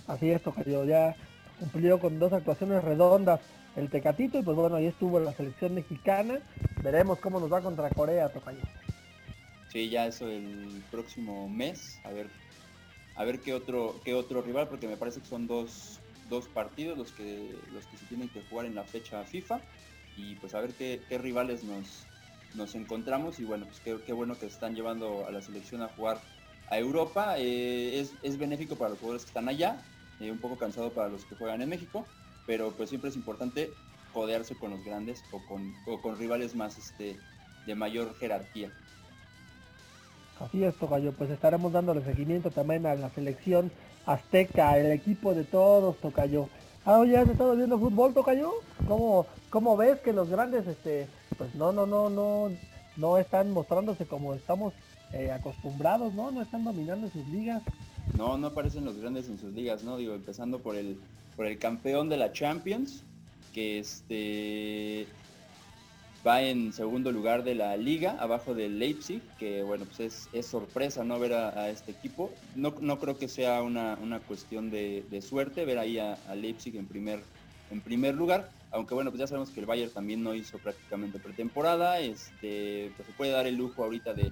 Así 0.08 0.30
es, 0.30 0.42
Tocayo, 0.42 0.86
ya 0.86 1.16
cumplió 1.60 2.00
con 2.00 2.20
dos 2.20 2.34
actuaciones 2.34 2.84
redondas 2.84 3.40
el 3.76 3.90
Tecatito 3.90 4.38
y 4.38 4.44
pues 4.44 4.56
bueno, 4.56 4.76
ahí 4.76 4.86
estuvo 4.86 5.20
la 5.20 5.34
selección 5.34 5.74
mexicana. 5.74 6.40
Veremos 6.84 7.20
cómo 7.20 7.40
nos 7.40 7.52
va 7.52 7.62
contra 7.62 7.90
Corea, 7.90 8.30
Tocayo. 8.30 8.62
Sí, 9.72 9.90
ya 9.90 10.06
eso 10.06 10.28
el 10.28 10.84
próximo 10.92 11.50
mes, 11.50 12.00
a 12.04 12.12
ver 12.12 12.28
a 13.16 13.24
ver 13.26 13.40
qué 13.40 13.54
otro 13.54 14.00
qué 14.04 14.16
otro 14.16 14.42
rival 14.42 14.68
porque 14.68 14.88
me 14.88 14.98
parece 14.98 15.22
que 15.22 15.28
son 15.28 15.46
dos 15.46 16.00
dos 16.30 16.48
partidos 16.48 16.98
los 16.98 17.12
que, 17.12 17.56
los 17.74 17.86
que 17.86 17.98
se 17.98 18.06
tienen 18.06 18.30
que 18.30 18.42
jugar 18.50 18.66
en 18.66 18.76
la 18.76 18.84
fecha 18.84 19.24
FIFA 19.24 19.62
y 20.18 20.36
pues 20.36 20.54
a 20.54 20.62
ver 20.62 20.74
qué, 20.74 21.00
rivales 21.18 21.64
nos, 21.64 22.06
nos 22.56 22.76
encontramos 22.76 23.40
y 23.40 23.46
bueno, 23.46 23.66
pues 23.66 23.80
qué, 23.80 24.14
bueno 24.14 24.38
que 24.38 24.46
están 24.46 24.76
llevando 24.76 25.26
a 25.28 25.32
la 25.32 25.42
selección 25.42 25.82
a 25.82 25.88
jugar 25.90 26.20
a 26.70 26.78
Europa. 26.78 27.36
Eh, 27.38 28.06
es, 28.22 28.38
benéfico 28.38 28.76
para 28.76 28.92
los 28.92 29.00
jugadores 29.00 29.24
que 29.24 29.30
están 29.30 29.50
allá, 29.50 29.82
eh, 30.24 30.32
un 30.32 30.40
poco 30.40 30.58
cansado 30.58 30.92
para 30.92 31.10
los 31.10 31.26
que 31.26 31.36
juegan 31.36 31.62
en 31.62 31.70
México, 31.70 32.06
pero 32.46 32.72
pues 32.72 32.90
siempre 32.90 33.10
es 33.10 33.16
importante 33.16 33.72
codearse 34.14 34.56
con 34.56 34.72
los 34.72 34.84
grandes 34.84 35.24
o 35.32 35.42
con, 35.48 35.74
con 36.02 36.18
rivales 36.18 36.56
más, 36.56 36.78
este, 36.78 37.18
de 37.66 37.76
mayor 37.76 38.16
jerarquía. 38.16 38.72
Así 40.40 40.64
es, 40.64 40.76
Tocayo, 40.76 41.14
pues 41.14 41.30
estaremos 41.30 41.72
dándole 41.72 42.04
seguimiento 42.04 42.52
también 42.52 42.86
a 42.86 42.96
la 42.96 43.10
selección 43.12 43.72
azteca, 44.06 44.78
el 44.78 44.92
equipo 44.92 45.34
de 45.34 45.44
todos, 45.44 45.98
Tocayo. 45.98 46.50
Ah, 46.86 47.00
oye, 47.00 47.18
¿has 47.18 47.30
estado 47.30 47.56
viendo 47.56 47.80
fútbol, 47.80 48.14
Tocayo? 48.14 48.52
¿Cómo, 48.88 49.26
¿Cómo 49.50 49.78
ves 49.78 50.00
que 50.02 50.12
los 50.12 50.30
grandes, 50.30 50.68
este, 50.68 51.08
pues 51.38 51.56
no, 51.56 51.72
no, 51.72 51.86
no, 51.86 52.10
no, 52.10 52.52
no 52.98 53.18
están 53.18 53.52
mostrándose 53.52 54.06
como 54.06 54.34
estamos 54.34 54.74
eh, 55.14 55.32
acostumbrados, 55.32 56.14
¿no? 56.14 56.32
No 56.32 56.42
están 56.42 56.64
dominando 56.64 57.10
sus 57.10 57.26
ligas. 57.28 57.62
No, 58.18 58.38
no 58.38 58.48
aparecen 58.48 58.86
los 58.86 58.98
grandes 58.98 59.28
en 59.28 59.40
sus 59.40 59.54
ligas, 59.54 59.84
¿no? 59.84 59.98
Digo, 59.98 60.14
empezando 60.14 60.60
por 60.60 60.76
el, 60.76 60.98
por 61.36 61.46
el 61.48 61.58
campeón 61.58 62.10
de 62.10 62.18
la 62.18 62.32
Champions, 62.32 63.04
que 63.54 63.80
este 63.80 65.08
va 66.26 66.42
en 66.42 66.72
segundo 66.72 67.12
lugar 67.12 67.44
de 67.44 67.56
la 67.56 67.76
liga, 67.76 68.16
abajo 68.20 68.54
del 68.54 68.80
Leipzig, 68.80 69.22
que 69.38 69.62
bueno, 69.64 69.86
pues 69.86 70.30
es, 70.32 70.46
sorpresa 70.46 71.04
no 71.04 71.20
ver 71.20 71.34
a, 71.34 71.70
este 71.70 71.92
equipo. 71.92 72.32
No, 72.56 72.74
no, 72.80 73.00
creo 73.00 73.18
que 73.18 73.28
sea 73.28 73.62
una, 73.62 73.98
cuestión 74.26 74.70
de, 74.70 75.22
suerte 75.22 75.66
ver 75.66 75.80
ahí 75.80 76.00
a, 76.00 76.18
Leipzig 76.36 76.76
en 76.78 76.86
primer, 76.86 77.22
en 77.72 77.82
primer 77.82 78.16
lugar, 78.16 78.50
aunque 78.72 78.94
bueno, 78.94 79.12
pues 79.12 79.20
ya 79.20 79.28
sabemos 79.28 79.50
que 79.50 79.60
el 79.60 79.66
Bayern 79.66 79.92
también 79.92 80.24
no 80.24 80.34
hizo 80.34 80.58
prácticamente 80.60 81.20
pretemporada, 81.20 82.00
este, 82.00 82.92
pues 82.96 83.08
se 83.08 83.14
puede 83.14 83.32
dar 83.32 83.46
el 83.46 83.56
lujo 83.56 83.84
ahorita 83.84 84.14
de, 84.14 84.32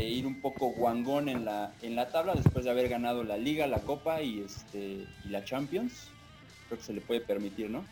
ir 0.00 0.26
un 0.26 0.40
poco 0.40 0.70
guangón 0.70 1.28
en 1.28 1.44
la, 1.44 1.72
en 1.82 1.96
la 1.96 2.08
tabla 2.08 2.34
después 2.34 2.64
de 2.64 2.70
haber 2.70 2.88
ganado 2.88 3.24
la 3.24 3.36
liga, 3.36 3.66
la 3.66 3.80
copa 3.80 4.22
y, 4.22 4.40
este, 4.40 5.06
y 5.24 5.28
la 5.28 5.44
Champions. 5.44 6.10
Creo 6.68 6.78
que 6.78 6.84
se 6.84 6.92
le 6.92 7.00
puede 7.00 7.20
permitir, 7.20 7.68
¿no? 7.70 7.84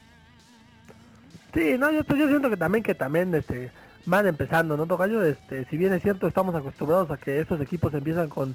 Sí, 1.53 1.77
no, 1.79 1.91
yo, 1.91 2.03
yo 2.17 2.29
siento 2.29 2.49
que 2.49 2.57
también 2.57 2.83
que 2.83 2.95
también 2.95 3.35
este 3.35 3.71
van 4.07 4.27
empezando, 4.27 4.77
¿no, 4.77 4.87
Tocayo? 4.87 5.23
Este, 5.25 5.65
si 5.67 5.77
bien 5.77 5.93
es 5.93 6.03
cierto, 6.03 6.27
estamos 6.27 6.55
acostumbrados 6.55 7.11
a 7.11 7.17
que 7.17 7.41
estos 7.41 7.61
equipos 7.61 7.93
empiezan 7.95 8.29
con, 8.29 8.55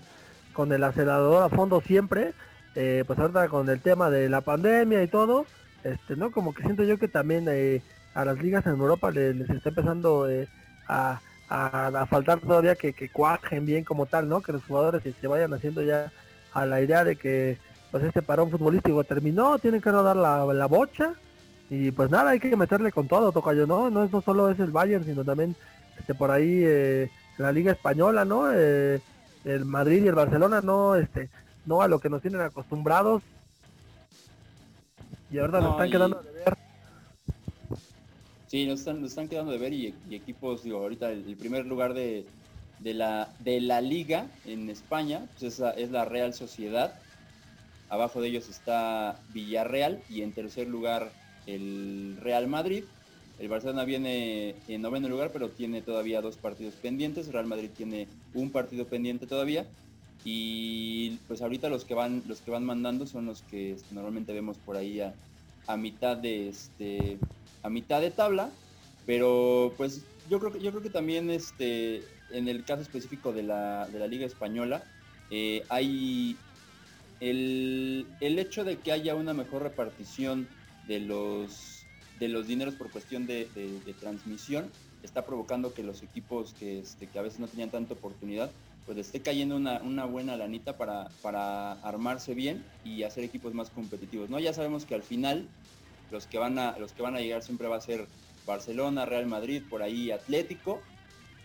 con 0.54 0.72
el 0.72 0.84
acelerador 0.84 1.44
a 1.44 1.50
fondo 1.50 1.82
siempre, 1.82 2.34
eh, 2.76 3.04
pues 3.06 3.20
ahorita 3.20 3.48
con 3.50 3.70
el 3.70 3.80
tema 3.82 4.10
de 4.10 4.30
la 4.30 4.42
pandemia 4.42 5.04
y 5.04 5.08
todo, 5.08 5.46
este, 5.84 6.16
¿no? 6.16 6.32
Como 6.32 6.54
que 6.54 6.64
siento 6.64 6.84
yo 6.84 6.98
que 6.98 7.08
también 7.08 7.46
eh, 7.50 7.82
a 8.14 8.26
las 8.26 8.42
ligas 8.42 8.66
en 8.66 8.74
Europa 8.74 9.12
les, 9.12 9.50
está 9.50 9.70
empezando 9.70 10.30
eh, 10.30 10.48
a, 10.88 11.22
faltar 11.48 12.40
todavía 12.40 12.76
que, 12.76 12.94
que, 12.94 13.10
cuajen 13.10 13.66
bien 13.66 13.84
como 13.84 14.06
tal, 14.06 14.28
¿no? 14.28 14.42
Que 14.42 14.52
los 14.52 14.64
jugadores 14.64 15.04
se 15.04 15.28
vayan 15.28 15.54
haciendo 15.54 15.82
ya 15.82 16.12
a 16.54 16.66
la 16.66 16.82
idea 16.82 17.04
de 17.04 17.16
que 17.16 17.58
pues 17.92 18.04
este 18.04 18.22
parón 18.22 18.50
futbolístico 18.50 19.04
terminó, 19.04 19.60
tienen 19.60 19.82
que 19.82 19.92
no 19.92 20.04
dar 20.04 20.16
la, 20.16 20.46
la 20.46 20.66
bocha 20.66 21.14
y 21.70 21.92
pues 21.92 22.10
nada, 22.10 22.32
hay 22.32 22.40
que 22.40 22.56
meterle 22.56 22.92
con 22.92 23.08
todo, 23.08 23.32
Tocayo, 23.32 23.66
¿no? 23.66 23.90
No, 23.90 24.08
no 24.08 24.22
solo 24.22 24.50
es 24.50 24.60
el 24.60 24.72
Bayern, 24.72 25.04
sino 25.04 25.24
también 25.24 25.56
este, 25.98 26.14
por 26.14 26.32
ahí 26.32 26.62
eh, 26.64 27.10
la 27.38 27.52
Liga 27.52 27.72
Española, 27.72 28.26
¿no? 28.26 28.52
Eh, 28.52 29.02
el 29.46 29.66
Madrid 29.66 30.04
y 30.04 30.08
el 30.08 30.16
Barcelona, 30.16 30.62
no, 30.62 30.96
este, 30.96 31.30
no 31.66 31.82
a 31.82 31.88
lo 31.88 32.00
que 32.00 32.10
nos 32.10 32.22
tienen 32.22 32.42
acostumbrados. 32.42 33.24
Y 35.32 35.40
ahora 35.40 35.60
nos 35.60 35.72
están 35.72 35.90
quedando 35.90 36.22
de 36.22 36.32
ver. 36.32 36.65
Sí, 38.48 38.66
nos 38.66 38.80
están, 38.80 39.04
están 39.04 39.28
quedando 39.28 39.52
de 39.52 39.58
ver 39.58 39.74
y, 39.74 39.94
equipos, 40.12 40.64
digo, 40.64 40.80
ahorita 40.80 41.12
el, 41.12 41.36
primer 41.36 41.66
lugar 41.66 41.94
de, 41.94 42.26
de, 42.80 42.94
la, 42.94 43.30
de 43.40 43.60
la 43.62 43.82
liga 43.82 44.28
en 44.46 44.70
España, 44.70 45.28
pues 45.40 45.60
es, 45.60 45.64
es 45.78 45.92
la 45.92 46.06
Real 46.06 46.34
Sociedad. 46.34 46.94
Abajo 47.90 48.22
de 48.22 48.30
ellos 48.30 48.50
está 48.50 49.20
Villarreal 49.34 50.02
y 50.10 50.22
en 50.22 50.32
tercer 50.32 50.68
lugar 50.68 51.12
el 51.48 52.18
Real 52.22 52.48
Madrid. 52.48 52.84
El 53.40 53.50
Barcelona 53.50 53.84
viene 53.84 54.56
en 54.68 54.82
noveno 54.82 55.10
lugar, 55.10 55.32
pero 55.34 55.50
tiene 55.50 55.82
todavía 55.82 56.22
dos 56.22 56.38
partidos 56.38 56.76
pendientes. 56.76 57.32
Real 57.32 57.46
Madrid 57.46 57.70
tiene 57.76 58.08
un 58.34 58.50
partido 58.50 58.86
pendiente 58.86 59.28
todavía. 59.28 59.66
Y 60.24 61.12
pues 61.28 61.42
ahorita 61.42 61.70
los 61.70 61.86
que 61.86 61.94
van, 61.94 62.24
los 62.28 62.40
que 62.42 62.50
van 62.50 62.64
mandando 62.64 63.06
son 63.06 63.26
los 63.26 63.42
que 63.44 63.74
este, 63.74 63.94
normalmente 63.94 64.34
vemos 64.34 64.58
por 64.58 64.78
ahí 64.78 65.02
a, 65.02 65.14
mitad 65.78 66.18
de 66.18 66.50
este, 66.50 67.18
a 67.66 67.70
mitad 67.70 68.00
de 68.00 68.12
tabla. 68.12 68.50
Pero 69.06 69.74
pues 69.78 70.04
yo 70.30 70.40
creo 70.40 70.52
que 70.52 70.60
yo 70.60 70.72
creo 70.72 70.84
que 70.84 70.90
también 70.90 71.30
este, 71.30 72.04
en 72.32 72.48
el 72.48 72.64
caso 72.64 72.82
específico 72.82 73.34
de 73.34 73.44
la, 73.44 73.88
Liga 74.10 74.26
Española, 74.26 74.84
eh, 75.30 75.64
hay 75.70 76.38
el, 77.20 78.08
el 78.22 78.40
hecho 78.40 78.64
de 78.64 78.78
que 78.78 78.92
haya 78.92 79.16
una 79.16 79.34
mejor 79.34 79.64
repartición 79.64 80.48
de 80.88 81.00
los, 81.00 81.86
de 82.20 82.30
los 82.30 82.48
dineros 82.48 82.76
por 82.76 82.90
cuestión 82.90 83.26
de, 83.26 83.48
transmisión 84.00 84.70
está 85.04 85.26
provocando 85.26 85.74
que 85.74 85.84
los 85.84 86.02
equipos 86.02 86.54
que, 86.58 86.80
este, 86.80 87.08
que 87.08 87.20
a 87.20 87.22
veces 87.22 87.40
no 87.40 87.48
tenían 87.48 87.70
tanta 87.70 87.94
oportunidad, 87.94 88.50
pues 88.86 88.98
esté 88.98 89.22
cayendo 89.22 89.56
una, 89.56 90.06
buena 90.06 90.36
lanita 90.36 90.78
para, 90.78 91.10
para, 91.22 91.74
armarse 91.84 92.34
bien 92.34 92.64
y 92.84 93.04
hacer 93.04 93.24
equipos 93.24 93.54
más 93.54 93.70
competitivos. 93.70 94.30
¿no? 94.30 94.40
Ya 94.40 94.54
sabemos 94.54 94.86
que 94.86 94.96
al 94.96 95.04
final 95.04 95.48
los 96.12 96.28
que, 96.28 96.38
van 96.38 96.60
a, 96.60 96.78
los 96.78 96.94
que 96.94 97.02
van 97.02 97.16
a 97.16 97.20
llegar 97.20 97.42
siempre 97.42 97.68
va 97.68 97.78
a 97.78 97.82
ser 97.82 98.08
Barcelona, 98.46 99.06
Real 99.06 99.26
Madrid, 99.26 99.64
por 99.70 99.82
ahí 99.82 100.12
Atlético, 100.12 100.82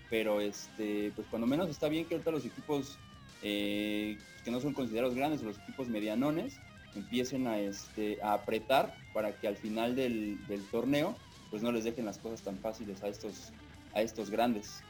pero 0.09 0.41
este, 0.41 1.13
pues 1.15 1.27
cuando 1.29 1.47
menos 1.47 1.69
está 1.71 1.89
bien 1.89 2.05
que 2.05 2.15
ahorita 2.15 2.31
los 2.31 2.45
equipos 2.45 2.99
eh, 3.43 4.19
que 4.45 4.51
no 4.51 4.61
son 4.61 4.75
considerados 4.75 5.15
grandes, 5.15 5.43
los 5.43 5.59
equipos 5.59 5.89
medianones, 5.89 6.59
empiecen 6.95 7.47
a, 7.47 7.59
este, 7.59 8.19
a 8.23 8.35
apretar 8.35 8.95
para 9.13 9.33
que 9.33 9.49
al 9.49 9.57
final 9.57 9.95
del, 9.95 10.39
torneo 10.71 11.17
pues 11.51 11.63
no 11.63 11.73
les 11.73 11.85
dejen 11.85 12.05
las 12.05 12.19
cosas 12.19 12.43
tan 12.43 12.59
fáciles 12.59 13.03
a 13.03 13.09
estos, 13.09 13.53
a 13.95 14.03
estos 14.03 14.31
grandes. 14.31 14.83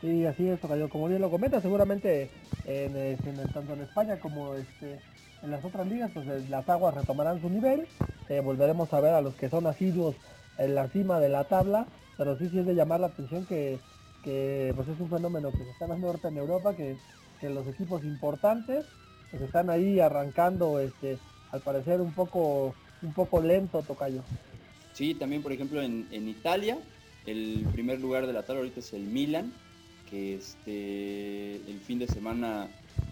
Sí, 0.00 0.24
así 0.24 0.48
es, 0.48 0.58
Como 0.60 1.08
bien 1.08 1.20
lo 1.20 1.30
comenta, 1.30 1.60
seguramente 1.60 2.30
en, 2.64 3.16
tanto 3.52 3.74
en 3.74 3.82
España 3.82 4.18
como 4.18 4.54
este, 4.54 4.98
en 5.42 5.50
las 5.50 5.64
otras 5.64 5.86
ligas, 5.86 6.10
pues 6.12 6.26
eh, 6.28 6.44
las 6.48 6.68
aguas 6.68 6.94
retomarán 6.94 7.40
su 7.40 7.48
nivel. 7.48 7.86
Eh, 8.28 8.40
volveremos 8.40 8.92
a 8.92 9.00
ver 9.00 9.14
a 9.14 9.20
los 9.20 9.34
que 9.34 9.48
son 9.48 9.66
asiduos 9.66 10.16
en 10.58 10.74
la 10.74 10.88
cima 10.88 11.20
de 11.20 11.28
la 11.28 11.44
tabla, 11.44 11.86
pero 12.16 12.36
sí, 12.38 12.48
sí 12.48 12.58
es 12.58 12.66
de 12.66 12.74
llamar 12.74 13.00
la 13.00 13.08
atención 13.08 13.46
que, 13.46 13.78
pues 14.22 14.88
es 14.88 15.00
un 15.00 15.08
fenómeno 15.08 15.50
que 15.50 15.64
se 15.64 15.70
está 15.70 15.86
dando 15.86 16.08
ahorita 16.08 16.28
en 16.28 16.36
Europa, 16.38 16.74
que, 16.74 16.96
que 17.40 17.48
los 17.48 17.66
equipos 17.66 18.04
importantes 18.04 18.84
pues 19.30 19.42
están 19.42 19.70
ahí 19.70 20.00
arrancando, 20.00 20.80
este, 20.80 21.18
al 21.52 21.60
parecer 21.60 22.00
un 22.00 22.12
poco, 22.12 22.74
un 23.02 23.12
poco 23.12 23.40
lento, 23.40 23.82
Tocayo. 23.82 24.22
Sí, 24.92 25.14
también 25.14 25.42
por 25.42 25.52
ejemplo 25.52 25.80
en, 25.80 26.28
Italia, 26.28 26.78
el 27.26 27.66
primer 27.72 28.00
lugar 28.00 28.26
de 28.26 28.32
la 28.32 28.42
tabla 28.42 28.60
ahorita 28.60 28.80
es 28.80 28.92
el 28.92 29.02
Milan, 29.02 29.52
que 30.10 30.34
este, 30.34 31.56
el 31.70 31.80
fin 31.80 32.00
de 32.00 32.08
semana 32.08 32.68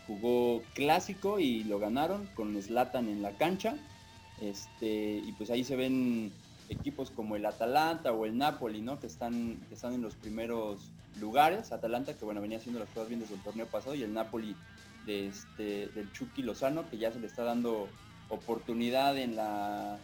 jugó 0.08 0.62
clásico 0.74 1.38
y 1.38 1.62
lo 1.62 1.78
ganaron 1.78 2.26
con 2.34 2.60
Slatan 2.60 3.08
en 3.08 3.22
la 3.22 3.32
cancha. 3.32 3.76
Este, 4.40 5.22
y 5.24 5.32
pues 5.38 5.50
ahí 5.50 5.62
se 5.62 5.76
ven 5.76 6.32
equipos 6.68 7.10
como 7.10 7.36
el 7.36 7.46
Atalanta 7.46 8.12
o 8.12 8.26
el 8.26 8.36
Napoli, 8.36 8.80
¿no? 8.80 8.98
Que 8.98 9.06
están, 9.06 9.58
que 9.68 9.74
están 9.74 9.92
en 9.92 10.02
los 10.02 10.16
primeros 10.16 10.90
lugares. 11.20 11.70
Atalanta, 11.70 12.14
que 12.14 12.24
bueno, 12.24 12.40
venía 12.40 12.58
haciendo 12.58 12.80
las 12.80 12.88
cosas 12.88 13.08
bien 13.08 13.20
desde 13.20 13.34
el 13.34 13.42
torneo 13.42 13.66
pasado, 13.66 13.94
y 13.94 14.02
el 14.02 14.12
Napoli 14.12 14.56
este, 15.06 15.88
del 15.88 16.10
Chucky 16.12 16.42
Lozano, 16.42 16.88
que 16.90 16.98
ya 16.98 17.12
se 17.12 17.20
le 17.20 17.26
está 17.26 17.44
dando 17.44 17.88
oportunidad 18.30 19.16
en 19.16 19.36
la 19.36 19.98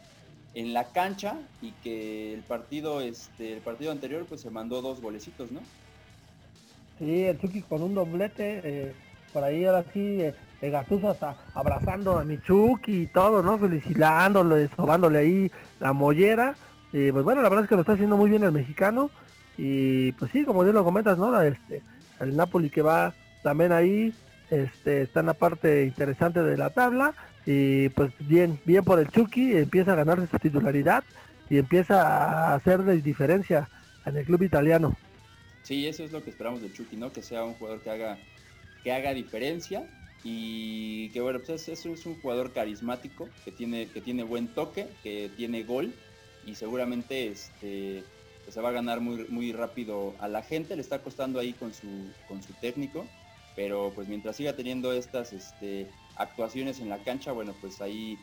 en 0.54 0.72
la 0.72 0.84
cancha 0.92 1.36
y 1.60 1.72
que 1.82 2.32
el 2.32 2.42
partido 2.42 3.00
este 3.00 3.54
el 3.54 3.60
partido 3.60 3.90
anterior 3.90 4.24
pues 4.24 4.40
se 4.40 4.50
mandó 4.50 4.82
dos 4.82 5.00
golecitos, 5.00 5.50
¿no? 5.50 5.60
Sí, 6.98 7.24
el 7.24 7.40
Chucky 7.40 7.62
con 7.62 7.82
un 7.82 7.94
doblete, 7.94 8.60
eh, 8.62 8.94
por 9.34 9.44
ahí 9.44 9.66
ahora 9.66 9.84
sí, 9.92 10.22
eh, 10.22 10.70
Gattuso 10.70 11.10
hasta 11.10 11.36
abrazando 11.52 12.18
a 12.18 12.24
mi 12.24 12.38
Chucky 12.38 13.02
y 13.02 13.06
todo, 13.08 13.42
¿no? 13.42 13.58
Felicitándole, 13.58 14.70
sobándole 14.74 15.18
ahí 15.18 15.50
la 15.80 15.92
mollera. 15.92 16.54
Y 16.90 17.12
pues 17.12 17.22
bueno, 17.22 17.42
la 17.42 17.50
verdad 17.50 17.64
es 17.64 17.68
que 17.68 17.74
lo 17.74 17.82
está 17.82 17.92
haciendo 17.92 18.16
muy 18.16 18.30
bien 18.30 18.44
el 18.44 18.52
mexicano. 18.52 19.10
Y 19.58 20.12
pues 20.12 20.30
sí, 20.30 20.44
como 20.44 20.62
bien 20.62 20.74
lo 20.74 20.84
comentas, 20.84 21.18
¿no? 21.18 21.38
Este, 21.42 21.82
el 22.20 22.34
Napoli 22.34 22.70
que 22.70 22.80
va 22.80 23.12
también 23.42 23.72
ahí 23.72 24.14
este, 24.50 25.02
está 25.02 25.20
en 25.20 25.26
la 25.26 25.34
parte 25.34 25.84
interesante 25.84 26.42
de 26.42 26.56
la 26.56 26.70
tabla 26.70 27.12
y 27.46 27.90
pues 27.90 28.12
bien, 28.20 28.58
bien 28.64 28.84
por 28.84 28.98
el 28.98 29.08
Chucky, 29.08 29.56
empieza 29.56 29.92
a 29.92 29.96
ganarse 29.96 30.26
su 30.26 30.38
titularidad 30.38 31.04
y 31.50 31.58
empieza 31.58 32.02
a 32.02 32.54
hacer 32.54 32.82
de 32.82 33.00
diferencia 33.02 33.68
en 34.06 34.16
el 34.16 34.24
club 34.24 34.42
italiano. 34.42 34.96
Sí, 35.62 35.86
eso 35.86 36.04
es 36.04 36.12
lo 36.12 36.22
que 36.22 36.30
esperamos 36.30 36.62
del 36.62 36.72
Chucky, 36.72 36.96
¿no? 36.96 37.12
Que 37.12 37.22
sea 37.22 37.44
un 37.44 37.54
jugador 37.54 37.80
que 37.80 37.90
haga, 37.90 38.18
que 38.84 38.92
haga 38.92 39.12
diferencia 39.12 39.88
y 40.22 41.08
que 41.10 41.20
bueno, 41.20 41.40
pues 41.44 41.68
es, 41.68 41.84
es 41.84 42.06
un 42.06 42.20
jugador 42.20 42.52
carismático, 42.52 43.28
que 43.44 43.50
tiene, 43.50 43.88
que 43.88 44.00
tiene 44.00 44.22
buen 44.22 44.46
toque, 44.46 44.86
que 45.02 45.30
tiene 45.36 45.64
gol 45.64 45.92
y 46.46 46.54
seguramente 46.54 47.26
este, 47.26 48.04
pues 48.44 48.54
se 48.54 48.60
va 48.60 48.68
a 48.68 48.72
ganar 48.72 49.00
muy, 49.00 49.26
muy 49.28 49.52
rápido 49.52 50.14
a 50.20 50.28
la 50.28 50.42
gente, 50.42 50.76
le 50.76 50.82
está 50.82 51.00
costando 51.00 51.40
ahí 51.40 51.52
con 51.54 51.74
su, 51.74 51.88
con 52.28 52.42
su 52.42 52.52
técnico 52.54 53.04
pero 53.56 53.92
pues 53.94 54.08
mientras 54.08 54.36
siga 54.36 54.54
teniendo 54.54 54.92
estas 54.92 55.32
este, 55.32 55.86
actuaciones 56.16 56.80
en 56.80 56.88
la 56.88 56.98
cancha, 56.98 57.32
bueno, 57.32 57.54
pues 57.60 57.80
ahí 57.80 58.18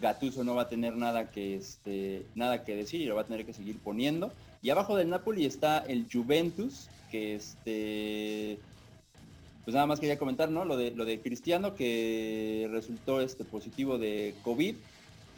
Gattuso 0.00 0.44
no 0.44 0.54
va 0.54 0.62
a 0.62 0.68
tener 0.68 0.96
nada 0.96 1.30
que, 1.30 1.56
este, 1.56 2.26
nada 2.34 2.64
que 2.64 2.76
decir 2.76 3.00
y 3.00 3.06
lo 3.06 3.14
va 3.14 3.22
a 3.22 3.26
tener 3.26 3.44
que 3.44 3.52
seguir 3.52 3.78
poniendo. 3.78 4.32
Y 4.62 4.70
abajo 4.70 4.96
del 4.96 5.10
Napoli 5.10 5.44
está 5.44 5.78
el 5.78 6.06
Juventus, 6.10 6.88
que 7.10 7.34
este, 7.34 8.58
pues 9.64 9.74
nada 9.74 9.86
más 9.86 10.00
quería 10.00 10.18
comentar, 10.18 10.50
¿no? 10.50 10.64
Lo 10.64 10.76
de, 10.76 10.90
lo 10.92 11.04
de 11.04 11.20
Cristiano, 11.20 11.74
que 11.74 12.68
resultó 12.72 13.20
este 13.20 13.44
positivo 13.44 13.98
de 13.98 14.34
COVID, 14.42 14.74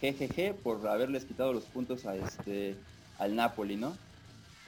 GGG, 0.00 0.54
por 0.62 0.86
haberles 0.86 1.24
quitado 1.24 1.52
los 1.52 1.64
puntos 1.64 2.06
a 2.06 2.16
este, 2.16 2.76
al 3.18 3.36
Napoli, 3.36 3.76
¿no? 3.76 3.92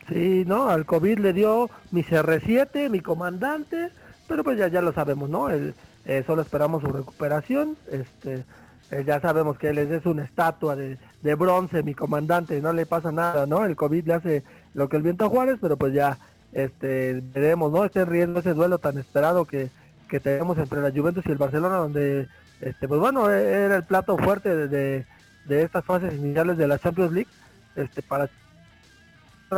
Sí, 0.09 0.45
¿no? 0.47 0.69
Al 0.69 0.85
COVID 0.85 1.19
le 1.19 1.33
dio 1.33 1.71
mi 1.91 2.03
CR7, 2.03 2.91
mi 2.91 3.01
comandante, 3.01 3.91
pero 4.29 4.45
pues 4.45 4.59
ya, 4.59 4.69
ya 4.69 4.83
lo 4.83 4.93
sabemos, 4.93 5.31
¿no? 5.31 5.49
Eh, 5.51 6.23
solo 6.27 6.43
esperamos 6.43 6.83
su 6.83 6.89
recuperación, 6.89 7.77
este, 7.91 8.45
eh, 8.91 9.05
ya 9.07 9.21
sabemos 9.21 9.59
que 9.59 9.69
él 9.71 9.79
es, 9.79 10.05
una 10.05 10.25
estatua 10.25 10.77
de, 10.77 10.99
de, 11.23 11.35
bronce, 11.35 11.83
mi 11.83 11.95
comandante, 11.95 12.61
no 12.61 12.73
le 12.73 12.85
pasa 12.85 13.11
nada, 13.11 13.47
¿no? 13.47 13.65
El 13.65 13.77
COVID 13.77 14.07
le 14.07 14.15
hace 14.15 14.43
lo 14.75 14.89
que 14.89 14.99
el 14.99 15.03
viento 15.03 15.25
a 15.25 15.31
Juárez, 15.31 15.59
pero 15.61 15.79
pues 15.79 15.95
ya 15.95 16.19
este, 16.55 17.21
veremos, 17.35 17.71
¿no? 17.71 17.85
Este 17.85 18.05
riesgo, 18.05 18.39
ese 18.39 18.55
duelo 18.55 18.79
tan 18.79 18.97
esperado 18.97 19.45
que, 19.45 19.71
que 20.09 20.21
tenemos 20.21 20.57
entre 20.57 20.81
la 20.81 20.93
Juventus 20.93 21.25
y 21.27 21.33
el 21.33 21.39
Barcelona, 21.39 21.77
donde, 21.77 22.29
este, 22.61 22.89
pues 22.89 23.01
bueno, 23.01 23.31
e, 23.31 23.43
era 23.43 23.77
el 23.77 23.85
plato 23.85 24.17
fuerte 24.17 24.57
de, 24.69 25.05
de, 25.47 25.63
estas 25.63 25.85
fases 25.85 26.15
iniciales 26.15 26.57
de 26.57 26.69
la 26.69 26.79
Champions 26.79 27.13
League, 27.13 27.31
este, 27.77 28.01
para 28.01 28.31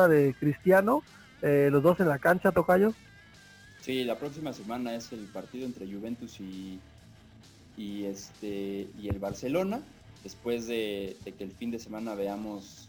de 0.09 0.35
Cristiano, 0.39 1.03
eh, 1.41 1.71
los 1.73 1.83
dos 1.83 2.01
en 2.01 2.09
la 2.09 2.19
cancha, 2.19 2.53
Tocayo. 2.53 2.93
Sí, 3.81 4.05
la 4.05 4.19
próxima 4.19 4.53
semana 4.53 4.95
es 4.95 5.11
el 5.13 5.21
partido 5.21 5.65
entre 5.65 5.87
Juventus 5.87 6.39
y, 6.39 6.79
y 7.79 8.05
este 8.05 8.89
y 9.01 9.09
el 9.09 9.19
Barcelona. 9.19 9.81
Después 10.23 10.67
de, 10.67 11.17
de 11.25 11.33
que 11.33 11.45
el 11.45 11.53
fin 11.53 11.71
de 11.71 11.79
semana 11.79 12.15
veamos 12.15 12.89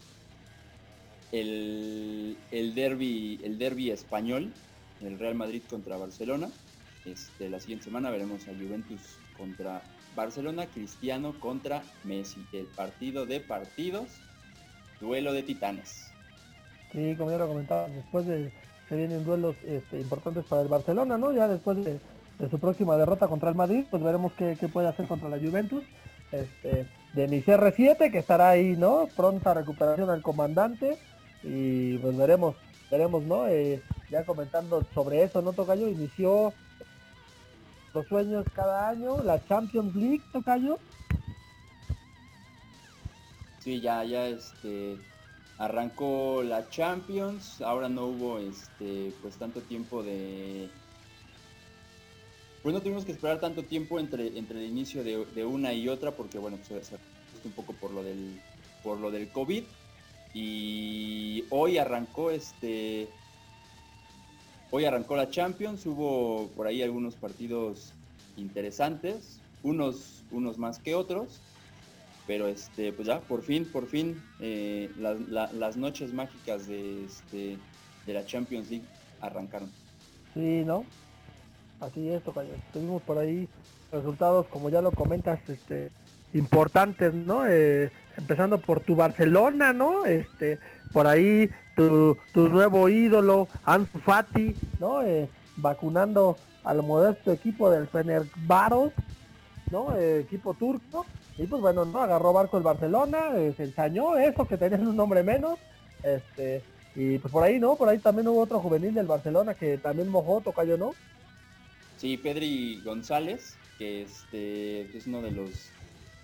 el, 1.32 2.36
el 2.50 2.74
derby 2.74 3.40
el 3.42 3.58
derby 3.58 3.90
español, 3.90 4.52
el 5.00 5.18
Real 5.18 5.34
Madrid 5.34 5.62
contra 5.68 5.96
Barcelona. 5.96 6.48
Este, 7.04 7.48
la 7.48 7.60
siguiente 7.60 7.86
semana 7.86 8.10
veremos 8.10 8.46
a 8.48 8.52
Juventus 8.54 9.18
contra 9.36 9.82
Barcelona, 10.14 10.66
Cristiano 10.66 11.38
contra 11.38 11.82
Messi, 12.04 12.44
el 12.52 12.66
partido 12.66 13.24
de 13.24 13.40
partidos, 13.40 14.08
duelo 15.00 15.32
de 15.32 15.42
titanes. 15.42 16.10
Sí, 16.92 17.14
como 17.16 17.30
ya 17.30 17.38
lo 17.38 17.48
comentaba, 17.48 17.88
después 17.88 18.26
de 18.26 18.52
se 18.88 18.96
vienen 18.96 19.24
duelos 19.24 19.54
este, 19.64 20.00
importantes 20.00 20.44
para 20.46 20.62
el 20.62 20.68
Barcelona, 20.68 21.18
¿no? 21.18 21.32
Ya 21.32 21.46
después 21.46 21.84
de, 21.84 22.00
su 22.50 22.58
próxima 22.58 22.96
derrota 22.96 23.28
contra 23.28 23.50
el 23.50 23.54
Madrid, 23.54 23.84
pues 23.90 24.02
veremos 24.02 24.32
qué, 24.32 24.56
puede 24.72 24.88
hacer 24.88 25.06
contra 25.06 25.28
la 25.28 25.38
Juventus. 25.38 25.84
Este, 26.32 26.86
de 27.12 27.28
mi 27.28 27.42
CR7, 27.42 28.10
que 28.10 28.18
estará 28.18 28.50
ahí, 28.50 28.76
¿no? 28.76 29.08
Pronta 29.16 29.54
recuperación 29.54 30.08
al 30.10 30.22
comandante 30.22 30.98
y 31.42 31.98
pues 31.98 32.16
veremos, 32.16 32.56
veremos, 32.90 33.22
¿no? 33.22 33.46
Eh, 33.46 33.82
ya 34.10 34.24
comentando 34.24 34.84
sobre 34.94 35.22
eso, 35.22 35.42
¿no, 35.42 35.52
Tocayo? 35.52 35.88
Inició 35.88 36.52
los 37.94 38.06
sueños 38.06 38.46
cada 38.54 38.88
año, 38.88 39.22
la 39.22 39.44
Champions 39.46 39.94
League, 39.94 40.22
Tocayo. 40.32 40.78
Sí, 43.60 43.80
ya, 43.80 44.04
ya, 44.04 44.26
este, 44.28 44.96
arrancó 45.58 46.42
la 46.42 46.68
Champions, 46.70 47.60
ahora 47.60 47.88
no 47.88 48.06
hubo, 48.06 48.38
este, 48.38 49.12
pues 49.20 49.36
tanto 49.36 49.60
tiempo 49.60 50.02
de... 50.02 50.70
Pues 52.62 52.74
no 52.74 52.80
tuvimos 52.80 53.04
que 53.04 53.12
esperar 53.12 53.40
tanto 53.40 53.62
tiempo 53.62 54.00
entre, 54.00 54.36
entre 54.38 54.58
el 54.58 54.66
inicio 54.66 55.04
de, 55.04 55.44
una 55.44 55.72
y 55.72 55.88
otra, 55.88 56.12
porque 56.12 56.38
bueno, 56.38 56.58
pues 56.68 56.90
un 57.44 57.52
poco 57.52 57.72
por 57.72 57.92
lo 57.92 58.02
del, 58.02 58.40
por 58.82 58.98
lo 58.98 59.10
del 59.10 59.28
COVID, 59.30 59.64
y 60.38 61.44
hoy 61.50 61.78
arrancó 61.78 62.30
este. 62.30 63.08
Hoy 64.70 64.84
arrancó 64.84 65.16
la 65.16 65.30
Champions, 65.30 65.84
hubo 65.86 66.48
por 66.54 66.68
ahí 66.68 66.80
algunos 66.82 67.16
partidos 67.16 67.92
interesantes, 68.36 69.40
unos, 69.64 70.22
unos 70.30 70.58
más 70.58 70.78
que 70.78 70.94
otros, 70.94 71.40
pero 72.26 72.46
este, 72.46 72.92
pues 72.92 73.08
ya, 73.08 73.20
por 73.20 73.42
fin, 73.42 73.64
por 73.64 73.86
fin, 73.86 74.22
eh, 74.40 74.90
las 74.98 75.76
noches 75.76 76.12
mágicas 76.12 76.68
de, 76.68 77.04
este, 77.06 77.56
de 78.06 78.12
la 78.12 78.26
Champions 78.26 78.70
League 78.70 78.84
arrancaron. 79.20 79.70
Sí, 80.34 80.62
¿no? 80.64 80.84
Así 81.80 82.10
es, 82.10 82.22
Tocayo. 82.22 82.52
Tuvimos 82.72 83.02
por 83.02 83.18
ahí 83.18 83.48
resultados, 83.90 84.46
como 84.48 84.68
ya 84.68 84.82
lo 84.82 84.92
comentas, 84.92 85.40
este, 85.48 85.90
importantes, 86.34 87.14
¿no? 87.14 87.46
Eh, 87.48 87.90
empezando 88.18 88.58
por 88.58 88.80
tu 88.80 88.96
Barcelona, 88.96 89.72
¿no? 89.72 90.04
Este, 90.04 90.58
por 90.92 91.06
ahí 91.06 91.48
tu, 91.76 92.16
nuevo 92.34 92.88
ídolo, 92.88 93.48
Ansu 93.64 93.98
Fati, 94.00 94.54
¿no? 94.80 95.02
Eh, 95.02 95.28
vacunando 95.56 96.36
al 96.64 96.82
modesto 96.82 97.32
equipo 97.32 97.70
del 97.70 97.86
Fenerbahce, 97.86 98.92
¿no? 99.70 99.96
Eh, 99.96 100.20
equipo 100.20 100.54
turco. 100.54 101.06
Y 101.38 101.46
pues 101.46 101.62
bueno, 101.62 101.84
no 101.84 102.00
agarró 102.00 102.32
barco 102.32 102.58
el 102.58 102.64
Barcelona, 102.64 103.30
se 103.56 103.62
ensañó 103.62 104.18
eso 104.18 104.46
que 104.46 104.56
tenía 104.56 104.78
un 104.78 104.96
nombre 104.96 105.22
menos. 105.22 105.58
Este, 106.02 106.62
y 106.96 107.18
pues 107.18 107.30
por 107.30 107.44
ahí, 107.44 107.60
¿no? 107.60 107.76
Por 107.76 107.88
ahí 107.88 107.98
también 107.98 108.26
hubo 108.26 108.40
otro 108.40 108.58
juvenil 108.58 108.92
del 108.92 109.06
Barcelona 109.06 109.54
que 109.54 109.78
también 109.78 110.08
mojó, 110.08 110.40
tocayo, 110.40 110.76
¿no? 110.76 110.94
Sí, 111.96 112.16
Pedri 112.16 112.80
González, 112.84 113.56
que 113.78 114.02
este 114.02 114.96
es 114.96 115.06
uno 115.06 115.22
de 115.22 115.30
los 115.30 115.70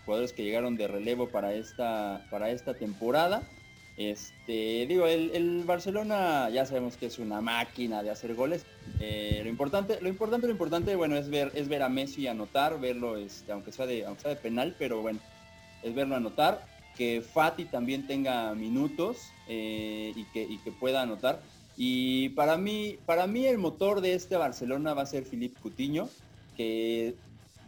jugadores 0.04 0.32
que 0.32 0.44
llegaron 0.44 0.76
de 0.76 0.88
relevo 0.88 1.28
para 1.28 1.54
esta, 1.54 2.26
para 2.30 2.50
esta 2.50 2.74
temporada. 2.74 3.42
Este, 3.96 4.86
digo, 4.88 5.06
el, 5.06 5.62
Barcelona 5.64 6.50
ya 6.50 6.66
sabemos 6.66 6.96
que 6.96 7.06
es 7.06 7.18
una 7.18 7.40
máquina 7.40 8.02
de 8.02 8.10
hacer 8.10 8.34
goles. 8.34 8.66
Eh, 9.00 9.40
lo 9.44 9.48
importante, 9.48 10.00
lo 10.00 10.08
importante, 10.08 10.46
lo 10.46 10.52
importante, 10.52 10.96
bueno, 10.96 11.16
es 11.16 11.30
ver, 11.30 11.52
es 11.54 11.68
ver 11.68 11.82
a 11.82 11.88
Messi 11.88 12.26
anotar, 12.26 12.80
verlo, 12.80 13.16
este, 13.16 13.52
aunque 13.52 13.70
sea 13.72 13.86
de, 13.86 14.04
aunque 14.04 14.22
sea 14.22 14.30
de 14.30 14.36
penal, 14.36 14.74
pero 14.78 15.00
bueno, 15.00 15.20
es 15.82 15.94
verlo 15.94 16.16
anotar, 16.16 16.66
que 16.96 17.22
Fati 17.22 17.66
también 17.66 18.06
tenga 18.06 18.54
minutos 18.54 19.30
eh, 19.48 20.12
y, 20.16 20.24
que, 20.24 20.42
y 20.42 20.58
que 20.58 20.72
pueda 20.72 21.02
anotar. 21.02 21.40
Y 21.76 22.30
para 22.30 22.56
mí, 22.56 22.98
para 23.06 23.26
mí 23.26 23.46
el 23.46 23.58
motor 23.58 24.00
de 24.00 24.14
este 24.14 24.36
Barcelona 24.36 24.94
va 24.94 25.02
a 25.02 25.06
ser 25.06 25.24
Philippe 25.24 25.60
Coutinho, 25.60 26.08
que 26.56 27.14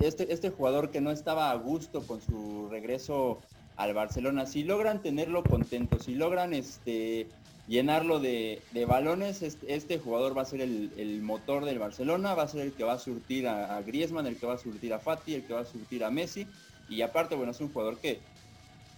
este, 0.01 0.33
este 0.33 0.51
jugador 0.51 0.91
que 0.91 1.01
no 1.01 1.11
estaba 1.11 1.51
a 1.51 1.55
gusto 1.57 2.03
con 2.07 2.21
su 2.21 2.69
regreso 2.71 3.41
al 3.77 3.95
Barcelona, 3.95 4.47
si 4.47 4.65
logran 4.65 5.03
tenerlo 5.03 5.43
contento, 5.45 5.99
si 5.99 6.15
logran 6.15 6.55
este, 6.55 7.29
llenarlo 7.69 8.21
de, 8.21 8.61
balones, 8.89 9.43
este, 9.43 9.75
este, 9.75 9.99
jugador 9.99 10.37
va 10.37 10.43
a 10.43 10.47
ser 10.47 10.61
el, 10.61 11.21
motor 11.23 11.65
del 11.65 11.79
Barcelona, 11.79 12.35
va 12.35 12.45
a 12.45 12.49
ser 12.49 12.63
el 12.63 12.73
que 12.73 12.85
va 12.85 12.95
a 12.95 12.99
surtir 12.99 13.49
a, 13.49 13.81
Griezmann, 13.83 14.27
el 14.27 14.39
que 14.39 14.47
va 14.47 14.55
a 14.55 14.59
surtir 14.59 14.95
a 14.95 14.99
Fati, 14.99 15.35
el 15.35 15.45
que 15.45 15.55
va 15.55 15.61
a 15.61 15.67
surtir 15.67 16.05
a 16.05 16.11
Messi, 16.11 16.47
y 16.89 17.03
aparte, 17.03 17.35
bueno, 17.35 17.53
es 17.53 17.61
un 17.61 17.73
jugador 17.73 17.99
que 17.99 18.21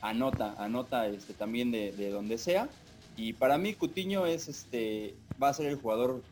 anota, 0.01 0.55
anota 0.59 1.07
este, 1.09 1.35
también 1.35 1.71
de, 1.71 1.93
de 1.93 2.11
donde 2.11 2.39
sea, 2.39 2.69
y 3.17 3.33
para 3.33 3.59
mí 3.59 3.75
Cutiño 3.75 4.27
es 4.27 4.49
este, 4.49 5.17
va 5.43 5.49
a 5.49 5.55
ser 5.55 5.67
el 5.67 5.77
jugador 5.77 6.23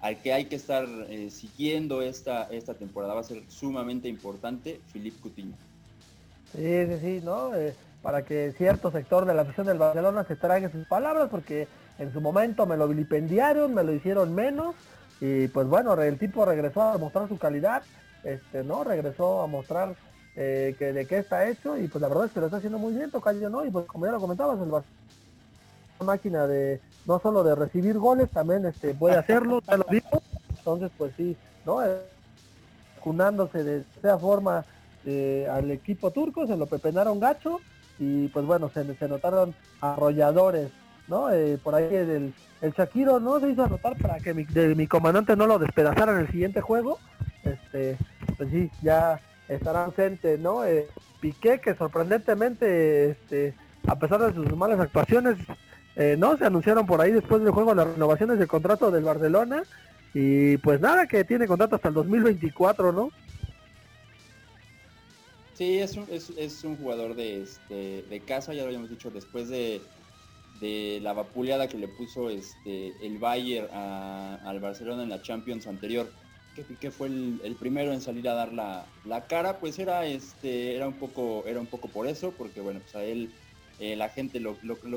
al 0.00 0.20
que 0.20 0.32
hay 0.32 0.46
que 0.46 0.56
estar 0.56 0.86
eh, 1.08 1.30
siguiendo 1.30 2.02
esta, 2.02 2.44
esta 2.44 2.74
temporada. 2.74 3.14
Va 3.14 3.20
a 3.20 3.24
ser 3.24 3.42
sumamente 3.48 4.08
importante 4.08 4.80
Philippe 4.92 5.20
Coutinho. 5.20 5.54
Sí, 6.52 6.86
sí, 6.86 6.98
sí, 7.00 7.20
¿no? 7.24 7.54
Eh, 7.54 7.74
para 8.02 8.22
que 8.22 8.52
cierto 8.56 8.92
sector 8.92 9.24
de 9.24 9.34
la 9.34 9.42
afición 9.42 9.66
del 9.66 9.78
Barcelona 9.78 10.24
se 10.24 10.36
trague 10.36 10.70
sus 10.70 10.86
palabras, 10.86 11.28
porque 11.30 11.66
en 11.98 12.12
su 12.12 12.20
momento 12.20 12.66
me 12.66 12.76
lo 12.76 12.86
vilipendiaron, 12.86 13.74
me 13.74 13.82
lo 13.82 13.92
hicieron 13.92 14.34
menos, 14.34 14.76
y 15.20 15.48
pues 15.48 15.66
bueno, 15.66 16.00
el 16.00 16.18
tipo 16.18 16.44
regresó 16.44 16.82
a 16.82 16.98
mostrar 16.98 17.28
su 17.28 17.38
calidad, 17.38 17.82
este, 18.22 18.62
¿no? 18.62 18.84
Regresó 18.84 19.42
a 19.42 19.46
mostrar 19.46 19.96
eh, 20.36 20.76
que 20.78 20.92
de 20.92 21.06
qué 21.06 21.18
está 21.18 21.48
hecho, 21.48 21.76
y 21.78 21.88
pues 21.88 22.00
la 22.00 22.08
verdad 22.08 22.26
es 22.26 22.32
que 22.32 22.40
lo 22.40 22.46
está 22.46 22.58
haciendo 22.58 22.78
muy 22.78 22.94
bien, 22.94 23.10
Tocayo, 23.10 23.50
¿no? 23.50 23.64
Y 23.64 23.70
pues 23.70 23.86
como 23.86 24.06
ya 24.06 24.12
lo 24.12 24.20
comentabas, 24.20 24.54
el 24.60 24.70
Barcelona 24.70 24.96
máquina 26.04 26.46
de 26.46 26.80
no 27.06 27.18
solo 27.20 27.44
de 27.44 27.54
recibir 27.54 27.98
goles, 27.98 28.30
también 28.30 28.66
este 28.66 28.94
puede 28.94 29.16
hacerlo, 29.16 29.60
ya 29.66 29.76
lo 29.76 29.86
digo. 29.90 30.22
Entonces, 30.50 30.90
pues 30.98 31.12
sí, 31.16 31.36
¿no? 31.64 31.78
Vacunándose 32.96 33.62
de 33.62 33.84
esa 33.98 34.18
forma 34.18 34.64
eh, 35.04 35.46
al 35.50 35.70
equipo 35.70 36.10
turco, 36.10 36.46
se 36.46 36.56
lo 36.56 36.66
pepenaron 36.66 37.20
gacho 37.20 37.60
y 37.98 38.28
pues 38.28 38.44
bueno, 38.44 38.70
se, 38.70 38.84
notaron 39.08 39.54
arrolladores, 39.80 40.70
¿no? 41.08 41.30
Eh, 41.30 41.58
por 41.62 41.74
ahí 41.74 41.94
el, 41.94 42.34
el 42.60 42.72
Shakiro 42.72 43.20
no 43.20 43.38
se 43.38 43.50
hizo 43.50 43.64
anotar 43.64 43.96
para 43.96 44.18
que 44.18 44.34
mi, 44.34 44.44
mi 44.74 44.86
comandante 44.86 45.36
no 45.36 45.46
lo 45.46 45.58
despedazara 45.58 46.12
en 46.12 46.18
el 46.18 46.30
siguiente 46.30 46.60
juego. 46.60 46.98
Este, 47.44 47.96
pues 48.36 48.50
sí, 48.50 48.70
ya 48.82 49.20
estará 49.48 49.84
ausente, 49.84 50.38
¿no? 50.38 50.64
Eh, 50.64 50.88
Piqué 51.20 51.60
que 51.60 51.74
sorprendentemente, 51.74 53.10
este, 53.10 53.54
a 53.86 53.96
pesar 53.98 54.20
de 54.20 54.34
sus 54.34 54.54
malas 54.56 54.80
actuaciones, 54.80 55.36
eh, 55.96 56.14
no, 56.18 56.36
se 56.36 56.44
anunciaron 56.44 56.86
por 56.86 57.00
ahí 57.00 57.10
después 57.10 57.42
del 57.42 57.52
juego 57.52 57.74
las 57.74 57.88
renovaciones 57.88 58.38
del 58.38 58.48
contrato 58.48 58.90
del 58.90 59.04
Barcelona 59.04 59.62
y 60.12 60.58
pues 60.58 60.80
nada, 60.80 61.06
que 61.06 61.24
tiene 61.24 61.46
contrato 61.46 61.76
hasta 61.76 61.88
el 61.88 61.94
2024, 61.94 62.92
¿no? 62.92 63.10
Sí, 65.54 65.78
es 65.78 65.96
un, 65.96 66.06
es, 66.10 66.64
un 66.64 66.76
jugador 66.76 67.14
de, 67.14 67.42
este, 67.42 68.02
de 68.02 68.20
casa, 68.20 68.52
ya 68.52 68.60
lo 68.60 68.68
habíamos 68.68 68.90
dicho, 68.90 69.10
después 69.10 69.48
de, 69.48 69.80
la 71.00 71.14
vapuleada 71.14 71.66
que 71.68 71.78
le 71.78 71.88
puso 71.88 72.28
este, 72.28 72.92
el 73.02 73.18
Bayern 73.18 73.68
al 73.74 74.60
Barcelona 74.60 75.02
en 75.02 75.08
la 75.08 75.22
Champions 75.22 75.66
anterior, 75.66 76.10
que, 76.80 76.90
fue 76.90 77.08
el, 77.08 77.56
primero 77.58 77.92
en 77.92 78.02
salir 78.02 78.28
a 78.28 78.34
dar 78.34 78.52
la, 78.52 79.26
cara, 79.28 79.58
pues 79.58 79.78
era, 79.78 80.04
este, 80.04 80.76
era, 80.76 80.88
un 80.88 80.94
poco, 80.94 81.44
era 81.46 81.60
un 81.60 81.66
poco 81.66 81.88
por 81.88 82.06
eso, 82.06 82.32
porque 82.36 82.60
bueno, 82.60 82.80
pues 82.80 82.94
a 82.96 83.04
él 83.04 83.30
eh, 83.78 83.96
la 83.96 84.08
gente 84.08 84.40
lo, 84.40 84.56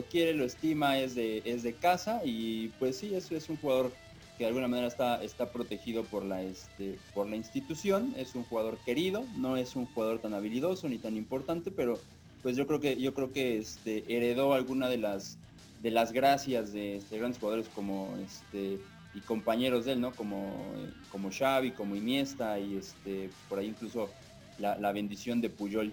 quiere, 0.09 0.33
lo 0.33 0.45
estima, 0.45 0.99
es 0.99 1.15
de, 1.15 1.41
es 1.45 1.63
de 1.63 1.73
casa 1.73 2.21
y 2.23 2.69
pues 2.79 2.97
sí, 2.97 3.13
eso 3.13 3.35
es 3.35 3.49
un 3.49 3.57
jugador 3.57 3.91
que 4.37 4.45
de 4.45 4.47
alguna 4.47 4.67
manera 4.67 4.87
está, 4.87 5.21
está 5.21 5.51
protegido 5.51 6.03
por 6.03 6.23
la, 6.23 6.41
este, 6.41 6.97
por 7.13 7.27
la 7.27 7.35
institución, 7.35 8.13
es 8.17 8.35
un 8.35 8.43
jugador 8.43 8.77
querido, 8.85 9.25
no 9.35 9.57
es 9.57 9.75
un 9.75 9.85
jugador 9.85 10.19
tan 10.19 10.33
habilidoso 10.33 10.87
ni 10.87 10.97
tan 10.97 11.17
importante, 11.17 11.71
pero 11.71 11.99
pues 12.41 12.55
yo 12.55 12.65
creo 12.65 12.79
que, 12.79 12.95
yo 12.95 13.13
creo 13.13 13.33
que 13.33 13.57
este, 13.57 14.05
heredó 14.07 14.53
alguna 14.53 14.87
de 14.87 14.97
las, 14.97 15.37
de 15.81 15.91
las 15.91 16.13
gracias 16.13 16.71
de 16.71 17.01
grandes 17.11 17.39
jugadores 17.39 17.67
como 17.75 18.15
este, 18.25 18.79
y 19.13 19.19
compañeros 19.21 19.85
de 19.85 19.93
él, 19.93 20.01
¿no? 20.01 20.11
Como, 20.11 20.53
como 21.11 21.29
Xavi, 21.31 21.71
como 21.71 21.95
Iniesta 21.95 22.59
y 22.59 22.77
este, 22.77 23.29
por 23.47 23.59
ahí 23.59 23.67
incluso 23.67 24.09
la, 24.57 24.77
la 24.77 24.91
bendición 24.91 25.41
de 25.41 25.49
Puyol. 25.49 25.91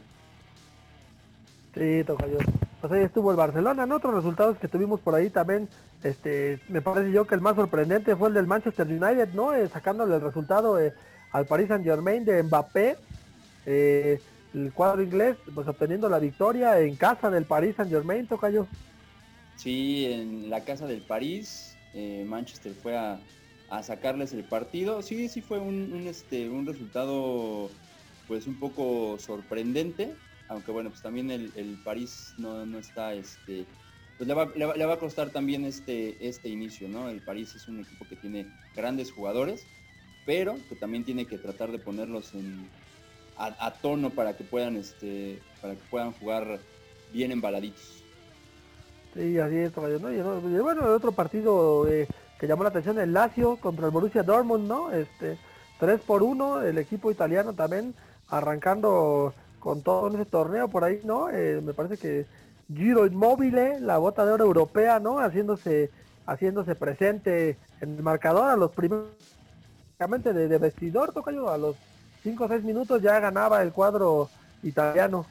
Sí, 1.75 2.05
yo. 2.07 2.66
Pues 2.81 2.93
ahí 2.93 3.05
estuvo 3.05 3.31
el 3.31 3.37
Barcelona, 3.37 3.87
¿no? 3.87 3.97
Otros 3.97 4.15
resultados 4.15 4.59
que 4.59 4.69
tuvimos 4.69 5.01
por 5.01 5.15
ahí 5.15 5.31
también, 5.31 5.69
este, 6.03 6.61
me 6.69 6.83
parece 6.83 7.11
yo 7.11 7.27
que 7.27 7.35
el 7.35 7.41
más 7.41 7.57
sorprendente 7.57 8.15
fue 8.17 8.29
el 8.29 8.35
del 8.35 8.47
Manchester 8.47 8.87
United, 8.87 9.31
¿no? 9.33 9.55
Eh, 9.55 9.69
sacándole 9.69 10.17
el 10.17 10.21
resultado 10.21 10.79
eh, 10.79 10.93
al 11.33 11.47
Paris 11.47 11.69
Saint 11.69 11.85
Germain 11.85 12.25
de 12.25 12.43
Mbappé, 12.43 12.97
eh, 13.65 14.21
el 14.55 14.73
cuadro 14.73 15.03
inglés, 15.03 15.37
pues 15.55 15.67
obteniendo 15.67 16.09
la 16.09 16.19
victoria 16.19 16.79
en 16.81 16.97
casa 16.97 17.31
del 17.31 17.45
Paris 17.45 17.77
Saint 17.77 17.91
Germain, 17.91 18.29
yo. 18.53 18.67
Sí, 19.57 20.07
en 20.13 20.51
la 20.51 20.63
casa 20.65 20.87
del 20.87 21.01
París, 21.01 21.77
Manchester 22.27 22.75
fue 22.75 22.97
a, 22.97 23.19
sacarles 23.83 24.35
el 24.35 24.45
partido. 24.45 25.01
Sí, 25.01 25.29
sí 25.29 25.41
fue 25.41 25.59
un, 25.59 25.93
un, 25.93 26.07
este, 26.07 26.49
un 26.49 26.67
resultado 26.67 27.71
pues 28.29 28.47
un 28.47 28.59
poco 28.59 29.19
sorprendente 29.19 30.15
aunque 30.49 30.71
bueno, 30.71 30.91
pues 30.91 31.03
también 31.03 31.31
el, 31.31 31.81
París 31.85 32.35
no, 32.39 32.63
está, 32.79 33.15
este, 33.15 33.67
pues 34.17 34.29
le 34.29 34.35
va, 34.87 34.93
a 34.93 34.99
costar 34.99 35.31
también 35.31 35.65
este, 35.65 36.17
este 36.27 36.49
inicio, 36.49 36.89
¿no? 36.89 37.09
El 37.09 37.23
París 37.23 37.55
es 37.55 37.69
un 37.69 37.81
equipo 37.81 38.07
que 38.09 38.17
tiene 38.17 38.47
grandes 38.75 39.13
jugadores, 39.13 39.67
pero 40.25 40.57
que 40.69 40.77
también 40.77 41.05
tiene 41.05 41.27
que 41.27 41.39
tratar 41.39 41.73
de 41.73 41.79
ponerlos 41.79 42.35
en, 42.35 42.69
a, 43.39 43.71
tono 43.75 44.11
para 44.11 44.37
que 44.37 44.45
puedan, 44.45 44.77
este, 44.77 45.41
para 45.61 45.75
que 45.75 45.83
puedan 45.91 46.13
jugar 46.13 46.59
bien 47.13 47.33
embaladitos. 47.33 48.03
Sí, 49.15 49.39
así 49.39 49.57
es, 49.57 49.77
¿no? 49.77 50.13
Y, 50.13 50.21
bueno, 50.61 50.83
el 50.83 50.93
otro 50.93 51.13
partido 51.13 51.89
eh, 51.89 52.07
que 52.39 52.47
llamó 52.47 52.63
la 52.63 52.69
atención, 52.69 52.99
el 52.99 53.13
Lazio 53.13 53.57
contra 53.57 53.87
el 53.87 53.93
Borussia 53.93 54.23
Dortmund, 54.23 54.69
¿no? 54.69 54.93
Este, 54.93 55.39
3 55.81 56.01
por 56.01 56.23
1, 56.23 56.63
el 56.63 56.79
equipo 56.79 57.11
italiano 57.11 57.53
también 57.55 57.95
arrancando 58.29 59.35
con 59.67 59.83
todo 59.83 60.07
ese 60.15 60.25
torneo 60.27 60.69
por 60.69 60.85
ahí, 60.85 61.01
¿no? 61.03 61.29
Eh, 61.29 61.61
me 61.61 61.75
parece 61.75 61.97
que 61.97 62.25
Giro 62.73 63.05
Inmóvil, 63.05 63.57
la 63.81 63.99
bota 63.99 64.25
de 64.25 64.31
oro 64.31 64.45
europea, 64.45 65.01
¿no? 65.01 65.19
Haciéndose, 65.19 65.91
haciéndose 66.25 66.77
presente 66.77 67.57
en 67.81 67.97
el 67.97 68.03
marcador 68.05 68.49
a 68.49 68.55
los 68.55 68.71
primeros 68.71 69.09
de, 69.99 70.47
de 70.47 70.59
vestidor, 70.59 71.13
yo 71.33 71.51
a 71.51 71.59
los 71.59 71.75
5 72.23 72.45
o 72.45 72.49
6 72.49 72.63
minutos 72.63 73.03
ya 73.03 73.19
ganaba 73.19 73.61
el 73.61 73.73
cuadro 73.73 74.31
italiano. 74.63 75.27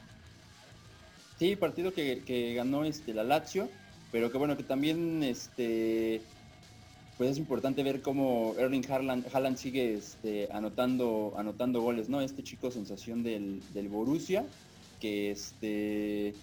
Sí, 1.38 1.56
partido 1.56 1.94
que, 1.94 2.22
que 2.22 2.52
ganó 2.52 2.84
este 2.84 3.14
la 3.14 3.24
Lazio, 3.24 3.70
pero 4.12 4.30
que 4.30 4.36
bueno, 4.36 4.54
que 4.58 4.64
también 4.64 5.22
este 5.22 6.20
pues 7.16 7.30
es 7.30 7.38
importante 7.38 7.82
ver 7.82 8.02
cómo 8.02 8.54
Erling 8.58 8.84
Haaland, 8.90 9.56
sigue 9.56 9.94
este, 9.94 10.48
anotando, 10.52 11.34
anotando 11.38 11.80
goles, 11.80 12.08
¿no? 12.08 12.20
Este 12.20 12.42
chico 12.42 12.70
sensación 12.70 13.22
del, 13.22 13.62
Borussia, 13.88 14.44
que 15.00 15.30
este 15.30 16.34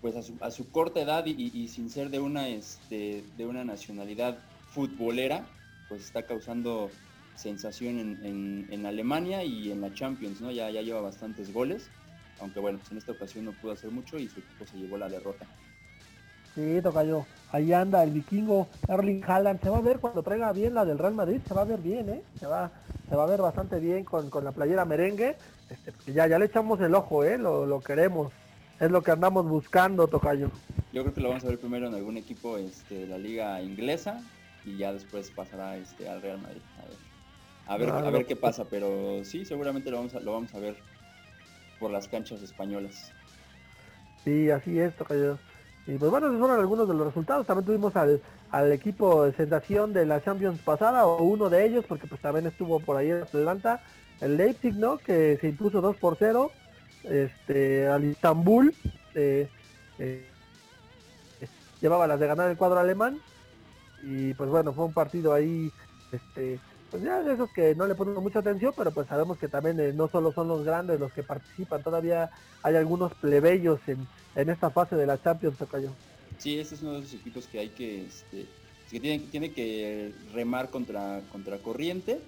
pues 0.00 0.16
a 0.16 0.50
su, 0.50 0.70
corta 0.70 1.00
edad 1.00 1.24
y, 1.24 1.68
sin 1.68 1.88
ser 1.88 2.10
de 2.10 2.20
una, 2.20 2.48
este, 2.48 3.24
de 3.38 3.46
una 3.46 3.64
nacionalidad 3.64 4.36
futbolera, 4.70 5.46
pues 5.88 6.02
está 6.02 6.26
causando 6.26 6.90
sensación 7.36 8.18
en, 8.22 8.86
Alemania 8.86 9.44
y 9.44 9.72
en 9.72 9.80
la 9.80 9.94
Champions, 9.94 10.42
¿no? 10.42 10.50
Ya, 10.50 10.70
ya 10.70 10.82
lleva 10.82 11.00
bastantes 11.00 11.52
goles, 11.54 11.88
aunque 12.38 12.60
bueno, 12.60 12.78
pues 12.78 12.92
en 12.92 12.98
esta 12.98 13.12
ocasión 13.12 13.46
no 13.46 13.52
pudo 13.52 13.72
hacer 13.72 13.90
mucho 13.90 14.18
y 14.18 14.28
su 14.28 14.40
equipo 14.40 14.66
se 14.66 14.76
llevó 14.76 14.98
la 14.98 15.08
derrota. 15.08 15.46
Sí, 16.54 16.80
yo. 16.82 17.26
Ahí 17.50 17.72
anda 17.72 18.02
el 18.02 18.10
vikingo 18.10 18.68
Erling 18.88 19.22
Haaland. 19.24 19.60
Se 19.60 19.70
va 19.70 19.78
a 19.78 19.80
ver 19.80 19.98
cuando 19.98 20.22
traiga 20.22 20.52
bien 20.52 20.74
la 20.74 20.84
del 20.84 20.98
Real 20.98 21.14
Madrid. 21.14 21.40
Se 21.46 21.54
va 21.54 21.62
a 21.62 21.64
ver 21.64 21.80
bien, 21.80 22.08
¿eh? 22.08 22.22
Se 22.38 22.46
va, 22.46 22.70
se 23.08 23.16
va 23.16 23.24
a 23.24 23.26
ver 23.26 23.40
bastante 23.40 23.80
bien 23.80 24.04
con, 24.04 24.28
la 24.42 24.52
playera 24.52 24.84
merengue. 24.84 25.36
Este, 25.68 26.12
ya, 26.12 26.26
ya 26.26 26.38
le 26.38 26.46
echamos 26.46 26.80
el 26.80 26.94
ojo, 26.94 27.24
¿eh? 27.24 27.38
Lo, 27.38 27.80
queremos. 27.80 28.32
Es 28.78 28.90
lo 28.90 29.02
que 29.02 29.10
andamos 29.10 29.48
buscando, 29.48 30.06
Tocayo. 30.06 30.50
Yo 30.92 31.02
creo 31.02 31.14
que 31.14 31.20
lo 31.20 31.28
vamos 31.28 31.44
a 31.44 31.48
ver 31.48 31.58
primero 31.58 31.88
en 31.88 31.94
algún 31.94 32.16
equipo 32.16 32.56
este, 32.56 32.98
de 32.98 33.06
la 33.06 33.18
liga 33.18 33.60
inglesa 33.62 34.20
y 34.64 34.76
ya 34.76 34.92
después 34.92 35.30
pasará 35.30 35.76
este, 35.76 36.08
al 36.08 36.22
Real 36.22 36.40
Madrid. 36.40 36.62
A 37.66 37.76
ver, 37.76 37.90
a 37.90 38.10
ver, 38.10 38.26
qué 38.26 38.36
pasa, 38.36 38.64
pero 38.68 39.24
sí, 39.24 39.44
seguramente 39.44 39.90
lo 39.90 39.96
vamos 39.96 40.14
a, 40.14 40.20
lo 40.20 40.32
vamos 40.32 40.54
a 40.54 40.58
ver 40.58 40.76
por 41.78 41.90
las 41.90 42.08
canchas 42.08 42.42
españolas. 42.42 43.12
Sí, 44.24 44.50
así 44.50 44.78
es, 44.78 44.94
Tocayo. 44.96 45.38
Y 45.86 45.98
pues 45.98 46.10
bueno, 46.10 46.28
esos 46.28 46.38
fueron 46.38 46.58
algunos 46.58 46.88
de 46.88 46.94
los 46.94 47.06
resultados. 47.06 47.46
También 47.46 47.66
tuvimos 47.66 47.94
al, 47.96 48.20
al 48.50 48.72
equipo 48.72 49.24
de 49.24 49.32
sensación 49.32 49.92
de 49.92 50.06
la 50.06 50.22
Champions 50.22 50.58
pasada, 50.60 51.06
o 51.06 51.22
uno 51.22 51.50
de 51.50 51.66
ellos, 51.66 51.84
porque 51.86 52.06
pues 52.06 52.20
también 52.20 52.46
estuvo 52.46 52.80
por 52.80 52.96
ahí 52.96 53.10
en 53.10 53.22
Atlanta, 53.22 53.82
el 54.20 54.36
Leipzig, 54.36 54.74
¿no? 54.76 54.96
Que 54.98 55.36
se 55.40 55.48
impuso 55.48 55.80
2 55.80 55.96
por 55.96 56.16
0 56.18 56.50
este, 57.04 57.86
al 57.86 58.04
Istanbul. 58.04 58.74
Eh, 59.14 59.48
eh, 59.98 60.26
llevaba 61.80 62.06
las 62.06 62.18
de 62.18 62.26
ganar 62.26 62.50
el 62.50 62.56
cuadro 62.56 62.80
alemán. 62.80 63.18
Y 64.02 64.34
pues 64.34 64.50
bueno, 64.50 64.72
fue 64.72 64.84
un 64.84 64.92
partido 64.92 65.32
ahí, 65.32 65.70
este, 66.12 66.58
pues 66.94 67.04
ya 67.04 67.32
esos 67.32 67.50
que 67.50 67.74
no 67.74 67.86
le 67.86 67.94
ponen 67.94 68.14
mucha 68.14 68.38
atención, 68.38 68.72
pero 68.76 68.90
pues 68.92 69.08
sabemos 69.08 69.38
que 69.38 69.48
también 69.48 69.80
eh, 69.80 69.92
no 69.92 70.08
solo 70.08 70.32
son 70.32 70.48
los 70.48 70.64
grandes 70.64 71.00
los 71.00 71.12
que 71.12 71.22
participan, 71.22 71.82
todavía 71.82 72.30
hay 72.62 72.76
algunos 72.76 73.12
plebeyos 73.14 73.80
en 73.86 74.06
en 74.36 74.50
esta 74.50 74.70
fase 74.70 74.96
de 74.96 75.06
la 75.06 75.20
Champions, 75.20 75.56
cayó. 75.70 75.90
Sí, 76.38 76.58
este 76.58 76.74
es 76.74 76.82
uno 76.82 76.94
de 76.94 77.00
esos 77.00 77.14
equipos 77.14 77.46
que 77.46 77.60
hay 77.60 77.68
que, 77.68 78.04
este, 78.04 78.46
que 78.90 79.00
tiene, 79.00 79.52
que 79.52 80.12
remar 80.32 80.70
contra, 80.70 81.20
contra 81.30 81.58
corriente 81.58 82.20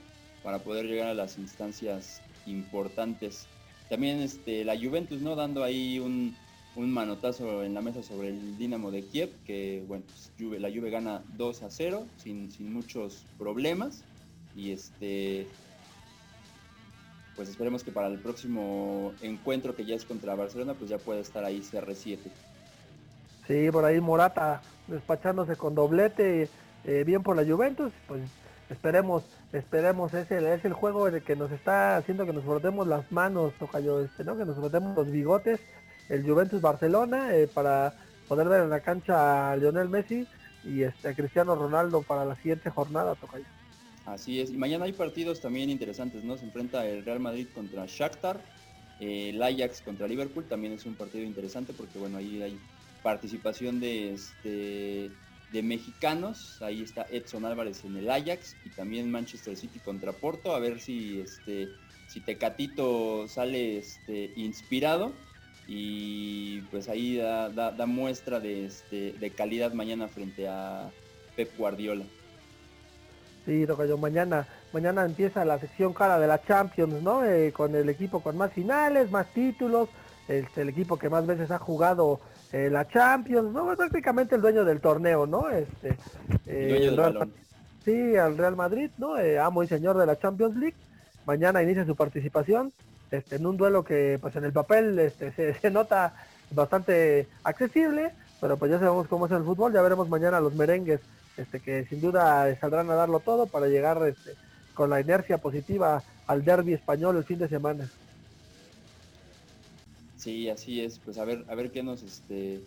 para 0.42 0.60
poder 0.60 0.86
llegar 0.86 1.08
a 1.08 1.14
las 1.14 1.38
instancias 1.38 2.22
importantes. 2.46 3.46
También 3.88 4.20
este, 4.20 4.64
la 4.64 4.76
Juventus, 4.76 5.20
¿no? 5.20 5.34
Dando 5.34 5.64
ahí 5.64 5.98
un, 5.98 6.36
manotazo 6.76 7.64
en 7.64 7.72
la 7.72 7.80
mesa 7.80 8.02
sobre 8.02 8.28
el 8.28 8.58
Dinamo 8.58 8.90
de 8.90 9.02
Kiev, 9.02 9.30
que 9.46 9.82
bueno, 9.88 10.04
pues, 10.06 10.60
la 10.60 10.70
Juve 10.70 10.90
gana 10.90 11.22
2 11.36 11.62
a 11.62 11.70
0 11.70 12.06
sin, 12.22 12.52
sin 12.52 12.72
muchos 12.72 13.24
problemas. 13.38 14.04
Y 14.56 14.72
este 14.72 15.46
pues 17.36 17.50
esperemos 17.50 17.84
que 17.84 17.92
para 17.92 18.08
el 18.08 18.18
próximo 18.18 19.12
encuentro 19.20 19.76
que 19.76 19.84
ya 19.84 19.94
es 19.94 20.06
contra 20.06 20.34
Barcelona, 20.34 20.72
pues 20.74 20.88
ya 20.88 20.96
pueda 20.96 21.20
estar 21.20 21.44
ahí 21.44 21.60
CR7. 21.60 22.18
Sí, 23.46 23.70
por 23.70 23.84
ahí 23.84 24.00
Morata 24.00 24.62
despachándose 24.86 25.54
con 25.56 25.74
doblete, 25.74 26.48
eh, 26.84 27.04
bien 27.04 27.22
por 27.22 27.36
la 27.36 27.44
Juventus, 27.44 27.92
pues 28.08 28.22
esperemos, 28.70 29.24
esperemos, 29.52 30.14
es 30.14 30.30
el, 30.30 30.46
es 30.46 30.64
el 30.64 30.72
juego 30.72 31.08
el 31.08 31.22
que 31.22 31.36
nos 31.36 31.52
está 31.52 31.96
haciendo 31.96 32.24
que 32.24 32.32
nos 32.32 32.44
frotemos 32.44 32.86
las 32.86 33.10
manos, 33.12 33.52
yo 33.84 34.00
este, 34.00 34.24
¿no? 34.24 34.36
Que 34.36 34.44
nos 34.44 34.56
frotemos 34.56 34.96
los 34.96 35.10
bigotes, 35.10 35.60
el 36.08 36.22
Juventus 36.28 36.62
Barcelona, 36.62 37.34
eh, 37.36 37.48
para 37.52 37.94
poder 38.28 38.48
ver 38.48 38.62
en 38.62 38.70
la 38.70 38.80
cancha 38.80 39.52
a 39.52 39.56
Lionel 39.56 39.88
Messi 39.88 40.26
y 40.64 40.82
este, 40.82 41.08
a 41.08 41.14
Cristiano 41.14 41.54
Ronaldo 41.54 42.02
para 42.02 42.24
la 42.24 42.34
siguiente 42.36 42.70
jornada, 42.70 43.14
Tocayo. 43.14 43.55
Así 44.06 44.40
es, 44.40 44.50
y 44.50 44.56
mañana 44.56 44.84
hay 44.84 44.92
partidos 44.92 45.40
también 45.40 45.68
interesantes, 45.68 46.22
¿no? 46.22 46.38
Se 46.38 46.44
enfrenta 46.44 46.86
el 46.86 47.04
Real 47.04 47.18
Madrid 47.18 47.48
contra 47.52 47.86
Shakhtar, 47.86 48.40
el 49.00 49.42
Ajax 49.42 49.82
contra 49.82 50.06
Liverpool, 50.06 50.44
también 50.44 50.72
es 50.72 50.86
un 50.86 50.94
partido 50.94 51.24
interesante 51.24 51.72
porque 51.72 51.98
bueno, 51.98 52.18
ahí 52.18 52.40
hay 52.40 52.56
participación 53.02 53.80
de 53.80 54.14
este 54.14 55.10
de 55.52 55.62
mexicanos, 55.62 56.60
ahí 56.62 56.82
está 56.82 57.06
Edson 57.10 57.44
Álvarez 57.44 57.84
en 57.84 57.96
el 57.96 58.10
Ajax 58.10 58.56
y 58.64 58.70
también 58.70 59.10
Manchester 59.10 59.56
City 59.56 59.80
contra 59.80 60.12
Porto, 60.12 60.54
a 60.54 60.60
ver 60.60 60.80
si 60.80 61.20
este 61.20 61.68
si 62.06 62.20
Tecatito 62.20 63.26
sale 63.28 63.78
este, 63.78 64.32
inspirado 64.36 65.12
y 65.66 66.60
pues 66.70 66.88
ahí 66.88 67.16
da, 67.16 67.48
da 67.48 67.86
muestra 67.86 68.38
de, 68.38 68.66
este, 68.66 69.12
de 69.12 69.30
calidad 69.30 69.72
mañana 69.72 70.06
frente 70.06 70.46
a 70.46 70.92
Pep 71.34 71.56
Guardiola. 71.58 72.04
Sí, 73.46 73.64
Tocayo, 73.64 73.96
mañana, 73.96 74.44
mañana 74.72 75.04
empieza 75.04 75.44
la 75.44 75.58
sección 75.60 75.94
cara 75.94 76.18
de 76.18 76.26
la 76.26 76.42
Champions, 76.42 77.00
¿no? 77.00 77.24
Eh, 77.24 77.52
con 77.52 77.74
el 77.76 77.88
equipo 77.88 78.20
con 78.20 78.36
más 78.36 78.52
finales, 78.52 79.10
más 79.12 79.28
títulos, 79.28 79.88
este, 80.26 80.62
el 80.62 80.68
equipo 80.70 80.98
que 80.98 81.08
más 81.08 81.24
veces 81.24 81.52
ha 81.52 81.58
jugado 81.58 82.20
eh, 82.52 82.68
la 82.70 82.88
Champions, 82.88 83.52
¿no? 83.52 83.70
Es 83.70 83.78
prácticamente 83.78 84.34
el 84.34 84.40
dueño 84.42 84.64
del 84.64 84.80
torneo, 84.80 85.26
¿no? 85.26 85.48
Este, 85.48 85.96
El 86.44 86.68
dueño 86.68 86.86
del 86.86 86.96
balón. 86.96 87.32
sí, 87.84 88.16
al 88.16 88.36
Real 88.36 88.56
Madrid, 88.56 88.90
¿no? 88.98 89.16
Eh, 89.16 89.38
amo 89.38 89.62
y 89.62 89.68
señor 89.68 89.96
de 89.96 90.06
la 90.06 90.18
Champions 90.18 90.56
League. 90.56 90.76
Mañana 91.24 91.62
inicia 91.62 91.86
su 91.86 91.94
participación 91.94 92.72
este, 93.12 93.36
en 93.36 93.46
un 93.46 93.56
duelo 93.56 93.84
que 93.84 94.18
pues 94.20 94.34
en 94.34 94.44
el 94.44 94.52
papel 94.52 94.98
este, 94.98 95.30
se, 95.32 95.54
se 95.54 95.70
nota 95.70 96.14
bastante 96.50 97.28
accesible, 97.44 98.10
pero 98.40 98.56
pues 98.56 98.72
ya 98.72 98.80
sabemos 98.80 99.06
cómo 99.06 99.26
es 99.26 99.32
el 99.32 99.44
fútbol, 99.44 99.72
ya 99.72 99.82
veremos 99.82 100.08
mañana 100.08 100.40
los 100.40 100.54
merengues, 100.54 101.00
este, 101.36 101.60
que 101.60 101.84
sin 101.86 102.00
duda 102.00 102.54
saldrán 102.60 102.90
a 102.90 102.94
darlo 102.94 103.20
todo 103.20 103.46
para 103.46 103.66
llegar 103.68 104.00
este, 104.06 104.32
con 104.74 104.90
la 104.90 105.00
inercia 105.00 105.38
positiva 105.38 106.02
al 106.26 106.44
derby 106.44 106.72
español 106.74 107.16
el 107.16 107.24
fin 107.24 107.38
de 107.38 107.48
semana. 107.48 107.88
Sí, 110.16 110.48
así 110.48 110.80
es. 110.80 110.98
Pues 110.98 111.18
a 111.18 111.24
ver, 111.24 111.44
a 111.48 111.54
ver 111.54 111.70
qué 111.70 111.82
nos 111.82 112.02
este. 112.02 112.60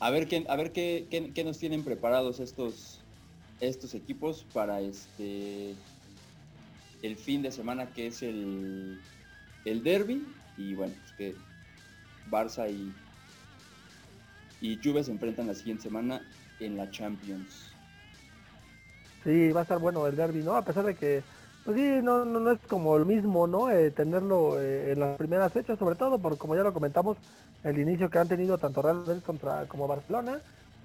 A 0.00 0.10
ver 0.10 0.26
qué, 0.28 0.44
a 0.48 0.56
ver 0.56 0.72
qué, 0.72 1.06
qué- 1.10 1.44
nos 1.44 1.58
tienen 1.58 1.84
preparados 1.84 2.40
estos, 2.40 3.00
estos 3.60 3.94
equipos 3.94 4.44
para 4.52 4.80
este 4.80 5.74
el 7.02 7.16
fin 7.16 7.42
de 7.42 7.50
semana 7.52 7.86
que 7.86 8.08
es 8.08 8.22
el, 8.22 9.00
el 9.64 9.82
derby. 9.82 10.24
Y 10.56 10.74
bueno, 10.74 10.94
pues 11.00 11.12
que 11.16 11.34
Barça 12.30 12.70
y, 12.70 12.92
y 14.60 14.78
Juve 14.82 15.02
se 15.02 15.10
enfrentan 15.12 15.46
la 15.46 15.54
siguiente 15.54 15.84
semana 15.84 16.20
en 16.64 16.76
la 16.76 16.90
Champions. 16.90 17.72
Sí, 19.24 19.52
va 19.52 19.60
a 19.60 19.62
estar 19.62 19.78
bueno 19.78 20.06
el 20.06 20.16
derby, 20.16 20.42
¿no? 20.42 20.56
A 20.56 20.62
pesar 20.62 20.84
de 20.84 20.94
que, 20.94 21.22
pues 21.64 21.76
sí, 21.76 22.00
no, 22.02 22.24
no, 22.24 22.40
no 22.40 22.50
es 22.50 22.58
como 22.68 22.96
el 22.96 23.06
mismo, 23.06 23.46
¿no? 23.46 23.70
Eh, 23.70 23.90
tenerlo 23.92 24.60
eh, 24.60 24.92
en 24.92 25.00
las 25.00 25.16
primeras 25.16 25.52
fechas, 25.52 25.78
sobre 25.78 25.94
todo, 25.94 26.18
por 26.18 26.36
como 26.38 26.56
ya 26.56 26.62
lo 26.62 26.72
comentamos, 26.72 27.16
el 27.62 27.78
inicio 27.78 28.10
que 28.10 28.18
han 28.18 28.28
tenido 28.28 28.58
tanto 28.58 28.82
Real 28.82 28.96
Madrid 28.96 29.22
contra 29.24 29.66
como 29.66 29.86
Barcelona. 29.86 30.40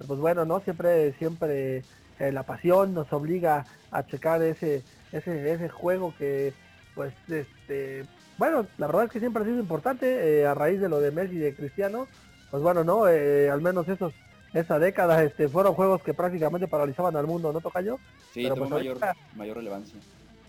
Pues 0.06 0.20
bueno, 0.20 0.46
¿no? 0.46 0.60
Siempre, 0.60 1.14
siempre 1.14 1.84
eh, 2.20 2.32
la 2.32 2.44
pasión 2.44 2.94
nos 2.94 3.12
obliga 3.12 3.66
a 3.90 4.06
checar 4.06 4.44
ese, 4.44 4.84
ese, 5.12 5.52
ese 5.52 5.70
juego 5.70 6.14
que, 6.16 6.54
pues, 6.94 7.16
este, 7.28 8.06
bueno, 8.38 8.68
la 8.78 8.86
verdad 8.86 9.06
es 9.06 9.12
que 9.12 9.20
siempre 9.20 9.42
ha 9.42 9.46
sido 9.46 9.60
importante 9.60 10.46
a 10.46 10.54
raíz 10.54 10.80
de 10.80 10.90
lo 10.90 11.00
de 11.00 11.10
Messi 11.10 11.38
y 11.38 11.40
de 11.40 11.56
Cristiano. 11.56 12.08
Pues 12.52 12.62
bueno, 12.62 12.84
¿no? 12.84 13.06
Al 13.06 13.62
menos 13.62 13.90
esos, 13.90 14.14
esa 14.54 14.80
década, 14.80 15.24
este, 15.24 15.50
fueron 15.50 15.74
juegos 15.74 16.02
que 16.02 16.14
prácticamente 16.14 16.68
paralizaban 16.68 17.16
al 17.16 17.28
mundo, 17.28 17.52
¿no 17.54 17.62
toca 17.62 17.82
yo? 17.82 17.98
Sí, 18.34 18.44
Pero, 18.44 18.56
pues, 18.56 18.70
mayor, 18.70 18.98
ahorita- 19.04 19.14
mayor 19.36 19.58
relevancia. 19.58 20.00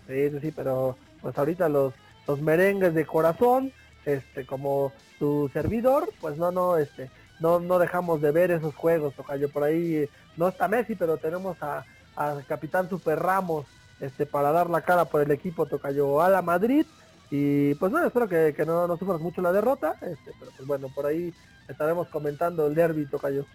Sí, 0.07 0.29
sí, 0.31 0.39
sí, 0.41 0.51
pero 0.55 0.95
pues 1.21 1.37
ahorita 1.37 1.69
los, 1.69 1.93
los 2.27 2.41
merengues 2.41 2.93
de 2.93 3.05
corazón, 3.05 3.71
este, 4.05 4.45
como 4.45 4.91
tu 5.19 5.49
servidor, 5.53 6.09
pues 6.21 6.37
no, 6.37 6.51
no, 6.51 6.77
este, 6.77 7.11
no, 7.39 7.59
no 7.59 7.77
dejamos 7.77 8.21
de 8.21 8.31
ver 8.31 8.51
esos 8.51 8.73
juegos, 8.73 9.13
Tocayo. 9.13 9.49
Por 9.51 9.63
ahí 9.63 10.09
no 10.37 10.47
está 10.47 10.67
Messi, 10.67 10.95
pero 10.95 11.17
tenemos 11.17 11.61
a, 11.61 11.85
a 12.15 12.37
Capitán 12.47 12.89
Super 12.89 13.19
Ramos, 13.19 13.65
este, 13.99 14.25
para 14.25 14.51
dar 14.51 14.69
la 14.69 14.81
cara 14.81 15.05
por 15.05 15.21
el 15.21 15.29
equipo, 15.31 15.65
Tocayo, 15.65 16.21
a 16.21 16.29
la 16.29 16.41
Madrid. 16.41 16.85
Y 17.29 17.75
pues 17.75 17.91
bueno, 17.91 18.07
espero 18.07 18.27
que, 18.27 18.53
que 18.55 18.65
no, 18.65 18.87
no 18.87 18.97
sufras 18.97 19.19
mucho 19.21 19.41
la 19.41 19.51
derrota, 19.51 19.93
este, 20.01 20.31
pero 20.39 20.51
pues 20.55 20.67
bueno, 20.67 20.87
por 20.95 21.05
ahí 21.05 21.31
estaremos 21.67 22.07
comentando 22.07 22.65
el 22.65 22.73
derby, 22.73 23.05
Tocayo. 23.05 23.45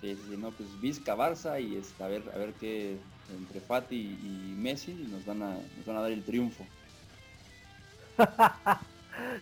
Sí, 0.00 0.14
sí, 0.14 0.22
sí, 0.30 0.36
no, 0.36 0.50
pues 0.52 0.68
Vizca, 0.80 1.16
Barça 1.16 1.60
y 1.60 1.76
este, 1.76 2.02
a 2.04 2.08
ver, 2.08 2.22
a 2.32 2.38
ver 2.38 2.52
qué 2.54 2.96
entre 3.36 3.60
Fati 3.60 3.96
y 3.96 4.54
Messi 4.56 4.92
nos 5.10 5.24
van 5.26 5.42
a, 5.42 5.50
nos 5.50 5.86
van 5.86 5.96
a 5.96 6.00
dar 6.02 6.12
el 6.12 6.22
triunfo. 6.22 6.64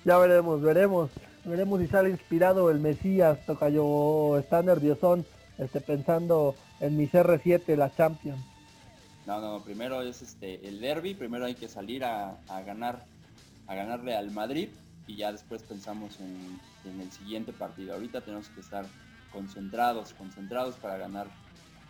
Ya 0.07 0.16
veremos, 0.16 0.62
veremos, 0.62 1.11
veremos 1.44 1.80
si 1.80 1.86
sale 1.86 2.09
inspirado 2.09 2.70
el 2.70 2.80
Mesías, 2.80 3.44
Tocayo, 3.44 3.84
o 3.84 4.38
está 4.38 4.62
nerviosón, 4.62 5.26
este, 5.59 5.82
pensando 5.82 6.54
en 6.80 6.96
mi 6.96 7.07
CR7, 7.09 7.76
la 7.76 7.94
Champions. 7.94 8.42
No, 9.26 9.40
no, 9.40 9.62
primero 9.62 10.00
es 10.00 10.22
este 10.22 10.66
el 10.66 10.80
derby, 10.80 11.14
primero 11.14 11.44
hay 11.44 11.54
que 11.54 11.68
salir 11.68 12.04
a, 12.04 12.38
a 12.48 12.62
ganar, 12.62 13.04
a 13.66 13.74
ganarle 13.74 14.16
al 14.16 14.30
Madrid 14.30 14.68
y 15.07 15.16
ya 15.16 15.30
después 15.30 15.62
pensamos 15.62 16.18
en, 16.20 16.59
en 16.90 17.00
el 17.00 17.11
siguiente 17.12 17.52
partido. 17.52 17.94
Ahorita 17.94 18.20
tenemos 18.22 18.48
que 18.48 18.61
estar 18.61 18.86
concentrados, 19.37 20.14
concentrados 20.14 20.76
para 20.76 20.97
ganar, 20.97 21.26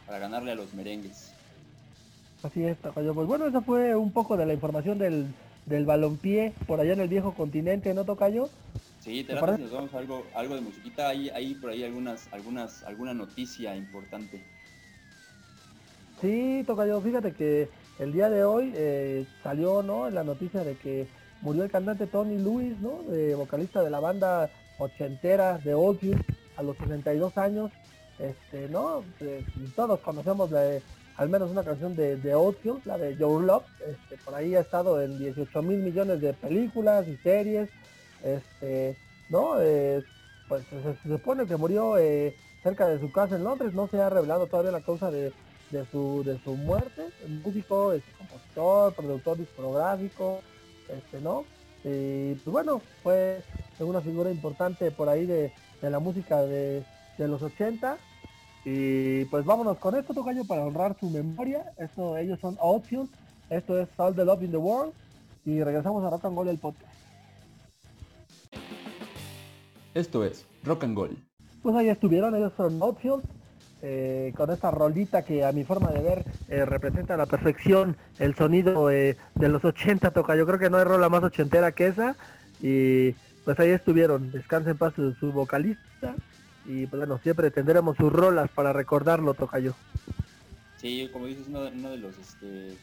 para 0.05 0.19
ganarle 0.19 0.51
a 0.51 0.57
los 0.57 0.75
merengues. 0.75 1.31
Así 2.43 2.65
es, 2.65 2.77
Tocayo. 2.79 3.15
Pues 3.15 3.29
bueno, 3.29 3.47
eso 3.47 3.63
fue 3.63 3.95
un 3.95 4.11
poco 4.11 4.37
de 4.37 4.47
la 4.47 4.53
información 4.53 4.99
del, 4.99 5.29
del 5.65 5.87
balompié 5.87 6.53
por 6.67 6.81
allá 6.81 6.95
en 6.95 7.01
el 7.01 7.09
viejo 7.09 7.35
continente, 7.35 7.95
¿no, 7.95 8.05
Tocayo? 8.05 8.51
Sí, 9.01 9.23
te 9.23 9.35
¿Te 9.35 9.41
parece? 9.41 9.63
nos 9.63 9.71
vamos 9.71 9.95
a 9.95 9.99
algo, 9.99 10.27
algo 10.35 10.57
de 10.57 10.61
musiquita, 10.61 11.09
hay, 11.09 11.29
hay 11.29 11.55
por 11.55 11.71
ahí 11.71 11.85
algunas, 11.85 12.27
algunas, 12.33 12.83
alguna 12.83 13.15
noticia 13.15 13.77
importante. 13.77 14.43
Sí, 16.21 16.65
Tocayo, 16.67 17.01
fíjate 17.01 17.33
que 17.33 17.69
el 18.01 18.13
día 18.13 18.29
de 18.29 18.43
hoy 18.43 18.73
eh, 18.75 19.25
salió, 19.45 19.85
¿no? 19.85 20.11
La 20.11 20.25
noticia 20.25 20.65
de 20.65 20.75
que 20.75 21.07
murió 21.43 21.63
el 21.63 21.71
cantante 21.71 22.09
Tony 22.09 22.39
Lewis, 22.39 22.77
¿no? 22.81 23.03
Eh, 23.13 23.35
vocalista 23.37 23.85
de 23.85 23.91
la 23.91 24.01
banda 24.01 24.51
ochentera 24.79 25.59
de 25.59 25.75
Oldfield 25.75 26.23
a 26.57 26.63
los 26.63 26.77
62 26.79 27.37
años. 27.39 27.71
Este, 28.19 28.69
¿no? 28.69 29.03
Todos 29.75 30.01
conocemos 30.01 30.51
la- 30.51 30.79
al 31.17 31.29
menos 31.29 31.51
una 31.51 31.65
canción 31.65 31.95
de, 31.97 32.17
de 32.17 32.35
Oldfield, 32.35 32.85
la 32.87 32.99
de 32.99 33.17
Your 33.17 33.43
Love. 33.43 33.65
Este, 33.87 34.17
por 34.25 34.35
ahí 34.35 34.55
ha 34.55 34.61
estado 34.61 35.01
en 35.03 35.19
18 35.19 35.63
mil 35.63 35.79
millones 35.81 36.21
de 36.21 36.33
películas 36.35 37.07
y 37.09 37.17
series. 37.19 37.69
Este, 38.23 38.97
¿no? 39.29 39.61
Eh, 39.61 40.03
pues 40.49 40.65
se, 40.69 40.83
se 40.83 41.09
supone 41.09 41.47
que 41.47 41.57
murió 41.57 41.99
eh, 41.99 42.35
cerca 42.63 42.87
de 42.89 42.99
su 43.01 43.11
casa 43.13 43.37
en 43.37 43.45
Londres. 43.45 43.73
No 43.75 43.87
se 43.89 44.01
ha 44.01 44.09
revelado 44.11 44.47
todavía 44.47 44.73
la 44.73 44.81
causa 44.83 45.11
de, 45.11 45.33
de 45.71 45.85
su, 45.91 46.23
de 46.25 46.39
su 46.43 46.55
muerte, 46.55 47.03
músico, 47.45 47.93
este, 47.93 48.11
compositor, 48.19 48.95
productor 48.95 49.39
discográfico, 49.39 50.41
este, 50.89 51.21
¿no? 51.21 51.45
Y 51.85 52.35
pues 52.35 52.53
bueno, 52.53 52.81
fue 53.03 53.43
una 53.79 54.01
figura 54.01 54.31
importante 54.31 54.91
por 54.91 55.09
ahí 55.09 55.25
de, 55.27 55.53
de 55.81 55.91
la 55.91 55.99
música 55.99 56.43
de, 56.43 56.83
de 57.18 57.29
los 57.29 57.43
80. 57.43 57.97
Y 58.64 59.24
pues 59.27 59.45
vámonos 59.45 59.79
con 59.79 59.95
esto, 59.95 60.12
Tocayo, 60.12 60.45
para 60.45 60.64
honrar 60.64 60.97
su 60.99 61.09
memoria. 61.09 61.72
Esto, 61.79 62.16
ellos 62.16 62.41
son 62.41 62.57
Outfield, 62.61 63.09
esto 63.49 63.79
es 63.79 63.89
All 63.97 64.14
the 64.14 64.24
Love 64.24 64.43
in 64.43 64.51
the 64.51 64.57
World. 64.57 64.93
Y 65.45 65.62
regresamos 65.62 66.05
a 66.05 66.11
Rock 66.11 66.24
and 66.24 66.37
Roll 66.37 66.49
el 66.49 66.59
podcast. 66.59 66.93
Esto 69.95 70.24
es 70.24 70.45
Rock 70.64 70.85
and 70.85 70.97
Gold. 70.97 71.16
Pues 71.62 71.77
ahí 71.77 71.89
estuvieron, 71.89 72.35
ellos 72.35 72.53
son 72.57 72.83
Outfield, 72.83 73.22
eh, 73.83 74.33
con 74.37 74.51
esta 74.51 74.70
rolita 74.70 75.22
que 75.22 75.45
a 75.45 75.53
mi 75.53 75.62
forma 75.62 75.91
de 75.91 76.03
ver 76.03 76.24
eh, 76.49 76.64
representa 76.64 77.14
a 77.14 77.16
la 77.16 77.27
perfección 77.27 77.97
el 78.18 78.35
sonido 78.35 78.91
eh, 78.91 79.16
de 79.37 79.49
los 79.49 79.64
80 79.64 80.11
toca. 80.11 80.35
Yo 80.35 80.45
creo 80.45 80.59
que 80.59 80.70
no 80.70 80.79
hay 80.79 80.85
rola 80.85 81.09
más 81.09 81.22
ochentera 81.22 81.72
que 81.72 81.87
esa. 81.87 82.16
Y 82.61 83.14
pues 83.47 83.61
ahí 83.61 83.71
estuvieron, 83.71 84.33
descansen 84.33 84.73
en 84.73 84.79
paz 84.79 84.93
su, 84.97 85.33
vocalista. 85.33 86.17
Y 86.67 86.85
pues 86.87 86.99
bueno, 86.99 87.21
siempre 87.23 87.53
tendremos 87.53 87.97
sus 87.97 88.13
rolas 88.13 88.51
para 88.51 88.73
recordarlo, 88.73 89.35
toca 89.35 89.61
yo. 89.61 89.73
Sí, 90.79 91.09
como 91.13 91.27
dices, 91.27 91.47
uno, 91.47 91.61
uno 91.73 91.91
de 91.91 91.97
los 91.97 92.19
este, 92.19 92.77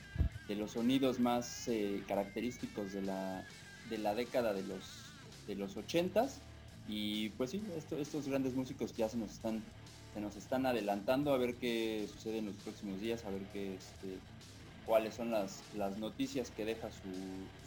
de 0.48 0.56
los 0.56 0.72
sonidos 0.72 1.20
más 1.20 1.68
eh, 1.68 2.02
característicos 2.08 2.94
de 2.94 3.02
la, 3.02 3.44
de 3.90 3.98
la 3.98 4.16
década 4.16 4.54
de 4.54 4.64
los 4.64 5.12
de 5.46 5.56
los 5.56 5.76
ochentas. 5.76 6.40
Y 6.88 7.28
pues 7.32 7.50
sí, 7.52 7.62
esto- 7.76 7.98
estos 7.98 8.26
grandes 8.30 8.56
músicos 8.56 8.96
ya 8.96 9.10
se 9.10 9.18
nos 9.18 9.32
están, 9.32 9.62
se 10.14 10.22
nos 10.22 10.38
están 10.38 10.66
adelantando 10.66 11.34
a 11.34 11.38
ver 11.38 11.56
qué 11.60 12.06
sucede 12.08 12.38
en 12.38 12.46
los 12.46 12.56
próximos 12.56 13.02
días, 13.02 13.26
a 13.26 13.32
ver 13.32 13.42
qué 13.52 13.76
este, 13.76 14.18
cuáles 14.86 15.14
son 15.14 15.30
las, 15.30 15.62
las 15.74 15.98
noticias 15.98 16.50
que 16.52 16.64
deja 16.64 16.90
su, 16.90 17.10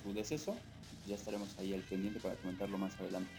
su 0.02 0.14
deceso. 0.14 0.56
Ya 1.06 1.14
estaremos 1.14 1.56
ahí 1.58 1.72
al 1.72 1.82
pendiente 1.82 2.20
para 2.20 2.34
comentarlo 2.36 2.78
más 2.78 2.98
adelante. 3.00 3.30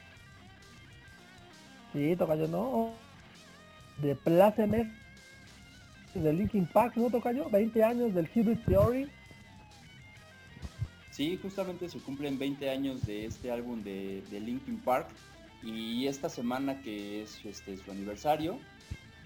Sí, 1.94 2.16
toca 2.16 2.36
yo, 2.36 2.48
¿no? 2.48 2.94
De 4.02 4.16
Pláceme, 4.16 4.92
de 6.14 6.34
Linkin 6.34 6.68
Park, 6.68 6.96
¿no 6.96 7.10
toca 7.10 7.32
yo? 7.32 7.50
20 7.50 7.84
años 7.84 8.14
del 8.14 8.30
Hybrid 8.34 8.60
Theory. 8.66 9.10
Sí, 11.12 11.38
justamente 11.42 11.90
se 11.90 12.00
cumplen 12.00 12.38
20 12.38 12.70
años 12.70 13.06
de 13.06 13.26
este 13.26 13.52
álbum 13.52 13.84
de, 13.84 14.22
de 14.30 14.40
Linkin 14.40 14.78
Park 14.78 15.08
y 15.64 16.06
esta 16.06 16.30
semana 16.30 16.80
que 16.82 17.24
es 17.24 17.44
este, 17.44 17.76
su 17.78 17.92
aniversario, 17.92 18.60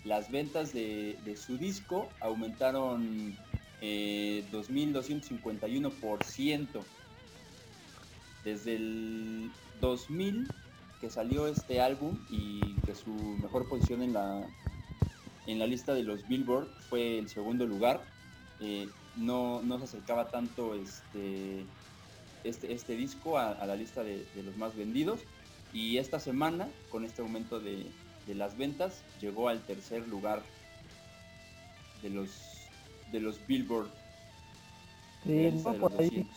las 0.05 0.31
ventas 0.31 0.73
de, 0.73 1.17
de 1.25 1.35
su 1.35 1.57
disco 1.57 2.07
aumentaron 2.21 3.35
eh, 3.81 4.45
2.251%. 4.51 6.67
Desde 8.43 8.75
el 8.75 9.51
2000 9.81 10.47
que 11.01 11.09
salió 11.09 11.47
este 11.47 11.81
álbum 11.81 12.17
y 12.29 12.75
que 12.85 12.93
su 12.93 13.11
mejor 13.41 13.67
posición 13.67 14.03
en 14.03 14.13
la, 14.13 14.47
en 15.47 15.57
la 15.57 15.65
lista 15.65 15.95
de 15.95 16.03
los 16.03 16.27
Billboard 16.27 16.67
fue 16.89 17.17
el 17.17 17.27
segundo 17.27 17.65
lugar, 17.65 18.01
eh, 18.59 18.87
no, 19.15 19.61
no, 19.63 19.79
se 19.79 19.85
acercaba 19.85 20.29
tanto 20.29 20.75
este, 20.75 21.65
este, 22.43 22.71
este 22.73 22.95
disco 22.95 23.39
a, 23.39 23.65
la 23.65 23.75
lista 23.75 24.03
de, 24.03 24.25
los 24.43 24.55
más 24.57 24.75
vendidos. 24.75 25.19
Y 25.73 25.97
esta 25.97 26.19
semana, 26.19 26.67
con 26.89 27.03
este 27.03 27.21
aumento 27.21 27.59
de, 27.59 27.87
las 28.27 28.57
ventas, 28.57 29.01
llegó 29.19 29.49
al 29.49 29.59
tercer 29.61 30.07
lugar 30.07 30.41
de 32.01 32.11
los, 32.11 32.29
de 33.11 33.19
los 33.19 33.45
Billboard. 33.47 33.89
Sí, 35.23 35.51
por 35.63 35.93
ahí, 35.99 36.27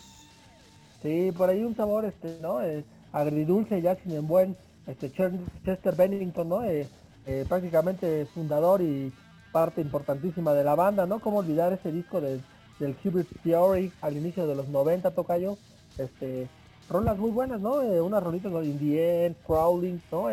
sí, 1.01 1.31
por 1.35 1.49
ahí 1.49 1.63
un 1.63 1.75
sabor 1.75 2.05
este, 2.05 2.37
¿no? 2.41 2.61
Eh, 2.61 2.83
agridulce 3.15 3.81
ya 3.81 3.95
sin 3.95 4.11
en 4.11 4.27
buen 4.27 4.55
este 4.87 5.11
Chester 5.11 5.95
Bennington, 5.95 6.49
¿no? 6.49 6.63
Eh, 6.63 6.87
eh, 7.25 7.45
prácticamente 7.47 8.25
fundador 8.27 8.81
y 8.81 9.11
parte 9.51 9.81
importantísima 9.81 10.53
de 10.53 10.63
la 10.63 10.75
banda, 10.75 11.05
¿no? 11.05 11.19
Cómo 11.19 11.39
olvidar 11.39 11.73
ese 11.73 11.91
disco 11.91 12.21
del 12.21 12.41
Hubert 13.03 13.27
Theory 13.43 13.91
al 14.01 14.17
inicio 14.17 14.45
de 14.45 14.55
los 14.55 14.67
90, 14.67 15.11
toca 15.11 15.37
yo. 15.37 15.57
Este, 15.97 16.47
rolas 16.89 17.17
muy 17.17 17.31
buenas, 17.31 17.61
¿no? 17.61 17.81
Eh, 17.81 18.01
unas 18.01 18.21
rolitas 18.21 18.51
de 18.51 18.65
Indien, 18.65 19.35
Crawling, 19.47 20.01
¿no? 20.11 20.27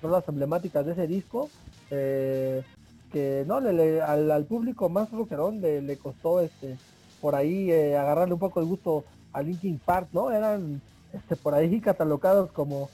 Rolas 0.00 0.28
emblemáticas 0.28 0.86
de 0.86 0.92
ese 0.92 1.06
disco. 1.06 1.50
Que 1.90 3.44
no 3.44 3.58
le, 3.60 4.00
al, 4.00 4.44
público 4.44 4.88
más 4.88 5.10
rockerón 5.10 5.60
le, 5.60 5.82
le 5.82 5.96
costó 5.98 6.40
este 6.40 6.76
por 7.20 7.34
ahí 7.34 7.72
agarrarle 7.72 8.34
un 8.34 8.38
poco 8.38 8.60
el 8.60 8.66
gusto 8.66 9.04
a 9.32 9.42
Linkin 9.42 9.78
Park, 9.78 10.08
¿no? 10.12 10.30
Eran 10.30 10.80
este, 11.12 11.36
por 11.36 11.54
ahí 11.54 11.80
catalogados 11.80 12.50
como, 12.52 12.90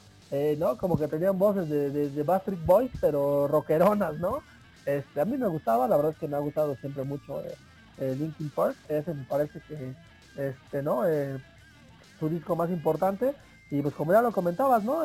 ¿no? 0.58 0.76
Como 0.76 0.98
que 0.98 1.08
tenían 1.08 1.38
voces 1.38 1.68
de, 1.68 1.90
de, 1.90 2.10
de 2.10 2.22
Boys, 2.64 2.90
pero 3.00 3.48
rockeronas, 3.48 4.18
¿no? 4.18 4.42
Este, 4.86 5.20
a 5.20 5.24
mí 5.24 5.36
me 5.36 5.48
gustaba, 5.48 5.88
la 5.88 5.96
verdad 5.96 6.12
es 6.12 6.18
que 6.18 6.28
me 6.28 6.36
ha 6.36 6.40
gustado 6.40 6.76
siempre 6.76 7.02
mucho 7.02 7.42
eh, 7.42 7.56
eh, 7.98 8.16
Linkin 8.16 8.50
Park, 8.50 8.76
ese 8.88 9.12
me 9.14 9.24
parece 9.24 9.60
que 9.66 9.94
este, 10.36 10.82
¿no? 10.82 11.04
Eh, 11.08 11.38
su 12.20 12.28
disco 12.28 12.54
más 12.54 12.70
importante 12.70 13.34
y 13.68 13.82
pues 13.82 13.94
como 13.94 14.12
ya 14.12 14.22
lo 14.22 14.30
comentabas, 14.30 14.84
¿no? 14.84 15.02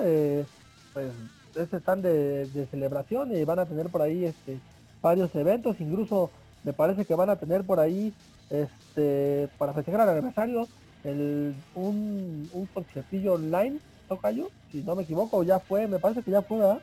pues 0.93 1.11
este 1.55 1.77
están 1.77 2.01
de, 2.03 2.67
celebración 2.69 3.35
y 3.35 3.43
van 3.43 3.59
a 3.59 3.65
tener 3.65 3.89
por 3.89 4.03
ahí 4.03 4.25
este 4.25 4.59
varios 5.01 5.33
eventos, 5.33 5.81
incluso 5.81 6.29
me 6.63 6.73
parece 6.73 7.03
que 7.05 7.15
van 7.15 7.31
a 7.31 7.37
tener 7.37 7.63
por 7.63 7.79
ahí 7.79 8.13
este 8.51 9.49
para 9.57 9.73
festejar 9.73 10.01
el 10.01 10.09
aniversario 10.09 10.67
el, 11.03 11.55
un, 11.75 12.49
un 12.53 12.65
conciertillo 12.67 13.33
online, 13.33 13.79
toca 14.07 14.31
yo, 14.31 14.49
si 14.71 14.81
no 14.83 14.95
me 14.95 15.03
equivoco, 15.03 15.43
ya 15.43 15.59
fue, 15.59 15.87
me 15.87 15.99
parece 15.99 16.21
que 16.21 16.31
ya 16.31 16.41
fue, 16.41 16.59
¿verdad? 16.59 16.81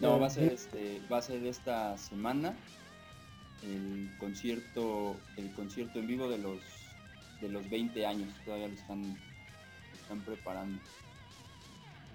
No, 0.00 0.20
va 0.20 0.26
a 0.26 0.30
ser 0.30 0.52
este, 0.52 1.00
va 1.10 1.18
a 1.18 1.22
ser 1.22 1.44
esta 1.46 1.96
semana 1.96 2.54
el 3.62 4.10
concierto, 4.18 5.16
el 5.36 5.50
concierto 5.52 5.98
en 5.98 6.06
vivo 6.06 6.28
de 6.28 6.38
los 6.38 6.60
de 7.40 7.48
los 7.48 7.68
20 7.68 8.06
años, 8.06 8.28
todavía 8.44 8.68
lo 8.68 8.74
están, 8.74 9.16
están 10.00 10.20
preparando. 10.20 10.80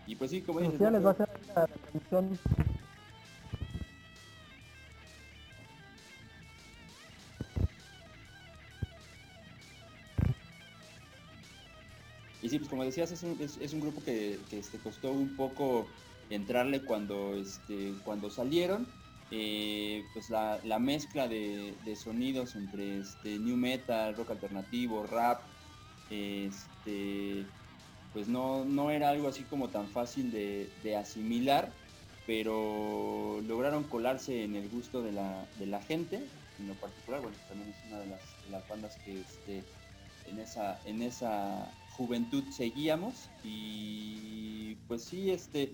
Y 0.08 0.16
pues 0.16 0.32
sí, 0.32 0.42
como 0.42 0.60
dices, 0.60 0.80
les 0.80 1.06
va 1.06 1.12
a 1.12 1.60
la 1.60 1.68
transmisión 1.68 2.40
sí, 12.52 12.60
pues 12.60 12.70
como 12.70 12.84
decías, 12.84 13.10
es 13.12 13.24
un, 13.24 13.80
grupo 13.80 14.04
que, 14.04 14.38
este, 14.52 14.78
costó 14.80 15.10
un 15.12 15.38
poco 15.38 15.88
entrarle 16.30 16.82
cuando, 16.82 17.36
este, 17.36 17.94
cuando 18.04 18.30
salieron. 18.30 18.86
Eh, 19.34 20.04
pues 20.14 20.30
la, 20.30 20.60
mezcla 20.80 21.30
de, 21.30 21.74
sonidos 21.96 22.56
entre 22.56 23.00
este, 23.00 23.40
new 23.40 23.56
metal, 23.56 24.14
rock 24.18 24.32
alternativo, 24.32 25.08
rap, 25.08 25.40
este, 26.10 27.46
pues 28.12 28.28
no, 28.28 28.66
no 28.66 28.92
era 28.92 29.08
algo 29.08 29.30
así 29.30 29.44
como 29.44 29.70
tan 29.70 29.88
fácil 29.88 30.30
de, 30.32 30.98
asimilar, 30.98 31.72
pero 32.28 33.40
lograron 33.48 33.86
colarse 33.86 34.44
en 34.44 34.58
el 34.58 34.68
gusto 34.68 35.02
de 35.02 35.14
la, 35.14 35.46
de 35.58 35.68
la 35.68 35.82
gente, 35.82 36.18
en 36.60 36.68
lo 36.68 36.74
particular, 36.74 37.22
bueno, 37.22 37.38
también 37.48 37.70
es 37.70 37.88
una 37.88 38.00
de 38.00 38.08
las, 38.08 38.68
bandas 38.68 38.98
que 39.06 39.22
este, 39.22 39.64
en, 40.28 40.40
esa, 40.40 40.82
en 40.84 41.02
esa 41.02 41.72
juventud 42.02 42.44
seguíamos 42.52 43.30
y 43.44 44.76
pues 44.88 45.04
sí, 45.04 45.30
este, 45.30 45.72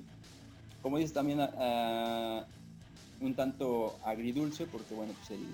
como 0.81 0.97
dices 0.97 1.13
también 1.13 1.39
un 1.39 3.33
tanto 3.33 3.97
agridulce 4.03 4.65
porque 4.65 4.93
bueno 4.93 5.13
pues 5.13 5.31
el, 5.31 5.47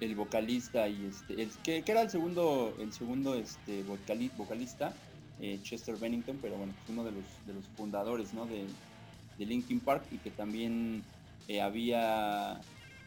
el 0.00 0.14
vocalista 0.14 0.88
y 0.88 1.06
este 1.06 1.42
el, 1.42 1.50
que, 1.62 1.82
era 1.86 2.02
el 2.02 2.10
segundo 2.10 2.74
el 2.78 2.92
segundo 2.92 3.34
este 3.34 3.82
vocalista 3.82 4.94
eh, 5.40 5.58
Chester 5.62 5.96
Bennington 5.96 6.38
pero 6.40 6.56
bueno 6.56 6.72
pues 6.76 6.88
uno 6.88 7.04
de 7.04 7.10
los 7.10 7.24
de 7.46 7.54
los 7.54 7.64
fundadores 7.76 8.32
¿no? 8.32 8.46
de, 8.46 8.64
de 9.38 9.46
Linkin 9.46 9.80
Park 9.80 10.04
y 10.12 10.18
que 10.18 10.30
también 10.30 11.02
eh, 11.48 11.60
había 11.60 12.60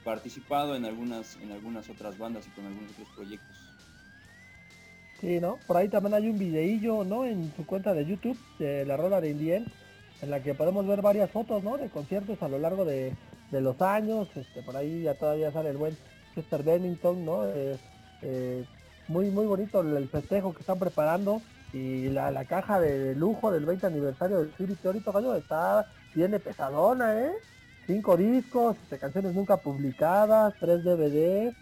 participado 0.04 0.76
en 0.76 0.86
algunas 0.86 1.38
en 1.38 1.52
algunas 1.52 1.90
otras 1.90 2.18
bandas 2.18 2.46
y 2.46 2.50
con 2.52 2.66
algunos 2.66 2.92
otros 2.92 3.08
proyectos 3.16 3.59
Sí, 5.22 5.40
¿no? 5.40 5.58
Por 5.68 5.78
ahí 5.78 5.90
también 5.90 6.14
hay 6.14 6.30
un 6.30 6.40
videillo, 6.40 7.04
¿no? 7.04 7.26
En 7.26 7.54
su 7.56 7.66
cuenta 7.66 7.94
de 7.94 8.06
YouTube 8.06 8.38
de 8.58 8.86
la 8.86 8.96
rola 8.96 9.20
de 9.20 9.32
Indien 9.32 9.66
en 10.22 10.32
la 10.32 10.42
que 10.42 10.54
podemos 10.54 10.86
ver 10.86 11.02
varias 11.02 11.30
fotos 11.32 11.64
¿no? 11.64 11.78
de 11.78 11.90
conciertos 11.90 12.42
a 12.42 12.48
lo 12.48 12.60
largo 12.60 12.86
de, 12.86 13.14
los 13.52 13.82
años. 13.82 14.28
Este, 14.36 14.62
por 14.62 14.76
ahí 14.78 15.04
ya 15.04 15.16
todavía 15.16 15.52
sale 15.52 15.70
el 15.70 15.78
buen 15.78 15.98
Chester 16.36 16.64
Bennington, 16.64 17.26
¿no? 17.26 17.46
Eh, 17.48 17.78
eh, 18.22 18.66
muy 19.08 19.32
muy 19.32 19.46
bonito 19.46 19.82
el 19.82 20.08
festejo 20.08 20.54
que 20.54 20.60
están 20.60 20.78
preparando 20.78 21.42
y 21.74 22.10
la, 22.10 22.46
caja 22.46 22.80
de 22.80 23.16
lujo 23.16 23.52
del 23.52 23.66
20 23.66 23.88
aniversario 23.88 24.40
del 24.40 24.50
Spirit 24.50 24.80
Teórico 24.80 25.12
Gallo 25.12 25.36
está, 25.36 25.88
tiene 26.14 26.40
pesadona, 26.40 27.20
¿eh? 27.20 27.32
Cinco 27.88 28.18
discos, 28.18 28.78
este, 28.84 29.00
canciones 29.00 29.34
nunca 29.34 29.58
publicadas, 29.58 30.54
tres 30.60 30.84
DVDs, 30.84 31.56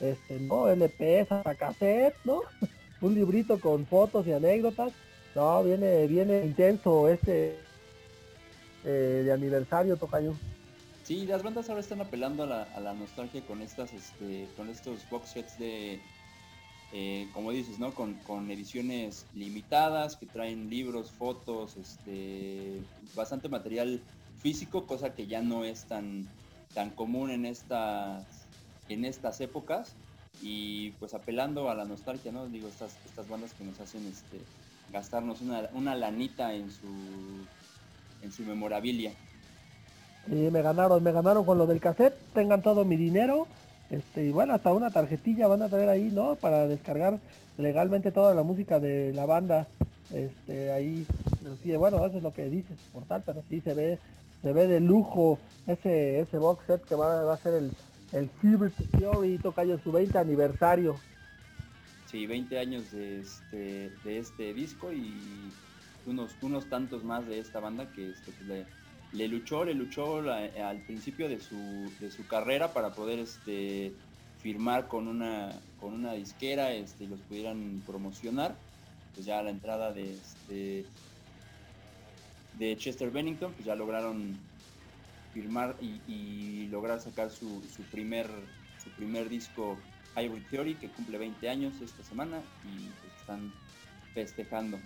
este, 0.00 0.40
¿no? 0.40 0.68
LPs 0.68 1.32
hasta 1.32 1.54
cassette, 1.54 2.16
¿no? 2.24 2.40
Un 3.00 3.14
librito 3.14 3.58
con 3.60 3.86
fotos 3.86 4.26
y 4.26 4.32
anécdotas. 4.32 4.92
No, 5.34 5.62
viene, 5.62 6.06
viene 6.06 6.44
intenso 6.44 7.08
este 7.08 7.56
eh, 8.84 9.22
de 9.24 9.32
aniversario, 9.32 9.96
Tocayo. 9.96 10.34
Sí, 11.04 11.26
las 11.26 11.42
bandas 11.42 11.68
ahora 11.68 11.80
están 11.80 12.00
apelando 12.00 12.44
a 12.44 12.46
la, 12.80 12.94
nostalgia 12.94 13.42
con 13.42 13.62
estas, 13.62 13.92
este, 13.92 14.46
con 14.56 14.68
estos 14.68 15.08
box 15.10 15.30
sets 15.30 15.58
de, 15.58 16.00
eh, 16.92 17.28
como 17.32 17.50
dices, 17.50 17.78
¿no? 17.78 17.92
Con, 17.92 18.50
ediciones 18.50 19.26
limitadas 19.34 20.16
que 20.16 20.26
traen 20.26 20.70
libros, 20.70 21.10
fotos, 21.10 21.76
este, 21.76 22.80
bastante 23.14 23.48
material 23.48 24.00
físico, 24.38 24.86
cosa 24.86 25.14
que 25.14 25.26
ya 25.26 25.42
no 25.42 25.64
es 25.64 25.84
tan, 25.84 26.28
tan 26.74 26.90
común 26.90 27.30
en 27.30 27.44
estas, 27.44 28.46
en 28.88 29.04
estas 29.04 29.40
épocas. 29.40 29.96
Y 30.42 30.92
pues 30.92 31.14
apelando 31.14 31.70
a 31.70 31.74
la 31.74 31.84
nostalgia, 31.84 32.32
¿no? 32.32 32.46
Digo, 32.46 32.68
estas, 32.68 32.96
estas 33.06 33.28
bandas 33.28 33.52
que 33.54 33.64
nos 33.64 33.78
hacen 33.80 34.06
este, 34.06 34.38
gastarnos 34.92 35.40
una, 35.40 35.68
una 35.74 35.94
lanita 35.94 36.54
en 36.54 36.70
su 36.70 36.86
en 38.22 38.32
su 38.32 38.42
memorabilia. 38.42 39.12
Y 40.28 40.34
me 40.34 40.62
ganaron, 40.62 41.02
me 41.02 41.12
ganaron 41.12 41.44
con 41.44 41.58
lo 41.58 41.66
del 41.66 41.80
cassette, 41.80 42.14
tengan 42.34 42.62
todo 42.62 42.84
mi 42.84 42.96
dinero, 42.96 43.46
este, 43.90 44.26
y 44.26 44.30
bueno, 44.30 44.54
hasta 44.54 44.72
una 44.72 44.90
tarjetilla 44.90 45.48
van 45.48 45.62
a 45.62 45.68
tener 45.68 45.88
ahí, 45.88 46.10
¿no? 46.12 46.36
Para 46.36 46.68
descargar 46.68 47.18
legalmente 47.58 48.12
toda 48.12 48.34
la 48.34 48.42
música 48.42 48.78
de 48.78 49.12
la 49.12 49.26
banda. 49.26 49.66
Este, 50.12 50.72
ahí, 50.72 51.06
sí, 51.62 51.74
bueno, 51.76 52.04
eso 52.04 52.18
es 52.18 52.22
lo 52.22 52.32
que 52.32 52.48
dices, 52.48 52.76
por 52.92 53.04
tal, 53.04 53.22
pero 53.24 53.42
sí 53.48 53.60
se 53.60 53.74
ve, 53.74 53.98
se 54.42 54.52
ve 54.52 54.66
de 54.66 54.80
lujo 54.80 55.38
ese, 55.66 56.20
ese 56.20 56.38
box 56.38 56.64
set 56.66 56.84
que 56.84 56.94
va, 56.94 57.32
a 57.32 57.36
ser 57.38 57.54
el, 57.54 57.72
el 58.12 58.30
Silver 58.40 58.72
Theory 58.98 59.38
Tocayo 59.38 59.78
su 59.78 59.92
20 59.92 60.18
aniversario. 60.18 60.98
Sí, 62.10 62.26
20 62.26 62.58
años 62.58 62.90
de 62.90 63.20
este, 63.20 63.92
de 64.04 64.18
este 64.18 64.52
disco 64.52 64.92
y 64.92 65.14
unos, 66.06 66.32
unos 66.42 66.66
tantos 66.68 67.04
más 67.04 67.26
de 67.26 67.38
esta 67.38 67.60
banda 67.60 67.90
que 67.92 68.10
este, 68.10 68.32
pues, 68.32 68.66
le, 69.12 69.28
luchó, 69.28 69.64
le 69.64 69.74
luchó 69.74 70.20
al 70.28 70.78
principio 70.86 71.28
de 71.28 71.40
su, 71.40 71.56
de 72.00 72.10
su 72.10 72.26
carrera 72.26 72.72
para 72.72 72.90
poder 72.90 73.20
este, 73.20 73.92
firmar 74.42 74.88
con 74.88 75.06
una, 75.06 75.52
con 75.80 75.92
una 75.94 76.14
disquera 76.14 76.72
este, 76.72 77.04
y 77.04 77.08
los 77.08 77.20
pudieran 77.20 77.82
promocionar. 77.86 78.56
Pues 79.14 79.26
ya 79.26 79.38
a 79.38 79.42
la 79.42 79.50
entrada 79.50 79.92
de, 79.92 80.14
este, 80.14 80.84
de 82.58 82.76
Chester 82.76 83.10
Bennington, 83.10 83.52
pues 83.52 83.66
ya 83.66 83.76
lograron 83.76 84.36
firmar 85.32 85.76
y, 85.80 86.66
lograr 86.70 87.00
sacar 87.00 87.30
su, 87.30 87.62
su, 87.74 87.82
primer, 87.84 88.28
su 88.82 88.90
primer 88.90 89.28
disco 89.28 89.78
Hybrid 90.16 90.42
Theory, 90.50 90.74
que 90.74 90.88
cumple 90.88 91.18
20 91.18 91.48
años 91.48 91.74
esta 91.80 92.02
semana 92.04 92.38
y 92.64 92.88
pues, 93.00 93.12
están 93.20 93.52
festejando. 94.14 94.78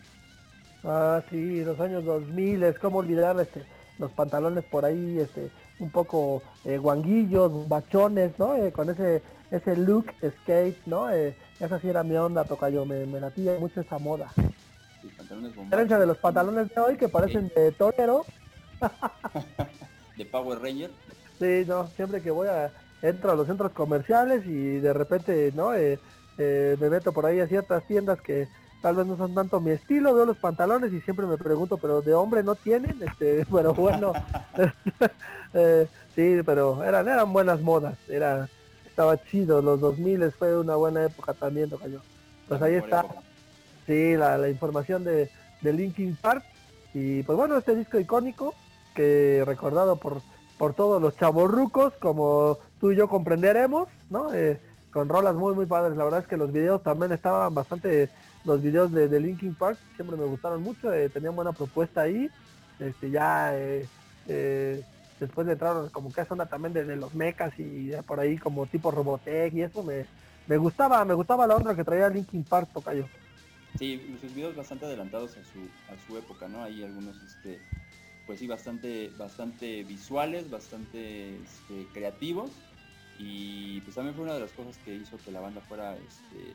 Ah, 0.82 1.22
sí, 1.30 1.62
los 1.64 1.78
años 1.80 2.04
2000, 2.04 2.62
es 2.62 2.78
como 2.78 2.98
olvidar 2.98 3.38
este, 3.40 3.64
los 3.98 4.10
pantalones 4.12 4.64
por 4.64 4.84
ahí, 4.84 5.18
este, 5.18 5.50
un 5.78 5.90
poco 5.90 6.42
eh, 6.64 6.78
guanguillos, 6.78 7.68
bachones, 7.68 8.38
¿no? 8.38 8.56
Eh, 8.56 8.72
con 8.72 8.90
ese 8.90 9.22
ese 9.50 9.76
look 9.76 10.06
skate, 10.42 10.78
¿no? 10.86 11.10
Eh, 11.10 11.36
esa 11.60 11.78
sí 11.80 11.88
era 11.88 12.02
mi 12.02 12.16
onda, 12.16 12.44
tocayo, 12.44 12.84
me, 12.84 13.06
me 13.06 13.20
latía 13.20 13.56
mucho 13.58 13.80
esa 13.80 13.98
moda. 13.98 14.32
Sí, 15.00 15.08
pantalones 15.16 15.54
de 15.88 16.06
los 16.06 16.18
pantalones 16.18 16.74
de 16.74 16.80
hoy 16.80 16.96
que 16.96 17.08
parecen 17.08 17.50
de 17.54 17.72
torero. 17.72 18.24
de 20.16 20.24
Power 20.24 20.60
Ranger. 20.60 20.90
Sí, 21.38 21.64
no, 21.66 21.86
siempre 21.88 22.20
que 22.20 22.30
voy 22.30 22.48
a 22.48 22.72
entro 23.02 23.32
a 23.32 23.36
los 23.36 23.46
centros 23.46 23.72
comerciales 23.72 24.46
y 24.46 24.78
de 24.78 24.92
repente, 24.92 25.52
¿no? 25.54 25.74
Eh, 25.74 25.98
eh, 26.38 26.76
me 26.80 26.88
meto 26.88 27.12
por 27.12 27.26
ahí 27.26 27.38
a 27.40 27.46
ciertas 27.46 27.86
tiendas 27.86 28.20
que 28.20 28.48
tal 28.80 28.96
vez 28.96 29.06
no 29.06 29.16
son 29.16 29.34
tanto 29.34 29.60
mi 29.60 29.70
estilo, 29.70 30.14
veo 30.14 30.24
los 30.24 30.38
pantalones 30.38 30.92
y 30.92 31.00
siempre 31.02 31.26
me 31.26 31.36
pregunto, 31.36 31.76
pero 31.76 32.02
de 32.02 32.14
hombre 32.14 32.42
no 32.42 32.54
tienen, 32.54 32.96
este, 33.02 33.46
pero 33.52 33.74
bueno, 33.74 34.12
eh, 35.54 35.86
sí, 36.14 36.40
pero 36.44 36.82
eran, 36.82 37.08
eran 37.08 37.32
buenas 37.32 37.60
modas, 37.60 37.96
era, 38.08 38.48
estaba 38.86 39.22
chido, 39.24 39.60
los 39.60 39.80
2000 39.80 40.32
fue 40.32 40.58
una 40.58 40.76
buena 40.76 41.04
época 41.04 41.34
también, 41.34 41.70
yo. 41.70 42.00
Pues 42.48 42.60
ahí 42.60 42.74
está, 42.74 43.06
sí, 43.86 44.16
la, 44.16 44.36
la 44.36 44.48
información 44.50 45.02
de, 45.02 45.30
de 45.62 45.72
Linkin 45.72 46.16
Park. 46.16 46.44
Y 46.92 47.22
pues 47.22 47.36
bueno, 47.36 47.56
este 47.56 47.74
disco 47.74 47.98
icónico 47.98 48.54
que 48.94 49.42
recordado 49.46 49.96
por 49.96 50.22
por 50.58 50.74
todos 50.74 51.00
los 51.02 51.16
chavorrucos, 51.16 51.94
como 51.94 52.58
tú 52.80 52.92
y 52.92 52.96
yo 52.96 53.08
comprenderemos, 53.08 53.88
¿no? 54.10 54.32
Eh, 54.32 54.60
con 54.90 55.08
rolas 55.08 55.34
muy 55.34 55.54
muy 55.54 55.66
padres. 55.66 55.96
La 55.96 56.04
verdad 56.04 56.20
es 56.20 56.26
que 56.26 56.36
los 56.36 56.52
videos 56.52 56.82
también 56.82 57.12
estaban 57.12 57.54
bastante, 57.54 58.08
los 58.44 58.62
videos 58.62 58.92
de, 58.92 59.08
de 59.08 59.20
Linkin 59.20 59.54
Park 59.54 59.78
siempre 59.96 60.16
me 60.16 60.24
gustaron 60.24 60.62
mucho, 60.62 60.92
eh, 60.92 61.08
tenían 61.08 61.34
buena 61.34 61.52
propuesta 61.52 62.02
ahí. 62.02 62.30
Este 62.78 63.10
ya 63.10 63.52
eh, 63.56 63.86
después 65.20 65.46
de 65.46 65.52
entrar 65.52 65.90
como 65.90 66.12
que 66.12 66.20
esa 66.20 66.34
onda 66.34 66.46
también 66.46 66.72
de, 66.72 66.96
los 66.96 67.14
mechas 67.14 67.52
y 67.58 67.90
por 68.06 68.20
ahí 68.20 68.38
como 68.38 68.66
tipo 68.66 68.90
Robotech 68.90 69.52
y 69.54 69.62
eso 69.62 69.82
me, 69.82 70.06
me 70.46 70.56
gustaba, 70.56 71.04
me 71.04 71.14
gustaba 71.14 71.46
la 71.46 71.56
onda 71.56 71.74
que 71.74 71.84
traía 71.84 72.08
Linkin 72.08 72.44
Park, 72.44 72.68
tocayo. 72.72 73.06
Sí, 73.78 74.16
sus 74.20 74.32
videos 74.32 74.54
bastante 74.54 74.86
adelantados 74.86 75.32
a 75.32 75.42
su, 75.44 75.58
a 75.92 76.06
su 76.06 76.16
época, 76.16 76.46
¿no? 76.46 76.62
Hay 76.62 76.84
algunos 76.84 77.16
este 77.22 77.60
pues 78.26 78.40
sí, 78.40 78.46
bastante, 78.46 79.10
bastante 79.18 79.84
visuales, 79.84 80.50
bastante 80.50 81.36
este, 81.36 81.86
creativos. 81.92 82.50
Y 83.18 83.80
pues 83.82 83.94
también 83.94 84.14
fue 84.14 84.24
una 84.24 84.34
de 84.34 84.40
las 84.40 84.52
cosas 84.52 84.76
que 84.78 84.94
hizo 84.94 85.18
que 85.18 85.30
la 85.30 85.40
banda 85.40 85.60
fuera 85.60 85.94
este, 85.94 86.54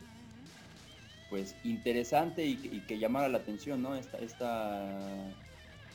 pues 1.29 1.55
interesante 1.63 2.45
y, 2.45 2.55
que 2.87 2.97
llamara 2.97 3.29
la 3.29 3.37
atención, 3.37 3.81
¿no? 3.81 3.95
Esta, 3.95 4.17
esta 4.17 4.89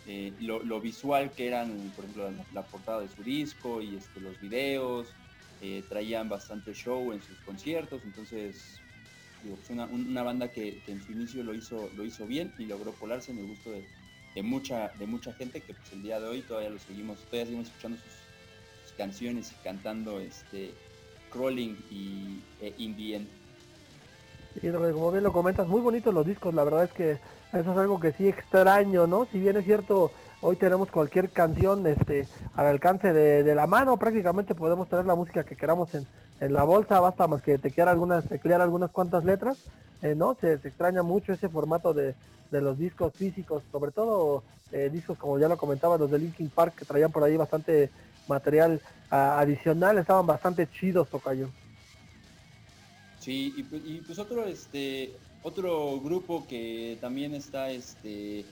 eh, 0.06 0.32
lo, 0.40 0.80
visual 0.80 1.32
que 1.32 1.48
eran, 1.48 1.92
por 1.96 2.04
ejemplo, 2.04 2.30
la, 2.52 2.62
portada 2.62 3.00
de 3.00 3.08
su 3.08 3.22
disco 3.22 3.82
y 3.82 3.96
este, 3.96 4.20
los 4.20 4.40
videos, 4.40 5.08
eh, 5.60 5.82
traían 5.88 6.28
bastante 6.28 6.72
show 6.72 7.12
en 7.12 7.22
sus 7.22 7.38
conciertos, 7.40 8.02
entonces 8.04 8.80
digo, 9.42 9.56
pues 9.56 9.70
una, 9.70 10.22
banda 10.22 10.48
que, 10.48 10.80
que, 10.86 10.92
en 10.92 11.02
su 11.02 11.12
inicio 11.12 11.42
lo 11.42 11.54
hizo, 11.54 11.90
lo 11.96 12.04
hizo 12.04 12.26
bien 12.26 12.52
y 12.58 12.64
logró 12.66 12.92
colarse 12.92 13.32
en 13.32 13.38
el 13.38 13.46
gusto 13.46 13.70
de, 13.70 13.84
de 14.34 14.42
mucha, 14.42 14.88
de 14.98 15.06
mucha 15.06 15.32
gente 15.32 15.60
que 15.60 15.74
pues 15.74 15.92
el 15.92 16.02
día 16.02 16.20
de 16.20 16.26
hoy 16.26 16.42
todavía 16.42 16.70
lo 16.70 16.78
seguimos, 16.78 17.18
todavía 17.18 17.46
seguimos 17.46 17.66
escuchando 17.68 17.98
sus, 17.98 18.24
canciones 18.96 19.50
y 19.50 19.64
cantando 19.64 20.20
este 20.20 20.72
Crawling 21.32 21.76
y 21.90 22.38
e 22.60 22.72
Indie 22.78 23.26
como 24.70 25.10
bien 25.10 25.24
lo 25.24 25.32
comentas, 25.32 25.66
muy 25.66 25.80
bonitos 25.80 26.14
los 26.14 26.26
discos, 26.26 26.54
la 26.54 26.64
verdad 26.64 26.84
es 26.84 26.92
que 26.92 27.18
eso 27.52 27.72
es 27.72 27.78
algo 27.78 28.00
que 28.00 28.12
sí 28.12 28.28
extraño, 28.28 29.06
¿no? 29.06 29.26
Si 29.26 29.38
bien 29.38 29.56
es 29.56 29.64
cierto, 29.64 30.10
hoy 30.40 30.56
tenemos 30.56 30.90
cualquier 30.90 31.30
canción 31.30 31.86
este 31.86 32.26
al 32.54 32.66
alcance 32.66 33.12
de, 33.12 33.54
la 33.54 33.66
mano, 33.66 33.96
prácticamente 33.96 34.54
podemos 34.54 34.88
tener 34.88 35.06
la 35.06 35.14
música 35.14 35.44
que 35.44 35.56
queramos 35.56 35.94
en, 35.94 36.06
la 36.40 36.64
bolsa, 36.64 37.00
basta 37.00 37.26
más 37.26 37.42
que 37.42 37.58
te 37.58 37.70
quieran 37.70 37.92
algunas, 37.92 38.24
te 38.28 38.54
algunas 38.54 38.90
cuantas 38.90 39.24
letras, 39.24 39.58
eh, 40.02 40.14
¿no? 40.14 40.36
Se, 40.40 40.54
extraña 40.54 41.02
mucho 41.02 41.32
ese 41.32 41.48
formato 41.48 41.94
de, 41.94 42.14
de 42.50 42.60
los 42.60 42.78
discos 42.78 43.12
físicos, 43.14 43.62
sobre 43.70 43.92
todo 43.92 44.42
eh, 44.72 44.90
discos 44.92 45.16
como 45.18 45.38
ya 45.38 45.48
lo 45.48 45.56
comentaba, 45.56 45.98
los 45.98 46.10
de 46.10 46.18
Linkin 46.18 46.50
Park 46.50 46.74
que 46.76 46.84
traían 46.84 47.12
por 47.12 47.22
ahí 47.22 47.36
bastante 47.36 47.90
material 48.26 48.80
adicional, 49.10 49.98
estaban 49.98 50.26
bastante 50.26 50.68
chidos, 50.68 51.08
Tocayo. 51.08 51.48
Sí, 53.20 53.54
y, 53.56 53.60
y, 53.76 54.02
pues 54.04 54.18
otro 54.18 54.44
este 54.44 55.14
otro 55.42 56.00
grupo 56.00 56.44
que 56.48 56.98
también 57.00 57.34
está 57.34 57.70
este 57.70 58.44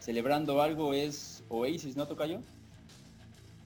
celebrando 0.00 0.62
algo 0.62 0.94
es 0.94 1.44
Oasis, 1.48 1.96
¿no, 1.96 2.06
Tocayo? 2.06 2.40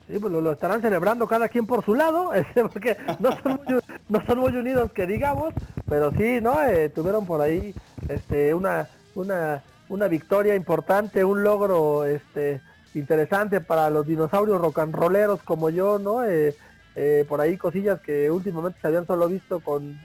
Sí, 0.08 0.18
pues 0.18 0.32
lo, 0.32 0.52
estarán 0.52 0.82
celebrando 0.82 1.26
cada 1.26 1.48
quien 1.48 1.66
por 1.66 1.84
su 1.84 1.94
lado, 1.94 2.34
este, 2.34 2.62
porque 2.62 2.96
no 3.18 3.30
son, 3.42 3.60
muy, 3.64 3.80
no 4.08 4.26
son 4.26 4.38
muy 4.38 4.56
unidos 4.56 4.92
que 4.92 5.06
digamos, 5.06 5.54
pero 5.88 6.10
sí, 6.12 6.40
¿no? 6.40 6.62
Eh, 6.62 6.88
tuvieron 6.88 7.26
por 7.26 7.40
ahí 7.40 7.74
este 8.08 8.54
una 8.54 8.88
una 9.14 9.62
una 9.88 10.08
victoria 10.08 10.54
importante, 10.54 11.24
un 11.24 11.42
logro 11.42 12.04
este 12.04 12.60
interesante 12.94 13.60
para 13.60 13.90
los 13.90 14.06
dinosaurios 14.06 14.60
rock 14.60 14.80
and 14.80 14.94
rolleros 14.94 15.42
como 15.42 15.70
yo, 15.70 15.98
¿no? 15.98 16.24
Eh, 16.24 16.54
eh, 16.94 17.24
por 17.28 17.40
ahí 17.40 17.56
cosillas 17.56 18.00
que 18.00 18.30
últimamente 18.30 18.78
se 18.80 18.86
habían 18.86 19.06
solo 19.06 19.28
visto 19.28 19.60
con 19.60 19.98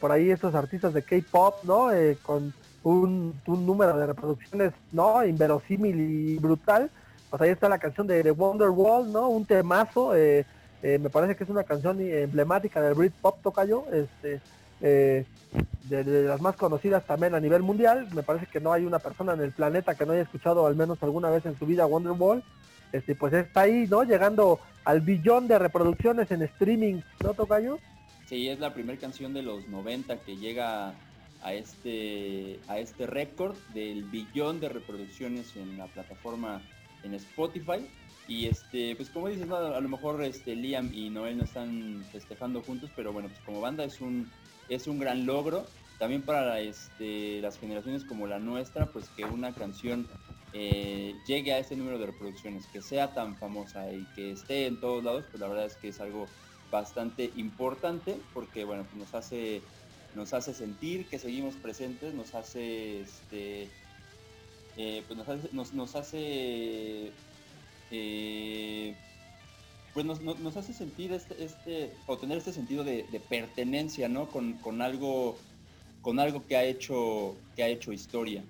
por 0.00 0.10
ahí 0.10 0.32
estos 0.32 0.56
artistas 0.56 0.92
de 0.92 1.02
K-pop, 1.02 1.62
¿no? 1.62 1.90
con 2.22 2.52
un, 2.82 3.40
número 3.46 3.96
de 3.96 4.06
reproducciones, 4.06 4.72
¿no? 4.90 5.24
Inverosímil 5.24 6.00
y 6.00 6.38
brutal. 6.38 6.90
Pues 7.30 7.42
ahí 7.42 7.50
está 7.50 7.68
la 7.68 7.78
canción 7.78 8.06
de 8.06 8.22
The 8.22 8.30
Wonderwall, 8.30 9.12
¿no? 9.12 9.28
Un 9.28 9.44
temazo. 9.44 10.12
me 10.12 11.10
parece 11.10 11.36
que 11.36 11.44
es 11.44 11.50
una 11.50 11.64
canción 11.64 12.00
emblemática 12.00 12.80
del 12.80 12.94
Britpop, 12.94 13.42
toca 13.42 13.64
yo. 13.64 13.84
Este, 13.92 14.40
de, 14.80 16.24
las 16.24 16.40
más 16.40 16.56
conocidas 16.56 17.06
también 17.06 17.34
a 17.34 17.40
nivel 17.40 17.62
mundial. 17.62 18.08
Me 18.14 18.22
parece 18.22 18.46
que 18.46 18.60
no 18.60 18.72
hay 18.72 18.84
una 18.84 18.98
persona 18.98 19.34
en 19.34 19.40
el 19.40 19.52
planeta 19.52 19.94
que 19.94 20.06
no 20.06 20.12
haya 20.12 20.22
escuchado 20.22 20.66
al 20.66 20.76
menos 20.76 21.02
alguna 21.02 21.30
vez 21.30 21.44
en 21.46 21.58
su 21.58 21.66
vida 21.66 21.86
Wonderwall. 21.86 22.42
Este, 22.92 23.14
pues 23.14 23.32
está 23.34 23.62
ahí, 23.62 23.86
¿no? 23.88 24.02
Llegando 24.02 24.60
al 24.84 25.00
billón 25.00 25.48
de 25.48 25.58
reproducciones 25.58 26.30
en 26.30 26.42
streaming, 26.42 27.02
¿no, 27.22 27.34
Tocayo? 27.34 27.78
Sí, 28.26 28.48
es 28.48 28.58
la 28.58 28.72
primera 28.72 28.98
canción 28.98 29.34
de 29.34 29.42
los 29.42 29.68
90 29.68 30.18
que 30.18 30.36
llega 30.36 30.94
a 31.42 31.52
este, 31.52 32.58
a 32.68 32.78
este 32.78 33.06
récord 33.06 33.56
del 33.74 34.04
billón 34.04 34.60
de 34.60 34.68
reproducciones 34.68 35.54
en 35.56 35.78
la 35.78 35.86
plataforma 35.86 36.62
en 37.02 37.14
Spotify. 37.14 37.86
Y 38.26 38.46
este, 38.46 38.94
pues 38.96 39.08
como 39.08 39.28
dices, 39.28 39.50
a 39.50 39.80
lo 39.80 39.88
mejor 39.88 40.22
este 40.22 40.54
Liam 40.54 40.92
y 40.92 41.08
Noel 41.08 41.38
no 41.38 41.44
están 41.44 42.04
festejando 42.12 42.62
juntos, 42.62 42.90
pero 42.94 43.12
bueno, 43.12 43.28
pues 43.28 43.40
como 43.40 43.60
banda 43.60 43.84
es 43.84 44.00
un 44.00 44.30
es 44.68 44.86
un 44.86 44.98
gran 44.98 45.26
logro. 45.26 45.66
También 45.98 46.22
para 46.22 46.60
este, 46.60 47.40
las 47.40 47.58
generaciones 47.58 48.04
como 48.04 48.26
la 48.26 48.38
nuestra, 48.38 48.86
pues 48.86 49.08
que 49.16 49.24
una 49.24 49.52
canción 49.52 50.06
eh, 50.52 51.14
llegue 51.26 51.52
a 51.52 51.58
ese 51.58 51.74
número 51.74 51.98
de 51.98 52.06
reproducciones, 52.06 52.66
que 52.66 52.80
sea 52.80 53.12
tan 53.14 53.36
famosa 53.36 53.90
y 53.92 54.04
que 54.14 54.30
esté 54.32 54.66
en 54.66 54.78
todos 54.78 55.02
lados, 55.02 55.24
pues 55.30 55.40
la 55.40 55.48
verdad 55.48 55.66
es 55.66 55.74
que 55.76 55.88
es 55.88 56.00
algo 56.00 56.26
bastante 56.70 57.32
importante 57.36 58.16
porque 58.34 58.64
bueno, 58.64 58.84
pues 58.84 58.96
nos 58.96 59.14
hace 59.14 59.62
nos 60.14 60.32
hace 60.32 60.54
sentir 60.54 61.06
que 61.06 61.18
seguimos 61.18 61.54
presentes, 61.54 62.14
nos 62.14 62.34
hace 62.34 63.02
este 63.02 63.68
eh, 64.80 65.02
pues 65.08 65.18
nos 65.18 65.28
hace, 65.28 65.48
nos, 65.52 65.72
eh, 67.90 68.94
pues 69.92 70.06
nos, 70.06 70.56
hace 70.56 70.72
sentir 70.72 71.12
este, 71.12 71.44
este, 71.44 71.92
o 72.06 72.16
tener 72.16 72.38
este 72.38 72.52
sentido 72.52 72.84
de, 72.84 73.04
pertenencia, 73.28 74.08
¿no? 74.08 74.28
Con, 74.28 74.80
algo, 74.80 75.36
con 76.00 76.20
algo 76.20 76.46
que 76.46 76.56
ha 76.56 76.62
hecho, 76.62 77.34
que 77.56 77.64
ha 77.64 77.68
hecho 77.68 77.92
historia. 77.92 78.44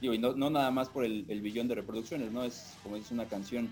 Y 0.00 0.18
no, 0.18 0.34
nada 0.50 0.72
más 0.72 0.88
por 0.88 1.04
el, 1.04 1.22
billón 1.40 1.68
de 1.68 1.76
reproducciones, 1.76 2.32
¿no? 2.32 2.42
Es, 2.42 2.74
como 2.82 2.96
dice, 2.96 3.14
una 3.14 3.26
canción 3.26 3.70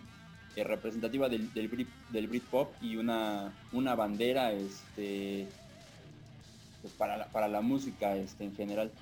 eh, 0.55 0.63
representativa 0.63 1.29
del, 1.29 1.53
del, 1.55 1.67
Brit, 1.67 1.89
del 2.11 2.29
Britpop 2.29 2.71
y 2.81 2.95
una, 2.95 3.53
una 3.73 3.97
bandera, 3.97 4.53
este, 4.53 5.49
pues 6.83 6.95
para, 6.95 7.17
la, 7.17 7.27
para 7.27 7.49
la 7.49 7.63
música 7.63 8.15
este, 8.15 8.45
en 8.45 8.55
general. 8.55 8.93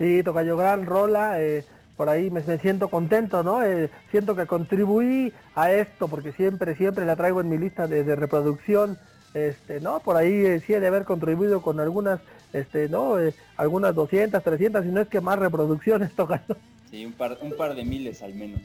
Sí, 0.00 0.24
toca 0.24 0.42
yo 0.42 0.56
gran 0.56 0.84
rola. 0.84 1.40
Eh 1.40 1.64
por 2.00 2.08
ahí 2.08 2.30
me, 2.30 2.40
siento 2.56 2.88
contento, 2.88 3.42
¿no? 3.42 3.62
Eh, 3.62 3.90
siento 4.10 4.34
que 4.34 4.46
contribuí 4.46 5.34
a 5.54 5.70
esto 5.70 6.08
porque 6.08 6.32
siempre, 6.32 6.74
siempre 6.74 7.04
la 7.04 7.14
traigo 7.14 7.42
en 7.42 7.50
mi 7.50 7.58
lista 7.58 7.86
de, 7.86 8.16
reproducción, 8.16 8.96
este, 9.34 9.82
¿no? 9.82 10.00
Por 10.00 10.16
ahí 10.16 10.32
eh, 10.32 10.62
sí 10.66 10.72
he 10.72 10.80
de 10.80 10.86
haber 10.86 11.04
contribuido 11.04 11.60
con 11.60 11.78
algunas, 11.78 12.18
este, 12.54 12.88
¿no? 12.88 13.20
Eh, 13.20 13.34
algunas 13.58 13.94
200, 13.94 14.42
300, 14.42 14.82
si 14.82 14.90
no 14.90 15.02
es 15.02 15.08
que 15.08 15.20
más 15.20 15.38
reproducciones 15.38 16.10
tocando. 16.16 16.56
Sí, 16.90 17.04
un 17.04 17.12
par, 17.12 17.36
un 17.42 17.52
par 17.52 17.74
de 17.74 17.84
miles 17.84 18.22
al 18.22 18.32
menos. 18.32 18.62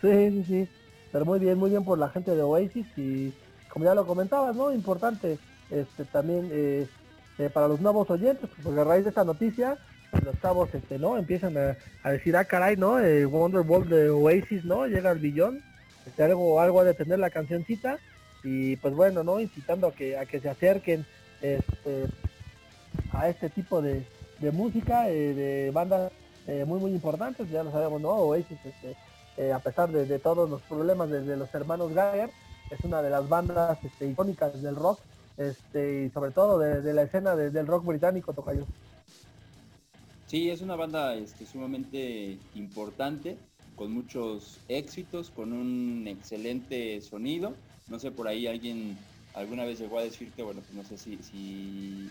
Sí, 0.00 0.30
sí, 0.30 0.44
sí. 0.46 0.68
Pero 1.10 1.24
muy 1.24 1.40
bien, 1.40 1.58
muy 1.58 1.70
bien 1.70 1.82
por 1.82 1.98
la 1.98 2.10
gente 2.10 2.30
de 2.30 2.42
Oasis 2.42 2.86
y 2.96 3.34
como 3.72 3.86
ya 3.86 3.94
lo 3.96 4.06
comentabas, 4.06 4.54
¿no? 4.54 4.72
Importante 4.72 5.40
este, 5.68 6.04
también 6.04 6.88
para 7.52 7.66
los 7.66 7.80
nuevos 7.80 8.08
oyentes, 8.08 8.48
porque 8.62 8.80
a 8.80 8.84
raíz 8.84 9.02
de 9.02 9.08
esta 9.08 9.24
noticia 9.24 9.78
los 10.24 10.40
chavos 10.40 10.74
este, 10.74 10.98
¿no? 10.98 11.18
Empiezan 11.18 11.56
a, 11.56 12.10
decir, 12.10 12.36
ah, 12.36 12.44
caray, 12.44 12.76
¿no? 12.76 12.98
El 12.98 13.26
Wonderwall 13.26 13.88
de 13.88 14.10
Oasis, 14.10 14.64
¿no? 14.64 14.86
Llega 14.86 15.10
al 15.10 15.18
billón. 15.18 15.62
este, 16.06 16.22
algo, 16.22 16.60
algo 16.60 16.84
de 16.84 16.94
tener 16.94 17.18
la 17.18 17.30
cancioncita 17.30 17.98
y 18.42 18.76
pues 18.76 18.94
bueno, 18.94 19.24
¿no? 19.24 19.40
Incitando 19.40 19.88
a 19.88 19.92
que, 19.92 20.16
a 20.16 20.26
que 20.26 20.40
se 20.40 20.48
acerquen 20.48 21.04
este, 21.42 22.06
a 23.12 23.28
este 23.28 23.50
tipo 23.50 23.82
de, 23.82 24.04
música, 24.52 25.08
eh, 25.08 25.34
de 25.34 25.70
bandas 25.72 26.12
eh, 26.46 26.64
muy 26.64 26.80
muy 26.80 26.92
importantes, 26.92 27.48
ya 27.50 27.62
lo 27.62 27.70
sabemos, 27.72 28.00
¿no? 28.00 28.10
Oasis, 28.10 28.58
este, 28.64 28.96
eh, 29.36 29.52
a 29.52 29.58
pesar 29.58 29.90
de, 29.90 30.18
todos 30.18 30.48
los 30.48 30.62
problemas 30.62 31.10
desde 31.10 31.36
los 31.36 31.52
hermanos 31.54 31.92
Gallagher, 31.92 32.30
es 32.70 32.80
una 32.84 33.02
de 33.02 33.10
las 33.10 33.28
bandas 33.28 33.78
este, 33.84 34.06
icónicas 34.06 34.60
del 34.62 34.76
rock, 34.76 35.00
este, 35.36 36.04
y 36.04 36.10
sobre 36.10 36.30
todo 36.30 36.58
de, 36.58 36.92
la 36.92 37.02
escena 37.02 37.36
del 37.36 37.66
rock 37.66 37.84
británico, 37.84 38.32
Tocayo. 38.32 38.66
Sí, 40.28 40.50
es 40.50 40.60
una 40.60 40.76
banda 40.76 41.14
este, 41.14 41.46
sumamente 41.46 42.36
importante, 42.54 43.38
con 43.76 43.92
muchos 43.92 44.60
éxitos, 44.68 45.30
con 45.30 45.54
un 45.54 46.06
excelente 46.06 47.00
sonido. 47.00 47.54
No 47.88 47.98
sé, 47.98 48.10
por 48.10 48.28
ahí 48.28 48.46
alguien 48.46 48.98
alguna 49.32 49.64
vez 49.64 49.78
llegó 49.78 49.98
a 49.98 50.02
decir 50.02 50.30
que, 50.32 50.42
bueno, 50.42 50.60
pues 50.60 50.74
no 50.74 50.84
sé 50.84 50.98
si, 50.98 52.10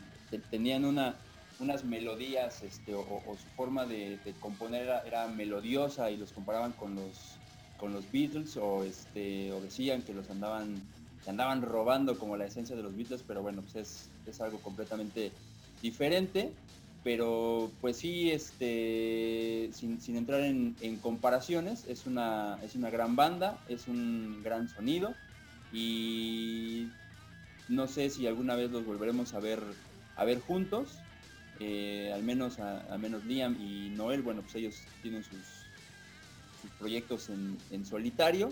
tenían 0.50 0.84
una, 0.84 1.16
unas 1.60 1.84
melodías 1.84 2.64
este, 2.64 2.96
o, 2.96 3.06
su 3.40 3.48
forma 3.56 3.86
de, 3.86 4.18
componer 4.40 4.90
era, 5.06 5.28
melodiosa 5.28 6.10
y 6.10 6.18
los 6.18 6.34
comparaban 6.34 6.72
con 6.72 6.96
los, 6.96 7.36
con 7.78 7.94
los 7.94 8.12
Beatles 8.12 8.58
o, 8.58 8.84
este, 8.84 9.52
o 9.52 9.62
decían 9.62 10.02
que 10.02 10.16
los 10.16 10.28
andaban, 10.32 10.82
andaban 11.28 11.62
robando 11.62 12.18
como 12.18 12.36
la 12.36 12.48
esencia 12.48 12.76
de 12.76 12.82
los 12.82 12.98
Beatles, 12.98 13.24
pero 13.28 13.44
bueno, 13.44 13.62
pues 13.62 13.76
es, 13.76 14.10
es 14.26 14.42
algo 14.42 14.58
completamente 14.58 15.32
diferente 15.84 16.52
pero 17.08 17.72
pues 17.80 17.96
sí, 17.96 18.32
este, 18.32 19.70
sin, 19.72 20.18
entrar 20.18 20.42
en, 20.42 20.76
comparaciones, 21.02 21.86
es 21.88 22.06
una, 22.06 22.60
es 22.66 22.76
una 22.76 22.90
gran 22.90 23.16
banda, 23.16 23.64
es 23.70 23.88
un 23.88 24.44
gran 24.44 24.68
sonido 24.68 25.16
y 25.72 26.90
no 27.70 27.88
sé 27.88 28.10
si 28.10 28.28
alguna 28.28 28.56
vez 28.56 28.72
los 28.72 28.86
volveremos 28.86 29.34
a 29.36 29.40
ver, 29.40 29.64
a 30.18 30.26
ver 30.26 30.42
juntos, 30.42 31.00
eh, 31.62 32.12
al 32.14 32.24
menos 32.24 32.60
a, 32.60 32.98
menos 32.98 33.24
Liam 33.24 33.56
y 33.58 33.90
Noel, 33.96 34.22
bueno, 34.22 34.42
pues 34.42 34.56
ellos 34.56 34.76
tienen 35.02 35.24
sus, 35.24 35.40
sus 36.62 36.72
proyectos 36.78 37.30
en, 37.30 37.86
solitario. 37.86 38.52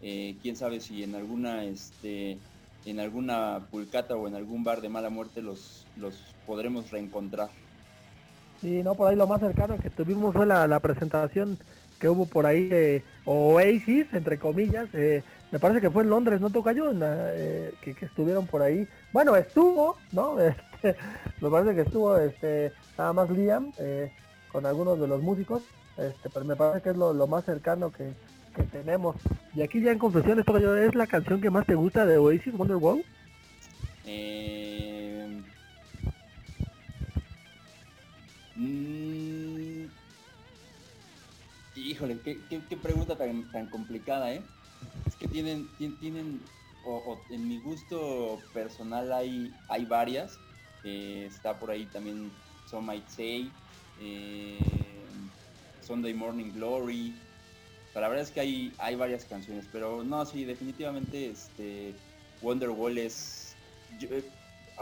Eh, 0.00 0.34
quién 0.40 0.56
sabe 0.56 0.80
si 0.80 1.02
en 1.02 1.14
alguna 1.14 1.64
este 1.64 2.38
en 2.86 3.00
alguna 3.00 3.66
pulcata 3.70 4.14
o 4.14 4.28
en 4.28 4.34
algún 4.34 4.64
bar 4.64 4.80
de 4.80 4.88
mala 4.88 5.10
muerte 5.10 5.42
los, 5.42 5.84
los 5.96 6.14
podremos 6.46 6.90
reencontrar. 6.90 7.50
Sí, 8.60 8.82
no, 8.82 8.94
por 8.94 9.08
ahí 9.08 9.16
lo 9.16 9.26
más 9.26 9.40
cercano 9.40 9.76
que 9.78 9.90
tuvimos 9.90 10.34
fue 10.34 10.46
la, 10.46 10.80
presentación 10.80 11.58
que 11.98 12.08
hubo 12.08 12.26
por 12.26 12.46
ahí 12.46 12.68
de 12.68 13.02
Oasis, 13.24 14.06
entre 14.12 14.38
comillas. 14.38 14.88
Eh, 14.92 15.22
me 15.50 15.58
parece 15.58 15.80
que 15.80 15.90
fue 15.90 16.02
en 16.02 16.10
Londres, 16.10 16.40
¿no 16.40 16.50
Tocayo? 16.50 16.92
Eh, 16.92 17.72
que, 17.80 17.94
que, 17.94 18.06
estuvieron 18.06 18.46
por 18.46 18.62
ahí. 18.62 18.86
Bueno, 19.12 19.36
estuvo, 19.36 19.96
¿no? 20.12 20.36
Este, 20.82 20.94
me 21.40 21.48
parece 21.48 21.74
que 21.74 21.80
estuvo 21.80 22.18
este, 22.18 22.70
nada 22.98 23.14
más 23.14 23.30
Liam 23.30 23.72
eh, 23.78 24.12
con 24.52 24.66
algunos 24.66 25.00
de 25.00 25.08
los 25.08 25.22
músicos. 25.22 25.62
Este, 25.96 26.28
pero 26.28 26.44
me 26.44 26.54
parece 26.54 26.82
que 26.82 26.90
es 26.90 26.96
lo, 26.96 27.26
más 27.26 27.44
cercano 27.44 27.90
que, 27.90 28.12
tenemos. 28.72 29.16
Y 29.54 29.62
aquí 29.62 29.80
ya 29.80 29.92
en 29.92 29.98
confesiones, 29.98 30.44
¿es 30.46 30.94
la 30.94 31.06
canción 31.06 31.40
que 31.40 31.50
más 31.50 31.66
te 31.66 31.74
gusta 31.74 32.04
de 32.04 32.18
Oasis, 32.18 32.54
Wonderwall? 32.54 33.04
Eh 34.06 34.95
Mm. 38.56 39.86
Híjole, 41.76 42.18
qué, 42.20 42.76
pregunta 42.82 43.16
tan, 43.16 43.66
complicada, 43.70 44.32
¿eh? 44.32 44.42
Es 45.06 45.14
que 45.14 45.28
tienen, 45.28 45.68
tienen, 46.00 46.40
o, 46.84 47.20
en 47.30 47.46
mi 47.46 47.60
gusto 47.60 48.40
personal 48.54 49.12
hay, 49.12 49.52
hay 49.68 49.84
varias. 49.84 50.38
Eh, 50.84 51.26
está 51.28 51.58
por 51.58 51.70
ahí 51.70 51.84
también 51.86 52.30
Some 52.70 52.86
Might 52.86 53.08
Say, 53.08 53.50
eh, 54.00 54.58
Sunday 55.82 56.14
Morning 56.14 56.52
Glory. 56.52 57.14
la 57.94 58.08
verdad 58.08 58.24
es 58.24 58.30
que 58.30 58.40
hay, 58.40 58.72
hay 58.78 58.94
varias 58.94 59.24
canciones, 59.24 59.66
pero 59.70 60.02
no, 60.02 60.24
sí, 60.24 60.44
definitivamente 60.44 61.30
este 61.30 61.94
Wonderwall 62.40 62.98
es... 62.98 63.54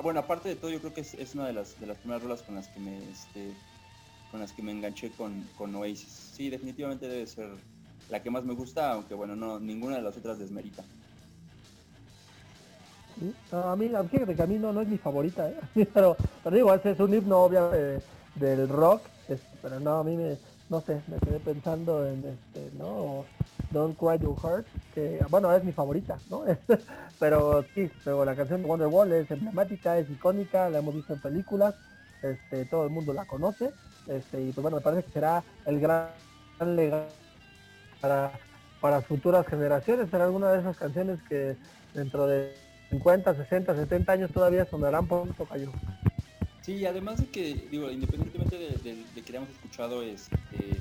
bueno, 0.03 0.21
aparte 0.21 0.49
de 0.49 0.57
todo, 0.57 0.71
yo 0.71 0.81
creo 0.81 0.93
que 0.93 1.01
es, 1.03 1.35
una 1.35 1.47
de 1.47 1.53
las, 1.53 1.79
de 1.79 1.87
las 1.87 1.99
primeras 1.99 2.23
rolas 2.23 2.43
con 2.43 2.55
las 2.55 2.69
que 2.69 2.81
me, 2.81 2.99
este, 3.09 3.55
con 4.31 4.41
las 4.41 4.53
que 4.53 4.63
me 4.63 4.73
enganché 4.73 5.13
con, 5.13 5.49
con 5.57 5.75
Oasis. 5.75 6.33
Sí, 6.35 6.51
definitivamente 6.51 7.09
debe 7.09 7.27
ser 7.27 7.49
la 8.11 8.23
que 8.23 8.31
más 8.31 8.45
me 8.45 8.55
gusta, 8.55 8.93
aunque 8.93 9.15
bueno, 9.15 9.37
no, 9.37 9.61
ninguna 9.61 9.97
de 9.97 10.03
las 10.03 10.17
otras 10.17 10.39
desmerita. 10.39 10.83
a 13.53 13.77
mí, 13.77 13.91
fíjate 14.11 14.35
que 14.35 14.43
a 14.43 14.47
mí 14.47 14.59
no, 14.59 14.79
es 14.81 14.89
mi 14.89 14.99
favorita, 14.99 15.49
¿eh? 15.49 15.87
pero, 15.95 16.17
pero 16.43 16.75
ese 16.75 16.91
es 16.91 17.01
un 17.01 17.15
himno 17.15 17.39
obvio 17.45 17.71
del 18.35 18.69
rock, 18.69 19.03
pero 19.63 19.79
no, 19.81 20.01
a 20.01 20.05
mí 20.05 20.17
me, 20.17 20.37
no 20.69 20.81
sé, 20.81 21.01
me 21.07 21.19
quedé 21.19 21.39
pensando 21.39 22.07
en 22.07 22.25
este, 22.25 22.77
¿no? 22.77 23.25
Don't 23.75 23.99
Cry 23.99 24.19
Your 24.19 24.37
Heart, 24.41 24.67
que 24.95 25.21
bueno, 25.29 25.55
es 25.55 25.63
mi 25.65 25.73
favorita, 25.73 26.19
¿no? 26.31 26.45
pero 27.19 27.65
sí, 27.75 27.91
pero 28.05 28.25
la 28.25 28.35
canción 28.35 28.63
de 28.63 28.69
Wonderwall 28.69 29.13
es 29.13 29.31
emblemática, 29.31 29.99
es 29.99 30.09
icónica, 30.09 30.71
la 30.71 30.79
hemos 30.79 30.95
visto 30.95 31.13
en 31.13 31.21
películas, 31.21 31.75
este, 32.23 32.65
todo 32.65 32.85
el 32.85 32.91
mundo 32.91 33.13
la 33.13 33.27
conoce, 33.27 33.71
este, 34.09 34.41
y 34.41 34.53
pues 34.53 34.63
bueno, 34.63 34.79
me 34.79 34.83
parece 34.83 35.03
que 35.03 35.13
será 35.13 35.43
el 35.67 35.81
gran 35.81 36.09
legado 36.65 37.09
para, 38.01 38.33
para 38.81 39.03
futuras 39.03 39.47
generaciones, 39.47 40.09
será 40.11 40.25
alguna 40.25 40.53
de 40.53 40.61
esas 40.61 40.77
canciones 40.79 41.19
que 41.29 41.57
dentro 41.93 42.27
de 42.27 42.55
50, 42.91 43.35
60, 43.35 43.75
70 43.75 44.13
años 44.13 44.31
todavía 44.31 44.65
sonarán 44.65 45.07
por 45.07 45.23
un 45.23 45.35
tocayo. 45.35 45.71
Sí, 46.63 46.87
además 46.87 47.19
de 47.19 47.27
que, 47.27 47.67
digo, 47.71 47.91
independientemente 47.91 48.57
de, 48.57 49.23
que 49.23 49.31
hayamos 49.31 49.51
escuchado 49.51 50.03
este, 50.03 50.81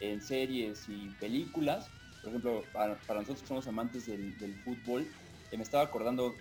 en 0.00 0.20
series 0.20 0.88
y 0.88 1.14
películas, 1.20 1.88
por 2.20 2.30
ejemplo, 2.30 2.62
para, 2.72 2.98
nosotros 3.08 3.40
que 3.42 3.48
somos 3.48 3.66
amantes 3.66 4.06
del, 4.06 4.54
fútbol, 4.64 5.06
eh, 5.50 5.56
me 5.56 5.62
estaba 5.62 5.84
acordando, 5.84 6.34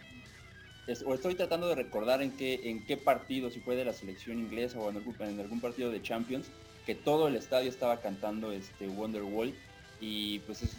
o 1.06 1.14
estoy 1.14 1.36
tratando 1.36 1.68
de 1.68 1.76
recordar 1.76 2.22
en 2.22 2.32
qué, 2.32 2.70
en 2.70 2.86
qué 2.86 2.98
partido, 2.98 3.50
si 3.50 3.60
fue 3.60 3.76
de 3.76 3.86
la 3.86 3.94
selección 3.94 4.40
inglesa 4.40 4.80
o 4.80 4.90
en 4.90 4.98
algún, 4.98 5.62
partido 5.62 5.92
de 5.92 6.02
Champions, 6.02 6.48
que 6.86 6.96
todo 6.96 7.28
el 7.28 7.36
estadio 7.36 7.70
estaba 7.70 8.02
cantando 8.02 8.52
este 8.52 8.88
Wonderwall 8.88 9.54
y 10.02 10.40
pues 10.40 10.64
es, 10.64 10.76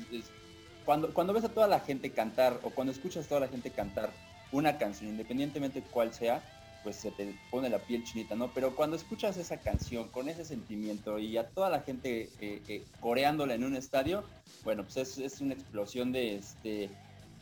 cuando, 0.85 1.15
cuando 1.15 1.33
ves 1.33 1.45
a 1.45 1.51
toda 1.51 1.69
la 1.69 1.81
gente 1.81 2.11
cantar 2.11 2.59
o 2.63 2.71
cuando 2.71 2.93
escuchas 2.93 3.27
a 3.27 3.29
toda 3.29 3.43
la 3.43 3.49
gente 3.49 3.71
cantar 3.71 4.11
una 4.53 4.79
canción, 4.79 5.11
independientemente 5.11 5.83
cuál 5.83 6.13
sea, 6.13 6.43
pues 6.83 6.97
se 6.97 7.11
te 7.11 7.35
pone 7.51 7.69
la 7.69 7.79
piel 7.79 8.05
chinita, 8.05 8.35
¿no? 8.35 8.49
Pero 8.55 8.75
cuando 8.75 8.97
escuchas 8.97 9.37
esa 9.37 9.59
canción 9.59 10.09
con 10.09 10.29
ese 10.29 10.45
sentimiento 10.45 11.19
y 11.19 11.37
a 11.37 11.49
toda 11.49 11.69
la 11.69 11.81
gente 11.81 12.31
eh, 12.41 12.63
eh, 12.69 12.85
coreándola 13.01 13.55
en 13.55 13.65
un 13.65 13.77
estadio, 13.77 14.25
bueno, 14.65 14.85
pues 14.85 15.19
es, 15.19 15.41
una 15.41 15.55
explosión 15.55 16.13
de, 16.13 16.37
este, 16.37 16.91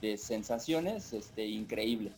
de 0.00 0.16
sensaciones 0.16 1.12
este, 1.12 1.46
increíble. 1.46 2.10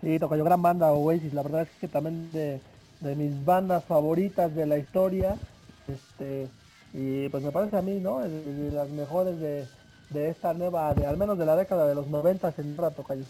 Sí, 0.00 0.18
toca 0.18 0.36
yo 0.36 0.44
gran 0.44 0.60
banda 0.60 0.92
Oasis, 0.92 1.32
la 1.32 1.42
verdad 1.42 1.62
es 1.62 1.68
que 1.80 1.88
también 1.88 2.30
de, 2.30 2.60
mis 3.16 3.44
bandas 3.44 3.84
favoritas 3.84 4.54
de 4.54 4.66
la 4.66 4.78
historia, 4.78 5.36
este, 5.88 6.48
y 6.92 7.28
pues 7.28 7.42
me 7.42 7.50
parece 7.50 7.76
a 7.76 7.82
mí, 7.82 8.00
¿no? 8.00 8.20
De, 8.20 8.70
las 8.70 8.88
mejores 8.90 9.38
de, 9.40 9.66
esta 10.28 10.54
nueva, 10.54 10.94
de 10.94 11.06
al 11.06 11.16
menos 11.16 11.36
de 11.38 11.46
la 11.46 11.56
década 11.56 11.88
de 11.88 11.94
los 11.94 12.06
90 12.06 12.54
en 12.56 12.76
rato, 12.76 13.02
Tocayo 13.02 13.24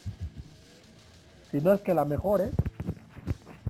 si 1.55 1.61
no 1.61 1.73
es 1.73 1.83
que 1.83 1.95
la 1.95 2.05
mejor, 2.05 2.41
¿eh? 2.41 2.51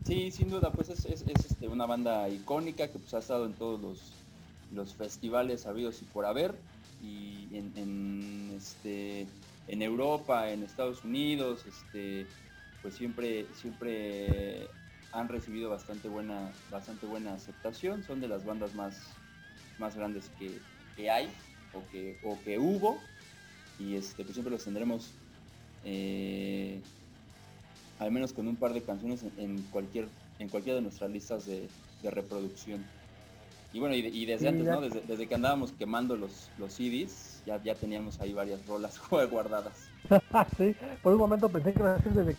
Sí, 0.06 0.30
sin 0.30 0.48
duda, 0.48 0.72
pues 0.72 0.88
es, 0.88 1.04
este, 1.04 1.68
una 1.68 1.84
banda 1.84 2.26
icónica 2.30 2.88
que 2.88 2.98
pues 2.98 3.12
ha 3.12 3.18
estado 3.18 3.44
en 3.44 3.52
todos 3.52 3.78
los, 4.72 4.94
festivales 4.94 5.66
habidos 5.66 6.00
y 6.00 6.06
por 6.06 6.24
haber, 6.24 6.54
y 7.02 7.46
en, 7.52 8.54
este, 8.56 9.26
en 9.68 9.82
Europa, 9.82 10.50
en 10.50 10.62
Estados 10.62 11.04
Unidos, 11.04 11.66
este, 11.66 12.26
pues 12.80 12.94
siempre, 12.94 13.44
siempre 13.54 14.66
han 15.12 15.28
recibido 15.28 15.68
bastante 15.68 16.08
buena, 16.08 16.50
bastante 16.70 17.04
buena 17.04 17.34
aceptación, 17.34 18.02
son 18.02 18.18
de 18.22 18.28
las 18.28 18.46
bandas 18.46 18.74
más, 18.74 18.96
más 19.78 19.94
grandes 19.94 20.30
que, 20.38 21.10
hay 21.10 21.28
o 21.74 21.86
que, 21.92 22.18
o 22.24 22.38
que 22.44 22.58
hubo, 22.58 22.98
y 23.78 23.96
este, 23.96 24.22
pues 24.22 24.32
siempre 24.32 24.52
los 24.52 24.64
tendremos 24.64 25.10
eh, 25.84 26.80
al 27.98 28.10
menos 28.10 28.32
con 28.32 28.48
un 28.48 28.56
par 28.56 28.72
de 28.72 28.82
canciones 28.82 29.24
en, 29.38 29.62
cualquier 29.70 30.06
en 30.38 30.48
cualquiera 30.48 30.76
de 30.76 30.82
nuestras 30.82 31.10
listas 31.10 31.46
de, 31.46 31.68
reproducción. 32.10 32.84
Y 33.72 33.80
bueno, 33.80 33.94
y, 33.94 34.26
desde 34.26 34.48
antes, 34.48 34.66
¿no? 34.66 34.80
Desde, 34.82 35.26
que 35.26 35.34
andábamos 35.34 35.72
quemando 35.72 36.16
los, 36.16 36.50
los 36.58 36.74
CDs, 36.74 37.42
ya, 37.46 37.60
ya 37.62 37.74
teníamos 37.74 38.20
ahí 38.20 38.32
varias 38.32 38.64
rolas 38.66 39.00
guardadas. 39.30 39.88
sí, 40.58 40.76
por 41.02 41.14
un 41.14 41.18
momento 41.18 41.48
pensé 41.48 41.72
que 41.72 41.80
iba 41.80 41.94
a 41.94 42.02
ser 42.02 42.12
desde 42.12 42.36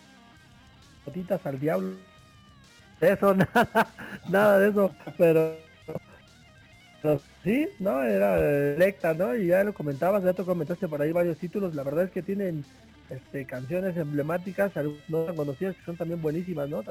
patitas 1.04 1.46
al 1.46 1.60
diablo. 1.60 1.96
Eso, 3.02 3.34
nada, 3.54 3.94
nada 4.30 4.60
de 4.60 4.70
eso, 4.70 4.92
pero 5.18 5.56
sí, 7.44 7.68
¿no? 7.80 8.02
Era 8.04 8.40
electa, 8.74 9.14
¿no? 9.14 9.36
Y 9.36 9.48
ya 9.48 9.64
lo 9.64 9.74
comentabas, 9.74 10.24
ya 10.24 10.34
tú 10.34 10.46
comentaste 10.46 10.88
por 10.88 11.02
ahí 11.02 11.12
varios 11.12 11.38
títulos. 11.38 11.76
La 11.76 11.84
verdad 11.84 12.06
es 12.06 12.12
que 12.12 12.22
tienen 12.22 12.66
este, 13.10 13.46
canciones 13.46 13.96
emblemáticas, 13.98 14.72
no 15.08 15.24
tan 15.24 15.36
conocidas, 15.36 15.76
que 15.76 15.84
son 15.84 15.98
también 15.98 16.22
buenísimas, 16.22 16.70
¿no? 16.70 16.84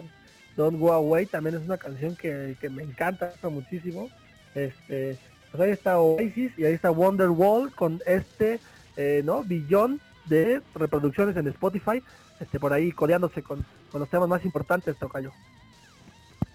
Don't 0.57 0.79
Go 0.79 0.93
Away 0.93 1.27
también 1.27 1.57
es 1.57 1.63
una 1.63 1.79
canción 1.79 2.17
que, 2.17 2.57
me 2.71 2.83
encanta 2.83 3.33
muchísimo. 3.43 4.09
Este, 4.55 5.19
pues 5.51 5.63
ahí 5.63 5.71
está 5.71 5.99
Oasis 5.99 6.53
y 6.57 6.65
ahí 6.65 6.75
está 6.75 6.91
Wonderwall 6.91 7.75
con 7.75 8.01
este, 8.07 8.61
eh, 8.97 9.23
¿no? 9.25 9.43
Billón 9.43 10.01
de 10.27 10.63
reproducciones 10.75 11.37
en 11.37 11.49
Spotify, 11.49 12.03
este, 12.41 12.59
por 12.61 12.73
ahí 12.73 12.93
codeándose 12.93 13.43
con, 13.43 13.65
con 13.91 14.01
los 14.01 14.09
temas 14.09 14.29
más 14.29 14.45
importantes, 14.45 14.97
Tocayo. 14.97 15.33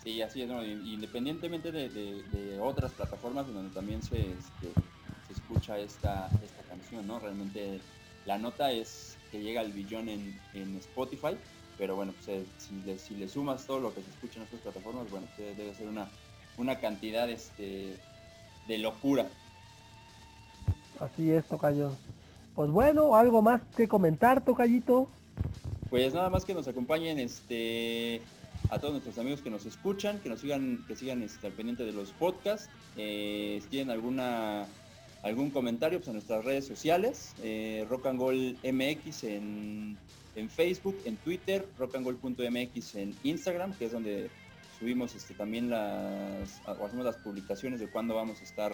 Sí, 0.03 0.21
así 0.21 0.41
es, 0.41 0.49
independientemente 0.85 1.71
de, 1.71 2.57
otras 2.61 2.93
plataformas 2.93 3.47
donde 3.47 3.73
también 3.73 4.01
se, 4.01 4.17
este, 4.17 4.73
se 5.27 5.33
escucha 5.33 5.77
esta, 5.77 6.29
esta 6.43 6.63
canción, 6.69 7.05
¿no? 7.05 7.19
Realmente 7.19 7.81
la 8.25 8.37
nota 8.37 8.71
es 8.71 9.18
que 9.31 9.41
llega 9.41 9.61
al 9.61 9.71
billón 9.71 10.09
en, 10.09 10.77
Spotify, 10.77 11.37
pero 11.77 11.95
bueno, 11.95 12.13
pues, 12.13 12.27
eh, 12.29 12.45
si, 12.97 13.15
le, 13.15 13.27
sumas 13.27 13.65
todo 13.65 13.79
lo 13.79 13.93
que 13.93 14.01
se 14.01 14.09
escucha 14.09 14.39
en 14.39 14.45
otras 14.45 14.61
plataformas, 14.61 15.09
bueno, 15.09 15.27
pues, 15.35 15.57
debe 15.57 15.73
ser 15.73 15.87
una, 15.87 16.09
una 16.57 16.79
cantidad 16.79 17.29
este, 17.29 17.95
de 18.67 18.77
locura. 18.77 19.27
Así 20.99 21.31
es, 21.31 21.45
Tocayo. 21.45 21.91
Pues 22.55 22.69
bueno, 22.71 23.15
algo 23.15 23.41
más 23.41 23.61
que 23.77 23.87
comentar, 23.87 24.43
Tocayito. 24.43 25.07
Pues 25.89 26.13
nada 26.13 26.29
más 26.29 26.45
que 26.45 26.53
nos 26.53 26.67
acompañen 26.67 27.19
este 27.19 28.21
a 28.69 28.77
todos 28.77 28.93
nuestros 28.93 29.17
amigos 29.17 29.41
que 29.41 29.49
nos 29.49 29.65
escuchan, 29.65 30.19
que 30.19 30.29
nos 30.29 30.41
sigan, 30.41 30.83
que 30.87 30.95
sigan 30.95 31.23
este, 31.23 31.47
al 31.47 31.53
pendiente 31.53 31.85
de 31.85 31.93
los 31.93 32.11
podcasts. 32.11 32.69
Eh, 32.97 33.59
si 33.63 33.69
tienen 33.69 33.89
alguna 33.89 34.67
algún 35.23 35.49
comentario 35.49 35.99
pues, 35.99 36.07
en 36.07 36.13
nuestras 36.13 36.45
redes 36.45 36.65
sociales, 36.65 37.33
eh, 37.43 37.85
Rock 37.89 38.07
and 38.07 38.19
Gold 38.19 38.57
MX 38.63 39.23
en, 39.25 39.97
Facebook, 40.49 40.97
en 41.03 41.17
Twitter, 41.17 41.67
rockandgold.mx 41.77 42.95
en 42.95 43.13
Instagram, 43.23 43.73
que 43.73 43.85
es 43.85 43.91
donde 43.91 44.29
subimos 44.79 45.13
este, 45.13 45.33
también 45.33 45.69
las, 45.69 46.61
hacemos 46.65 47.05
las 47.05 47.17
publicaciones 47.17 47.81
de 47.81 47.89
cuándo 47.89 48.15
vamos 48.15 48.39
a 48.39 48.43
estar 48.45 48.73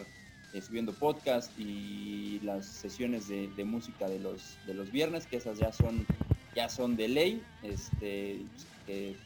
eh, 0.53 0.61
subiendo 0.61 0.93
podcast 0.93 1.51
y 1.59 2.39
las 2.43 2.67
sesiones 2.67 3.27
de, 3.27 3.65
música 3.65 4.07
de 4.07 4.19
los, 4.19 4.57
de 4.67 4.76
los 4.76 4.91
viernes, 4.91 5.26
que 5.26 5.38
esas 5.38 5.57
ya 5.57 5.72
son, 5.72 6.05
ya 6.55 6.69
son 6.69 6.95
de 6.95 7.07
ley. 7.07 7.43
Este, 7.63 8.41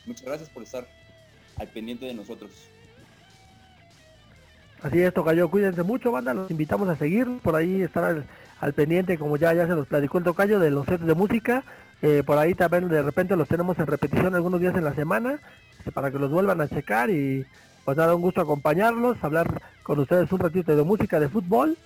muchas 0.05 0.25
gracias 0.25 0.49
por 0.49 0.63
estar 0.63 0.87
al 1.57 1.67
pendiente 1.67 2.05
de 2.05 2.13
nosotros. 2.13 2.51
Así 4.81 5.01
es, 5.01 5.13
Tocayo, 5.13 5.49
cuídense 5.49 5.83
mucho, 5.83 6.11
banda, 6.11 6.33
los 6.33 6.49
invitamos 6.49 6.87
a 6.87 6.95
seguir, 6.95 7.27
por 7.43 7.55
ahí 7.55 7.81
estar 7.81 8.23
al, 8.61 8.73
pendiente, 8.73 9.17
como 9.17 9.35
ya, 9.35 9.53
ya 9.53 9.67
se 9.67 9.75
nos 9.75 9.87
platicó 9.87 10.19
el 10.19 10.23
Tocayo, 10.23 10.59
de 10.59 10.71
los 10.71 10.85
sets 10.85 11.05
de 11.05 11.13
música, 11.15 11.63
eh, 12.01 12.23
por 12.25 12.37
ahí 12.37 12.55
también 12.55 12.87
de 12.87 13.01
repente 13.01 13.35
los 13.35 13.49
tenemos 13.49 13.77
en 13.77 13.87
repetición 13.87 14.35
algunos 14.35 14.61
días 14.61 14.75
en 14.75 14.85
la 14.85 14.93
semana, 14.93 15.39
este, 15.77 15.91
para 15.91 16.11
que 16.11 16.19
los 16.19 16.31
vuelvan 16.31 16.61
a 16.61 16.69
checar 16.69 17.09
y 17.09 17.45
pues 17.83 17.97
nada, 17.97 18.15
un 18.15 18.21
gusto 18.21 18.39
acompañarlos, 18.39 19.21
hablar 19.21 19.61
con 19.83 19.99
ustedes 19.99 20.31
un 20.31 20.39
ratito 20.39 20.73
de 20.73 20.83
música, 20.83 21.19
de 21.19 21.27
fútbol, 21.27 21.77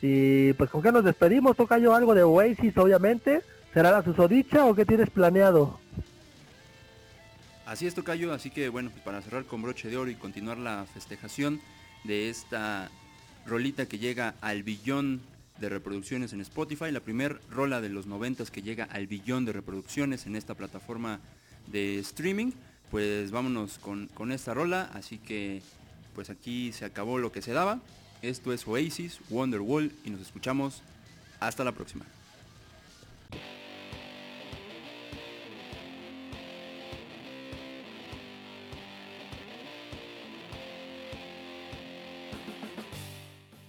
y 0.00 0.54
pues 0.54 0.70
con 0.70 0.80
qué 0.80 0.92
nos 0.92 1.04
despedimos, 1.04 1.58
Tocayo, 1.58 1.94
algo 1.94 2.14
de 2.14 2.22
Oasis, 2.22 2.74
obviamente, 2.78 3.42
¿será 3.74 3.90
la 3.90 4.02
susodicha 4.02 4.64
o 4.64 4.74
qué 4.74 4.86
tienes 4.86 5.10
planeado? 5.10 5.78
Así 7.66 7.86
es, 7.86 7.94
Tocayo, 7.94 8.32
así 8.32 8.50
que 8.50 8.70
bueno, 8.70 8.88
pues 8.90 9.02
para 9.02 9.20
cerrar 9.20 9.44
con 9.44 9.60
broche 9.60 9.90
de 9.90 9.98
oro 9.98 10.10
y 10.10 10.14
continuar 10.14 10.56
la 10.56 10.86
festejación, 10.92 11.60
de 12.04 12.30
esta 12.30 12.90
rolita 13.46 13.86
que 13.86 13.98
llega 13.98 14.34
al 14.40 14.62
billón 14.62 15.20
de 15.58 15.68
reproducciones 15.68 16.32
en 16.32 16.40
Spotify, 16.40 16.90
la 16.90 17.00
primer 17.00 17.40
rola 17.50 17.80
de 17.80 17.90
los 17.90 18.06
noventas 18.06 18.50
que 18.50 18.62
llega 18.62 18.84
al 18.84 19.06
billón 19.06 19.44
de 19.44 19.52
reproducciones 19.52 20.26
en 20.26 20.36
esta 20.36 20.54
plataforma 20.54 21.20
de 21.66 21.98
streaming. 21.98 22.52
Pues 22.90 23.30
vámonos 23.30 23.78
con, 23.78 24.08
con 24.08 24.32
esta 24.32 24.54
rola, 24.54 24.90
así 24.94 25.18
que 25.18 25.62
pues 26.14 26.30
aquí 26.30 26.72
se 26.72 26.84
acabó 26.84 27.18
lo 27.18 27.30
que 27.30 27.42
se 27.42 27.52
daba. 27.52 27.80
Esto 28.22 28.52
es 28.52 28.66
Oasis, 28.66 29.20
Wonderwall 29.30 29.92
y 30.04 30.10
nos 30.10 30.20
escuchamos 30.20 30.82
hasta 31.38 31.62
la 31.62 31.72
próxima. 31.72 32.04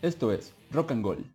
Esto 0.02 0.32
es 0.32 0.52
Rock 0.72 0.92
and 0.92 1.04
Gold. 1.04 1.32